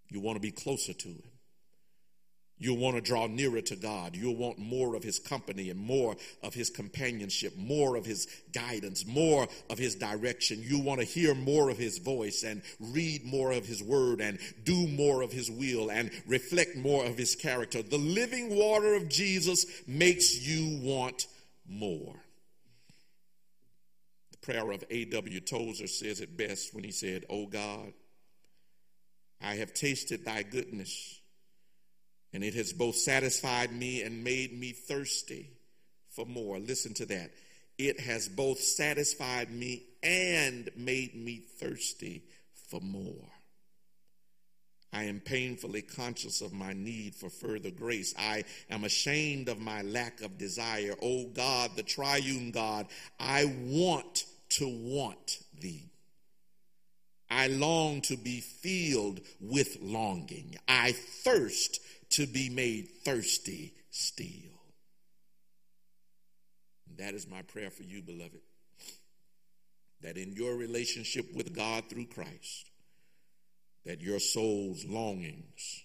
You 0.09 0.20
want 0.20 0.36
to 0.36 0.39
be 0.39 0.51
closer 0.51 0.93
to 0.93 1.07
Him. 1.07 1.34
You'll 2.58 2.78
want 2.78 2.95
to 2.95 3.01
draw 3.01 3.28
nearer 3.28 3.60
to 3.62 3.76
God. 3.76 4.16
You'll 4.16 4.38
want 4.38 4.58
more 4.58 4.95
of 4.95 5.03
His 5.03 5.20
company 5.20 5.70
and 5.70 5.80
more 5.80 6.16
of 6.41 6.53
His 6.53 6.70
companionship, 6.70 7.58
more 7.58 7.97
of 7.97 8.06
His 8.06 8.28
guidance, 8.53 9.06
more 9.06 9.47
of 9.70 9.78
His 9.78 9.95
direction. 9.95 10.64
You 10.64 10.80
want 10.80 11.01
to 11.01 11.06
hear 11.06 11.36
more 11.36 11.70
of 11.70 11.78
His 11.78 11.97
voice 11.97 12.43
and 12.43 12.62
read 12.80 13.26
more 13.26 13.51
of 13.51 13.66
His 13.66 13.84
word 13.84 14.22
and 14.22 14.39
do 14.64 14.88
more 14.88 15.22
of 15.22 15.34
His 15.34 15.51
will 15.51 15.91
and 15.91 16.10
reflect 16.28 16.78
more 16.78 17.06
of 17.06 17.18
His 17.18 17.36
character. 17.36 17.82
The 17.82 17.97
living 17.97 18.56
water 18.56 18.93
of 18.93 19.10
Jesus 19.10 19.66
makes 19.86 20.47
you 20.47 20.80
want 20.82 21.28
more. 21.68 22.16
The 24.32 24.38
prayer 24.38 24.72
of 24.72 24.86
A.W. 24.89 25.41
Tozer 25.41 25.88
says 25.88 26.22
it 26.22 26.38
best 26.38 26.74
when 26.74 26.86
he 26.86 26.91
said, 26.91 27.26
Oh 27.30 27.47
God, 27.47 27.91
I 29.41 29.56
have 29.56 29.74
tasted 29.74 30.24
thy 30.24 30.43
goodness 30.43 31.20
and 32.36 32.43
it 32.43 32.53
has 32.53 32.73
both 32.73 32.97
satisfied 32.97 33.71
me 33.71 34.03
and 34.03 34.25
made 34.25 34.51
me 34.51 34.73
thirsty 34.73 35.49
for 36.09 36.25
more. 36.25 36.59
Listen 36.59 36.93
to 36.95 37.05
that. 37.05 37.31
It 37.77 37.97
has 38.01 38.27
both 38.27 38.59
satisfied 38.59 39.49
me 39.49 39.83
and 40.03 40.69
made 40.75 41.15
me 41.15 41.43
thirsty 41.59 42.23
for 42.69 42.81
more. 42.81 43.29
I 44.91 45.03
am 45.03 45.21
painfully 45.21 45.81
conscious 45.81 46.41
of 46.41 46.51
my 46.51 46.73
need 46.73 47.15
for 47.15 47.29
further 47.29 47.71
grace. 47.71 48.13
I 48.19 48.43
am 48.69 48.83
ashamed 48.83 49.47
of 49.47 49.57
my 49.57 49.81
lack 49.83 50.19
of 50.19 50.38
desire. 50.38 50.93
Oh 51.01 51.27
God, 51.27 51.71
the 51.77 51.83
triune 51.83 52.51
God, 52.51 52.88
I 53.17 53.45
want 53.45 54.25
to 54.49 54.67
want 54.67 55.39
thee. 55.61 55.89
I 57.30 57.47
long 57.47 58.01
to 58.01 58.17
be 58.17 58.41
filled 58.41 59.21
with 59.39 59.78
longing. 59.82 60.55
I 60.67 60.91
thirst 60.91 61.80
to 62.11 62.28
be 62.28 62.49
made 62.49 62.88
thirsty 63.03 63.73
still. 63.89 64.28
And 66.88 66.97
that 66.99 67.13
is 67.13 67.28
my 67.28 67.41
prayer 67.41 67.71
for 67.71 67.84
you, 67.84 68.01
beloved. 68.01 68.41
That 70.01 70.17
in 70.17 70.34
your 70.34 70.55
relationship 70.55 71.26
with 71.34 71.55
God 71.55 71.89
through 71.89 72.07
Christ, 72.07 72.69
that 73.86 74.01
your 74.01 74.19
soul's 74.19 74.86
longings 74.86 75.84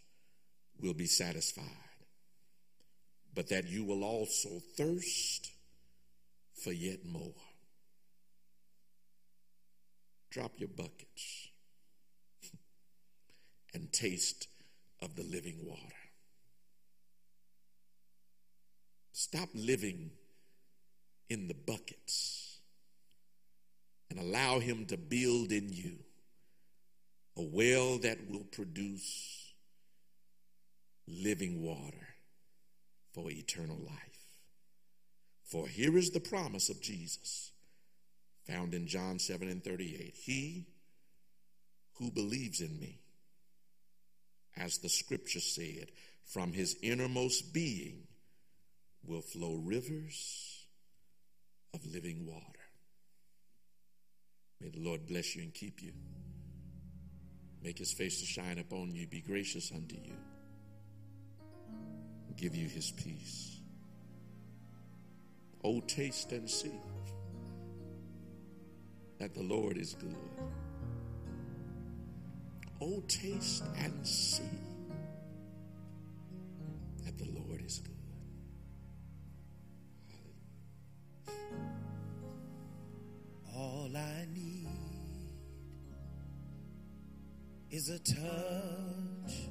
will 0.80 0.94
be 0.94 1.06
satisfied, 1.06 1.64
but 3.34 3.48
that 3.48 3.68
you 3.68 3.84
will 3.84 4.04
also 4.04 4.60
thirst 4.76 5.50
for 6.62 6.72
yet 6.72 7.04
more. 7.04 7.34
Drop 10.30 10.52
your 10.58 10.68
buckets 10.68 11.48
and 13.74 13.92
taste 13.92 14.46
of 15.02 15.16
the 15.16 15.24
living 15.24 15.58
water. 15.62 15.80
Stop 19.12 19.48
living 19.54 20.10
in 21.28 21.48
the 21.48 21.54
buckets 21.54 22.58
and 24.08 24.18
allow 24.18 24.60
Him 24.60 24.86
to 24.86 24.96
build 24.96 25.52
in 25.52 25.72
you 25.72 25.98
a 27.36 27.42
well 27.42 27.98
that 27.98 28.18
will 28.28 28.44
produce 28.44 29.52
living 31.06 31.62
water 31.62 32.08
for 33.12 33.30
eternal 33.30 33.78
life. 33.78 34.20
For 35.44 35.66
here 35.66 35.96
is 35.96 36.10
the 36.10 36.20
promise 36.20 36.68
of 36.68 36.80
Jesus 36.80 37.50
found 38.50 38.74
in 38.74 38.86
John 38.86 39.18
7 39.18 39.48
and 39.48 39.62
38. 39.62 40.14
He 40.16 40.66
who 41.98 42.10
believes 42.10 42.60
in 42.60 42.78
me, 42.80 43.00
as 44.56 44.78
the 44.78 44.88
scripture 44.88 45.40
said, 45.40 45.90
from 46.24 46.52
his 46.52 46.76
innermost 46.82 47.52
being 47.52 48.06
will 49.04 49.22
flow 49.22 49.56
rivers 49.56 50.64
of 51.74 51.80
living 51.86 52.26
water. 52.26 52.44
May 54.60 54.70
the 54.70 54.80
Lord 54.80 55.06
bless 55.06 55.36
you 55.36 55.42
and 55.42 55.54
keep 55.54 55.82
you. 55.82 55.92
Make 57.62 57.78
his 57.78 57.92
face 57.92 58.20
to 58.20 58.26
shine 58.26 58.58
upon 58.58 58.94
you, 58.94 59.06
be 59.06 59.20
gracious 59.20 59.70
unto 59.70 59.96
you, 59.96 60.16
give 62.36 62.54
you 62.54 62.68
his 62.68 62.90
peace. 62.90 63.60
Oh, 65.62 65.80
taste 65.80 66.32
and 66.32 66.48
see 66.48 66.72
that 69.20 69.34
the 69.34 69.42
Lord 69.42 69.76
is 69.76 69.92
good. 69.92 70.16
Oh, 72.80 73.02
taste 73.06 73.62
and 73.76 74.06
see 74.06 74.42
that 77.04 77.18
the 77.18 77.26
Lord 77.26 77.62
is 77.62 77.80
good. 77.80 77.94
All 83.54 83.90
I 83.94 84.26
need 84.32 84.68
is 87.70 87.90
a 87.90 87.98
touch 87.98 89.50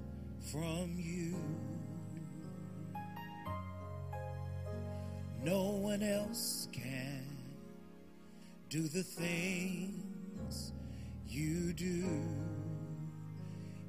from 0.51 0.95
you. 0.97 1.35
No 5.43 5.77
one 5.79 6.01
else 6.01 6.67
can 6.71 7.28
do 8.69 8.87
the 8.87 9.01
things 9.01 10.73
you 11.27 11.73
do. 11.73 12.05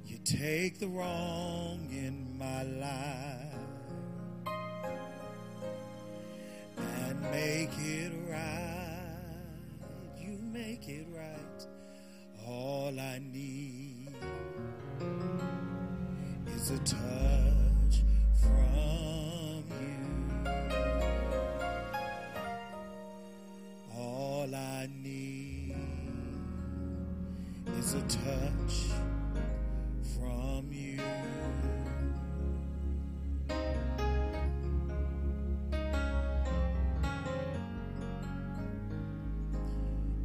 You 0.06 0.18
take 0.24 0.78
the 0.78 0.88
wrong 0.88 1.86
in 1.90 2.38
my 2.38 2.62
life 2.62 3.50
and 6.78 7.20
make 7.30 7.70
it 7.78 8.12
right 8.26 8.96
You 10.18 10.38
make 10.50 10.88
it 10.88 11.06
right. 11.14 11.66
All 12.48 12.98
I 12.98 13.20
need 13.30 14.08
is 16.56 16.70
a 16.70 16.78
touch 16.78 17.59
touch 28.10 28.90
from 30.16 30.68
you. 30.72 31.00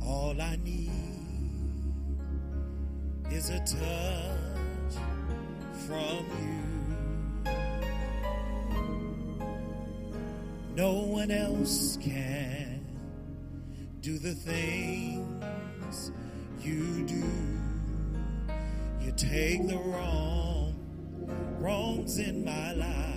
All 0.02 0.42
I 0.42 0.56
need 0.64 0.90
is 3.32 3.52
a 3.52 3.60
touch 3.60 4.96
from 5.86 6.26
you. 6.42 6.66
No 10.76 10.94
one 10.94 11.30
else 11.30 12.00
can 12.02 12.84
do 14.02 14.18
the 14.18 14.34
things 14.34 16.12
you 16.64 17.06
do. 17.06 17.65
Take 19.18 19.66
the 19.68 19.78
wrong, 19.78 20.76
wrongs 21.62 22.20
in 22.20 22.44
my 22.44 22.74
life 22.74 23.15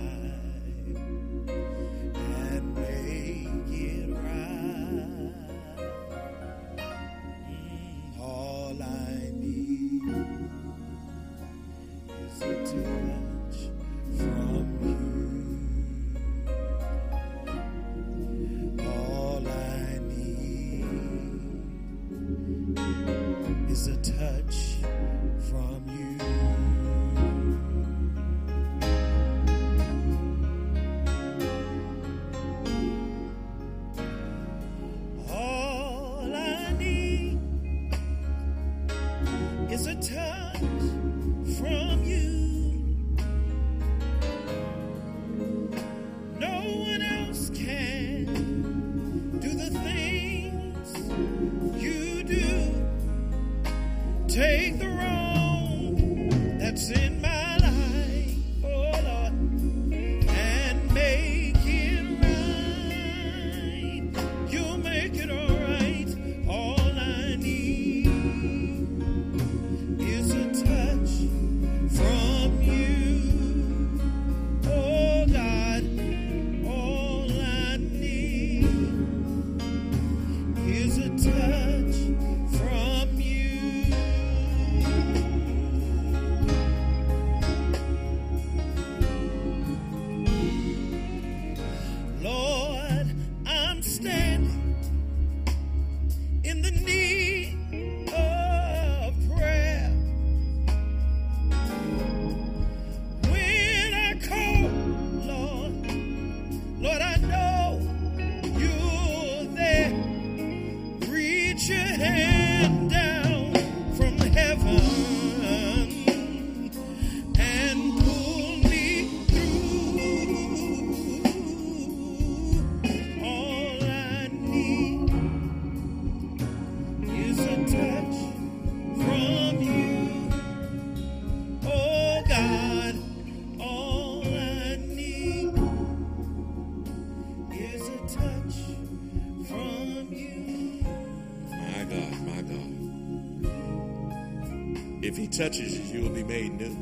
touches 145.39 145.71
you, 145.89 146.01
you'll 146.01 146.13
be 146.13 146.21
made 146.21 146.51
new. 146.59 146.75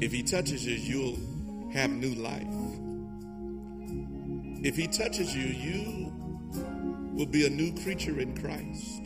If 0.00 0.10
he 0.10 0.22
touches 0.22 0.66
you, 0.66 0.74
you'll 0.74 1.18
have 1.74 1.90
new 1.90 2.14
life. 2.14 2.46
If 4.64 4.74
he 4.74 4.86
touches 4.86 5.36
you, 5.36 5.44
you 5.44 6.10
will 7.12 7.26
be 7.26 7.46
a 7.46 7.50
new 7.50 7.74
creature 7.82 8.18
in 8.20 8.34
Christ. 8.40 9.02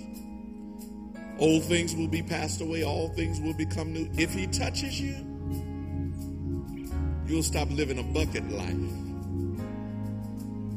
Old 1.41 1.65
things 1.65 1.97
will 1.97 2.07
be 2.07 2.23
passed 2.23 2.61
away, 2.61 2.85
all 2.85 3.09
things 3.09 3.41
will 3.41 3.55
become 3.55 3.93
new. 3.93 4.09
If 4.13 4.33
he 4.33 4.47
touches 4.47 5.01
you, 5.01 5.17
you'll 7.27 7.43
stop 7.43 7.69
living 7.73 7.99
a 7.99 8.05
bucket 8.05 8.49
life. 8.49 8.71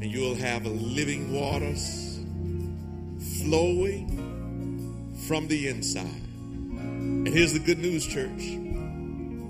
And 0.02 0.06
you'll 0.06 0.34
have 0.34 0.66
living 0.66 1.34
waters 1.34 2.20
flowing 3.44 5.14
from 5.28 5.48
the 5.48 5.68
inside. 5.68 6.23
And 7.26 7.34
here's 7.34 7.54
the 7.54 7.60
good 7.60 7.80
news, 7.80 8.06
church. 8.06 8.58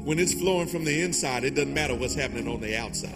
When 0.06 0.20
it's 0.20 0.36
flowing 0.36 0.68
from 0.68 0.84
the 0.84 1.02
inside, 1.02 1.44
it 1.44 1.56
doesn't 1.56 1.74
matter 1.74 1.96
what's 1.96 2.14
happening 2.14 2.48
on 2.48 2.62
the 2.62 2.78
outside. 2.78 3.10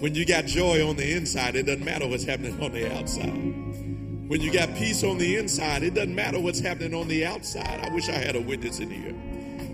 When 0.00 0.14
you 0.14 0.26
got 0.26 0.44
joy 0.44 0.86
on 0.86 0.96
the 0.96 1.10
inside, 1.10 1.56
it 1.56 1.62
doesn't 1.62 1.86
matter 1.86 2.06
what's 2.06 2.24
happening 2.24 2.62
on 2.62 2.72
the 2.72 2.94
outside. 2.94 3.32
When 4.28 4.42
you 4.42 4.52
got 4.52 4.74
peace 4.74 5.02
on 5.02 5.16
the 5.16 5.36
inside, 5.36 5.84
it 5.84 5.94
doesn't 5.94 6.14
matter 6.14 6.38
what's 6.38 6.60
happening 6.60 6.92
on 6.92 7.08
the 7.08 7.24
outside. 7.24 7.80
I 7.82 7.94
wish 7.94 8.10
I 8.10 8.12
had 8.12 8.36
a 8.36 8.42
witness 8.42 8.80
in 8.80 8.90
here. 8.90 9.14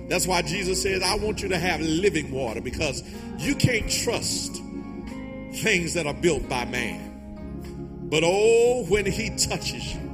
That's 0.09 0.29
why 0.29 0.43
Jesus 0.43 0.81
says, 0.81 1.03
I 1.03 1.17
want 1.17 1.43
you 1.43 1.49
to 1.49 1.59
have 1.59 1.81
living 1.81 2.31
water 2.31 2.61
because 2.61 3.03
you 3.37 3.57
can't 3.57 3.91
trust 3.91 4.63
things 5.55 5.95
that 5.95 6.07
are 6.07 6.15
built 6.15 6.49
by 6.49 6.67
man. 6.67 8.09
But 8.11 8.23
oh, 8.25 8.85
when 8.89 9.07
he 9.07 9.31
touches 9.31 9.93
you 9.93 10.10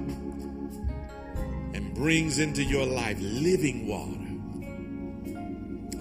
brings 1.97 2.39
into 2.39 2.63
your 2.63 2.85
life 2.85 3.17
living 3.21 3.87
water, 3.87 4.21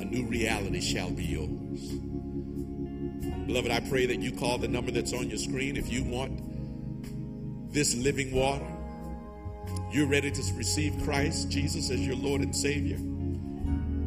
a 0.02 0.06
new 0.06 0.26
reality 0.26 0.82
shall 0.82 1.10
be 1.10 1.24
yours. 1.24 1.82
Beloved, 3.48 3.72
I 3.72 3.80
pray 3.80 4.06
that 4.08 4.20
you 4.20 4.34
call 4.34 4.58
the 4.58 4.68
number 4.68 4.91
that's 4.91 5.14
on 5.14 5.30
your 5.30 5.38
screen 5.38 5.78
if 5.78 5.89
you 5.89 6.04
want 6.04 7.72
this 7.72 7.96
living 7.96 8.34
water. 8.34 8.68
You're 9.91 10.08
ready 10.08 10.32
to 10.32 10.54
receive 10.56 11.02
Christ 11.06 11.50
Jesus 11.50 11.89
as 11.89 12.06
your 12.06 12.18
Lord 12.18 12.41
and 12.41 12.54
Savior. 12.54 12.98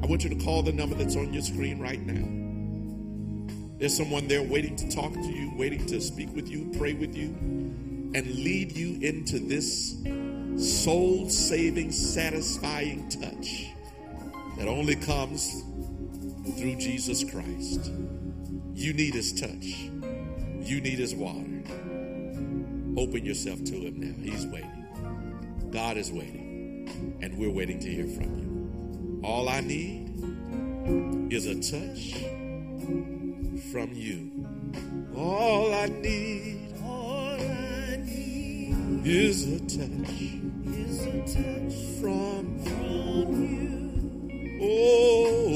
I 0.03 0.07
want 0.07 0.24
you 0.24 0.30
to 0.30 0.45
call 0.45 0.62
the 0.62 0.72
number 0.72 0.95
that's 0.95 1.16
on 1.16 1.32
your 1.32 1.43
screen 1.43 1.80
right 1.80 2.01
now. 2.05 3.78
There's 3.78 3.97
someone 3.97 4.28
there 4.28 4.43
waiting 4.43 4.76
to 4.76 4.91
talk 4.91 5.14
to 5.14 5.32
you, 5.32 5.53
waiting 5.57 5.86
to 5.86 6.03
speak 6.03 6.34
with 6.34 6.51
you, 6.51 6.70
pray 6.76 6.93
with 6.93 7.16
you, 7.16 7.28
and 8.14 8.26
lead 8.26 8.72
you 8.72 8.99
into 9.01 9.39
this 9.39 9.97
soul 10.59 11.28
saving, 11.28 11.92
satisfying 11.92 13.09
touch 13.09 13.66
that 14.56 14.66
only 14.68 14.96
comes 14.96 15.62
through 16.56 16.76
Jesus 16.76 17.24
Christ. 17.24 17.92
You 18.74 18.92
need 18.92 19.14
his 19.14 19.32
touch, 19.32 19.90
you 20.61 20.80
need 20.80 20.98
his 20.98 21.14
water. 21.14 21.44
Open 22.96 23.24
yourself 23.24 23.62
to 23.64 23.74
him 23.74 24.00
now. 24.00 24.14
He's 24.22 24.46
waiting. 24.46 25.68
God 25.70 25.96
is 25.96 26.11
waiting, 26.11 27.18
and 27.22 27.38
we're 27.38 27.50
waiting 27.50 27.78
to 27.78 27.88
hear 27.88 28.06
from 28.06 28.38
you. 28.38 29.20
All 29.24 29.48
I 29.48 29.61
need 29.61 31.32
is 31.32 31.46
a 31.46 31.54
touch 31.54 32.14
from 33.70 33.92
you. 33.92 34.32
All 35.14 35.72
I 35.74 35.86
need, 35.86 36.74
all 36.84 37.38
I 37.38 38.00
need 38.04 39.06
is 39.06 39.46
a 39.46 39.61
touch, 39.61 40.38
touch 41.35 41.74
from, 42.01 42.59
from 42.64 43.29
you. 43.45 44.59
Oh, 44.62 45.47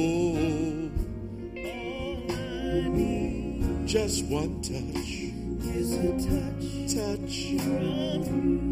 all 1.65 2.31
I 2.31 2.89
need, 2.89 3.87
just 3.87 4.25
one 4.27 4.61
touch, 4.61 5.33
is 5.75 5.93
a 5.95 6.13
touch, 6.29 6.95
touch 6.95 7.37
from 7.63 8.67
you. 8.67 8.72